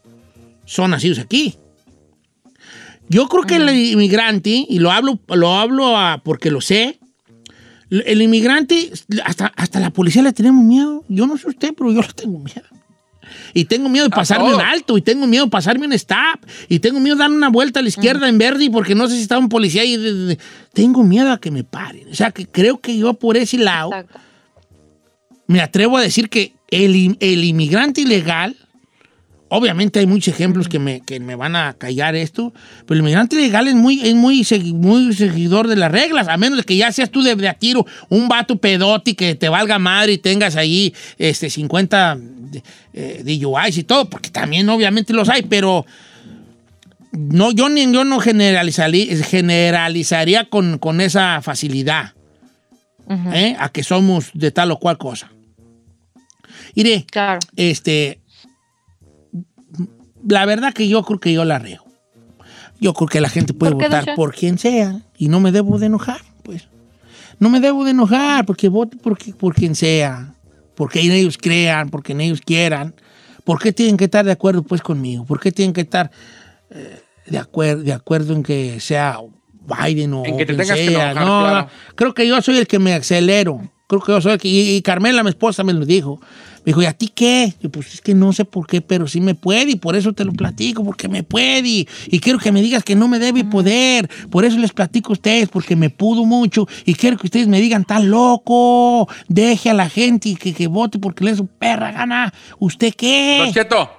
son 0.65 0.93
nacidos 0.93 1.19
aquí. 1.19 1.57
Yo 3.09 3.29
creo 3.29 3.45
que 3.45 3.57
el 3.57 3.69
inmigrante, 3.71 4.67
y 4.69 4.79
lo 4.79 4.93
hablo, 4.93 5.19
lo 5.29 5.55
hablo 5.57 5.97
ah, 5.97 6.21
porque 6.23 6.51
lo 6.51 6.61
sé, 6.61 6.99
el 7.91 8.21
inmigrante, 8.23 8.93
hasta, 9.25 9.47
hasta 9.57 9.81
la 9.81 9.91
policía 9.91 10.23
le 10.23 10.33
tenemos 10.35 10.63
miedo. 10.65 11.05
Yo 11.09 11.27
no 11.27 11.37
sé 11.39 11.49
usted, 11.49 11.73
pero 11.77 11.91
yo 11.91 12.03
le 12.03 12.13
tengo 12.13 12.39
miedo. 12.39 12.63
Y 13.55 13.65
tengo 13.67 13.89
miedo 13.89 14.05
de 14.05 14.11
pasarme 14.11 14.55
un 14.55 14.61
alto. 14.61 14.97
Y 14.99 15.03
tengo 15.03 15.27
miedo 15.27 15.45
de 15.45 15.51
pasarme 15.51 15.87
un 15.87 15.93
stop. 15.93 16.41
Y 16.69 16.79
tengo 16.79 17.01
miedo 17.01 17.17
de 17.17 17.21
dar 17.21 17.31
una 17.31 17.49
vuelta 17.49 17.81
a 17.81 17.83
la 17.83 17.89
izquierda 17.89 18.29
en 18.29 18.39
verde 18.39 18.71
porque 18.71 18.95
no 18.95 19.09
sé 19.09 19.17
si 19.17 19.23
está 19.23 19.39
un 19.39 19.49
policía 19.49 19.83
de- 19.83 19.99
de- 20.13 20.39
tengo 20.73 21.03
miedo 21.05 21.31
a 21.33 21.41
que 21.41 21.51
me 21.51 21.65
paren. 21.65 22.09
O 22.11 22.15
sea, 22.15 22.31
que 22.31 22.47
creo 22.47 22.81
que 22.81 22.97
yo 22.97 23.15
por 23.15 23.37
ese 23.37 23.59
lado 23.59 23.91
Exacto. 23.93 24.19
me 25.47 25.61
atrevo 25.61 25.97
a 25.97 26.03
decir 26.03 26.29
que 26.29 26.53
el, 26.71 27.17
el 27.21 27.45
inmigrante 27.45 28.03
ilegal, 28.03 28.55
obviamente 29.49 29.99
hay 29.99 30.07
muchos 30.07 30.35
ejemplos 30.35 30.69
que 30.69 30.79
me, 30.79 31.01
que 31.01 31.19
me 31.21 31.35
van 31.35 31.57
a 31.57 31.73
callar 31.73 32.15
esto, 32.15 32.53
pero 32.85 32.97
el 32.97 33.01
inmigrante 33.01 33.37
ilegal 33.37 33.67
es 33.67 33.75
muy, 33.75 34.01
es 34.07 34.15
muy, 34.15 34.41
segui- 34.41 34.75
muy 34.75 35.15
seguidor 35.15 35.67
de 35.69 35.77
las 35.77 35.91
reglas, 35.91 36.29
a 36.29 36.37
menos 36.37 36.59
de 36.59 36.65
que 36.65 36.77
ya 36.77 36.93
seas 36.93 37.11
tú 37.11 37.23
de, 37.23 37.35
de 37.35 37.49
a 37.49 37.55
tiro 37.55 37.87
un 38.11 38.29
vato 38.29 38.57
pedote 38.59 39.13
y 39.13 39.15
que 39.15 39.35
te 39.37 39.49
valga 39.49 39.79
madre 39.79 40.13
y 40.13 40.19
tengas 40.19 40.57
ahí 40.57 40.93
este, 41.17 41.49
50 41.49 42.19
eh, 42.93 43.23
DUIs 43.25 43.79
y 43.79 43.85
todo, 43.85 44.09
porque 44.09 44.31
también 44.31 44.69
obviamente 44.69 45.13
los 45.13 45.29
hay, 45.29 45.43
pero 45.43 45.85
no, 47.13 47.53
yo, 47.53 47.69
ni, 47.69 47.91
yo 47.93 48.05
no 48.05 48.21
generalizaría, 48.21 49.17
generalizaría 49.25 50.49
con, 50.49 50.79
con 50.79 51.01
esa 51.01 51.41
facilidad. 51.43 52.15
¿eh? 53.33 53.57
a 53.59 53.71
que 53.71 53.83
somos 53.83 54.31
de 54.35 54.51
tal 54.51 54.71
o 54.71 54.79
cual 54.79 54.99
cosa. 54.99 55.31
Iré, 56.75 57.07
Claro. 57.11 57.41
este, 57.57 58.21
la 60.27 60.45
verdad 60.45 60.73
que 60.73 60.89
yo 60.89 61.03
creo 61.03 61.19
que 61.19 61.33
yo 61.33 61.45
la 61.45 61.59
riego. 61.59 61.85
Yo 62.81 62.95
creo 62.95 63.09
que 63.09 63.21
la 63.21 63.29
gente 63.29 63.55
puede 63.55 63.73
¿Por 63.73 63.83
votar 63.85 64.15
por 64.15 64.35
quien 64.35 64.59
sea 64.59 65.01
y 65.17 65.29
no 65.29 65.41
me 65.41 65.51
debo 65.51 65.79
de 65.79 65.87
enojar, 65.87 66.21
pues. 66.43 66.69
No 67.41 67.49
me 67.49 67.61
debo 67.61 67.85
de 67.85 67.93
enojar 67.93 68.47
porque 68.47 68.69
vote 68.69 68.97
por, 68.97 69.19
por 69.37 69.55
quien 69.55 69.75
sea, 69.75 70.35
porque 70.79 71.01
ellos 71.01 71.37
crean, 71.37 71.91
porque 71.91 72.13
ellos 72.13 72.41
quieran. 72.41 72.95
¿Por 73.45 73.59
qué 73.61 73.73
tienen 73.73 73.97
que 73.97 74.05
estar 74.05 74.25
de 74.25 74.33
acuerdo 74.33 74.63
pues 74.63 74.81
conmigo? 74.81 75.25
¿Por 75.25 75.41
qué 75.41 75.51
tienen 75.53 75.73
que 75.73 75.81
estar 75.81 76.11
eh, 76.71 77.01
de, 77.27 77.41
acuer- 77.41 77.79
de 77.83 77.93
acuerdo 77.93 78.33
en 78.33 78.43
que 78.45 78.79
sea 78.79 79.19
Biden 79.83 80.15
o 80.15 80.25
En 80.25 80.37
que 80.37 80.47
te 80.47 80.55
tengas 80.55 80.77
que 80.79 80.87
sea? 80.89 81.11
enojar, 81.11 81.27
no, 81.27 81.41
claro. 81.41 81.69
creo 81.97 82.15
que 82.15 82.29
yo 82.29 82.41
soy 82.41 82.59
el 82.59 82.67
que 82.67 82.79
me 82.79 82.95
acelero. 82.95 83.61
Creo 83.89 84.03
que 84.03 84.13
yo 84.13 84.21
soy 84.21 84.33
el 84.35 84.39
que... 84.39 84.49
Y, 84.49 84.77
y 84.77 84.83
Carmela, 84.83 85.23
mi 85.23 85.31
esposa, 85.31 85.65
me 85.65 85.73
lo 85.73 85.85
dijo. 85.85 86.21
Me 86.65 86.71
dijo, 86.71 86.83
¿y 86.83 86.87
a 86.87 86.93
ti 86.93 87.09
qué? 87.15 87.55
Yo, 87.61 87.71
pues 87.71 87.95
es 87.95 88.01
que 88.01 88.15
no 88.15 88.33
sé 88.33 88.45
por 88.45 88.67
qué, 88.67 88.81
pero 88.81 89.07
sí 89.07 89.21
me 89.21 89.35
puede 89.35 89.71
y 89.73 89.77
por 89.77 89.97
eso 89.97 90.13
te 90.13 90.25
lo 90.25 90.33
platico, 90.33 90.85
porque 90.85 91.09
me 91.09 91.23
puede. 91.23 91.69
Y, 91.69 91.89
y 92.07 92.21
quiero 92.21 92.39
que 92.39 92.53
me 92.53 92.61
digas 92.63 92.83
que 92.85 92.95
no 92.97 93.09
me 93.09 93.19
debe 93.19 93.45
poder. 93.45 94.09
Por 94.31 94.45
eso 94.45 94.59
les 94.59 94.73
platico 94.73 95.13
a 95.13 95.15
ustedes, 95.15 95.49
porque 95.49 95.77
me 95.77 95.91
pudo 95.91 96.25
mucho. 96.25 96.67
Y 96.85 96.95
quiero 96.95 97.17
que 97.17 97.27
ustedes 97.27 97.49
me 97.49 97.61
digan, 97.61 97.83
está 97.83 98.01
loco. 98.01 99.09
Deje 99.29 99.71
a 99.71 99.75
la 99.75 99.89
gente 99.89 100.31
y 100.31 100.37
que, 100.37 100.53
que 100.55 100.67
vote 100.67 100.99
porque 100.99 101.25
le 101.25 101.31
es 101.33 101.37
su 101.39 101.47
perra 101.47 101.93
gana. 101.93 102.33
¿Usted 102.59 102.95
qué? 102.95 103.39
Don 103.41 103.53
Cheto, 103.53 103.91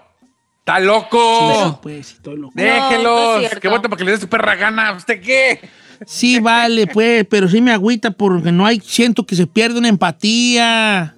está 0.60 0.78
Sí, 0.80 0.84
loco. 0.86 1.54
sí, 1.72 1.78
pues, 1.82 2.08
sí, 2.08 2.14
estoy 2.18 2.38
loco. 2.38 2.54
No, 2.56 2.64
no 2.64 2.72
Déjelos. 2.72 3.34
es 3.36 3.40
cierto. 3.42 3.60
que 3.62 3.68
voten 3.68 3.90
para 3.90 3.98
que 3.98 4.04
le 4.06 4.12
dé 4.12 4.18
su 4.20 4.28
perra 4.28 4.56
gana. 4.56 4.92
¿Usted 4.94 5.22
qué? 5.22 5.60
Sí, 6.06 6.40
vale, 6.40 6.88
pues, 6.88 7.26
pero 7.30 7.50
sí 7.50 7.60
me 7.60 7.72
agüita 7.74 8.12
porque 8.12 8.52
no 8.54 8.66
hay, 8.66 8.80
siento 8.80 9.26
que 9.26 9.36
se 9.36 9.48
pierde 9.48 9.80
una 9.80 9.90
empatía, 9.90 11.16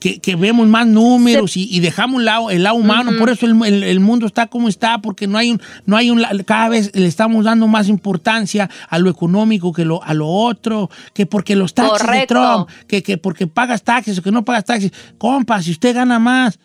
que, 0.00 0.18
que 0.18 0.34
vemos 0.34 0.66
más 0.66 0.86
números 0.86 1.56
y, 1.56 1.68
y 1.70 1.80
dejamos 1.80 2.20
el 2.20 2.24
lado, 2.24 2.50
el 2.50 2.62
lado 2.62 2.76
humano, 2.76 3.12
por 3.18 3.28
eso 3.30 3.46
el, 3.46 3.62
el- 3.64 3.82
el 3.84 4.00
mundo 4.00 4.26
está 4.26 4.46
como 4.46 4.68
está, 4.68 5.00
porque 5.02 5.26
no 5.26 5.36
hay 5.38 5.50
un, 5.52 5.60
no 5.86 5.96
hay 5.96 6.10
un, 6.10 6.20
la- 6.22 6.30
cada 6.44 6.68
vez 6.70 6.90
le 6.94 7.06
estamos 7.06 7.44
dando 7.44 7.66
más 7.68 7.88
importancia 7.88 8.68
a 8.88 8.98
lo 8.98 9.10
económico 9.10 9.72
que 9.72 9.84
lo, 9.84 10.02
a 10.02 10.14
lo 10.14 10.26
otro, 10.26 10.90
que 11.12 11.26
porque 11.26 11.54
los 11.54 11.74
taxes 11.74 11.98
de 12.00 12.04
Correcto. 12.06 12.34
Trump, 12.66 12.68
que, 12.88 13.02
que 13.02 13.18
porque 13.18 13.46
pagas 13.46 13.82
taxes 13.82 14.18
o 14.18 14.22
que 14.22 14.32
no 14.32 14.44
pagas 14.44 14.64
taxes, 14.64 14.90
compa, 15.18 15.62
si 15.62 15.70
usted 15.72 15.94
gana 15.94 16.18
más, 16.18 16.58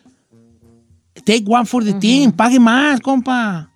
take 1.24 1.44
one 1.46 1.66
for 1.66 1.84
the 1.84 1.92
team, 1.94 2.32
pague 2.32 2.58
más, 2.58 3.00
compa. 3.00 3.70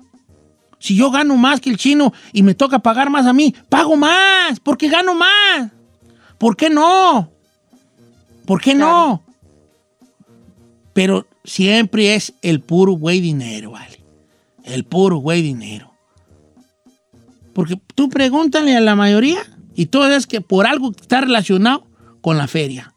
Si 0.78 0.94
yo 0.96 1.10
gano 1.10 1.36
más 1.36 1.60
que 1.60 1.68
el 1.68 1.76
chino 1.76 2.12
y 2.32 2.42
me 2.42 2.54
toca 2.54 2.78
pagar 2.78 3.10
más 3.10 3.26
a 3.26 3.34
mí, 3.34 3.54
pago 3.68 3.96
más, 3.96 4.58
porque 4.62 4.88
gano 4.88 5.14
más. 5.14 5.70
¿Por 6.38 6.56
qué 6.56 6.70
no? 6.70 7.30
¿Por 8.46 8.62
qué 8.62 8.74
no? 8.74 9.22
Pero 10.92 11.26
siempre 11.44 12.14
es 12.14 12.34
el 12.42 12.60
puro 12.60 12.92
güey 12.92 13.20
dinero, 13.20 13.72
¿vale? 13.72 14.00
El 14.64 14.84
puro 14.84 15.18
güey 15.18 15.42
dinero. 15.42 15.92
Porque 17.52 17.80
tú 17.94 18.08
pregúntale 18.08 18.76
a 18.76 18.80
la 18.80 18.96
mayoría 18.96 19.40
y 19.74 19.86
todo 19.86 20.12
es 20.14 20.26
que 20.26 20.40
por 20.40 20.66
algo 20.66 20.92
está 21.00 21.20
relacionado 21.20 21.86
con 22.20 22.36
la 22.36 22.46
feria. 22.46 22.94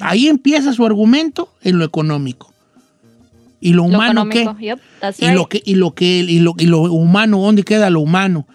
Ahí 0.00 0.28
empieza 0.28 0.72
su 0.72 0.84
argumento 0.84 1.52
en 1.62 1.78
lo 1.78 1.84
económico. 1.84 2.52
¿Y 3.60 3.70
lo 3.70 3.82
Lo 3.82 3.84
humano 3.84 4.28
qué? 4.28 4.42
económico. 4.42 4.60
Yep, 4.60 4.80
y 5.18 5.26
right. 5.26 5.34
lo 5.34 5.48
que 5.48 5.62
y 5.64 5.74
lo 5.74 5.94
que 5.94 6.06
y 6.20 6.40
lo, 6.40 6.54
y 6.58 6.66
lo 6.66 6.80
humano 6.82 7.40
dónde 7.40 7.62
queda 7.62 7.90
lo 7.90 8.00
humano 8.00 8.46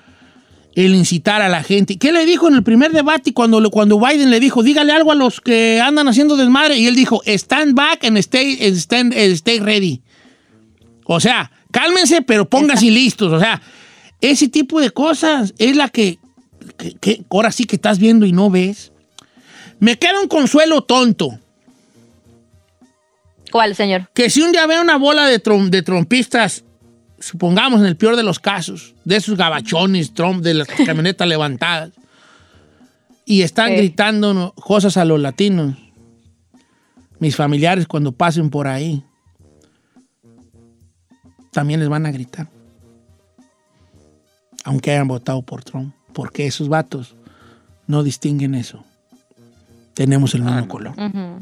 el 0.76 0.94
incitar 0.94 1.42
a 1.42 1.50
la 1.50 1.64
gente. 1.64 1.98
Qué 1.98 2.12
le 2.12 2.26
dijo 2.26 2.48
en 2.50 2.56
el 2.56 2.64
primer 2.64 2.92
debate 2.92 3.34
cuando 3.34 3.70
cuando 3.72 4.00
Biden 4.00 4.30
le 4.30 4.40
dijo 4.40 4.62
dígale 4.62 4.92
algo 4.92 5.12
a 5.12 5.16
los 5.16 5.40
que 5.42 5.80
andan 5.82 6.08
haciendo 6.08 6.36
desmadre 6.36 6.78
y 6.78 6.88
él 6.88 6.96
dijo 6.96 7.22
stand 7.26 7.74
back 7.76 8.04
and 8.04 8.18
stay 8.18 8.58
and 8.62 8.76
stand 8.76 9.14
and 9.14 9.32
stay 9.34 9.60
ready 9.60 10.02
o 11.06 11.20
sea 11.20 11.50
cálmense 11.72 12.22
pero 12.22 12.50
pónganse 12.50 12.92
listos. 12.92 13.32
O 13.32 13.40
sea 13.40 13.62
ese 14.22 14.48
tipo 14.50 14.82
de 14.82 14.90
cosas 14.90 15.54
es 15.58 15.76
la 15.78 15.88
que, 15.90 16.20
que- 16.78 16.96
que 17.00 17.24
ahora 17.30 17.52
sí 17.52 17.64
que 17.66 17.76
estás 17.78 17.98
viendo 18.00 18.26
y 18.26 18.32
no 18.34 18.50
ves. 18.50 18.92
Me 19.80 19.98
queda 19.98 20.20
un 20.22 20.28
consuelo 20.28 20.82
tonto. 20.84 21.40
¿Cuál, 23.52 23.76
señor? 23.76 24.10
que 24.14 24.30
si 24.30 24.42
un 24.42 24.52
día 24.52 24.66
ve 24.68 24.82
una 24.82 24.98
bola 24.98 25.28
de, 25.28 25.42
trom- 25.42 25.70
de 25.70 25.82
trompistas, 25.82 26.65
supongamos 27.20 27.80
en 27.82 27.88
el 27.88 27.98
peor 27.98 28.16
de 28.16 28.24
los 28.24 28.40
casos, 28.40 28.96
de 29.06 29.16
esos 29.18 29.38
gabachones, 29.38 30.14
tromp, 30.14 30.44
de 30.44 30.54
las 30.54 30.68
camionetas 30.86 31.28
levantadas, 31.28 31.92
y 33.26 33.42
están 33.42 33.70
Sí. 33.70 33.76
gritando 33.78 34.54
cosas 34.56 34.98
a 34.98 35.06
los 35.06 35.20
latinos, 35.20 35.76
mis 37.20 37.36
familiares 37.36 37.88
cuando 37.88 38.12
pasen 38.12 38.50
por 38.50 38.68
ahí, 38.68 39.04
también 41.52 41.80
les 41.80 41.90
van 41.90 42.06
a 42.06 42.12
gritar, 42.12 42.48
aunque 44.64 44.92
hayan 44.92 45.08
votado 45.08 45.42
por 45.42 45.64
Trump, 45.64 45.94
porque 46.14 46.46
esos 46.48 46.68
vatos 46.70 47.16
no 47.88 48.04
distinguen 48.04 48.56
eso. 48.56 48.84
Tenemos 49.94 50.34
el 50.36 50.42
mismo 50.44 50.68
color. 50.68 50.94
Ujú. 51.00 51.40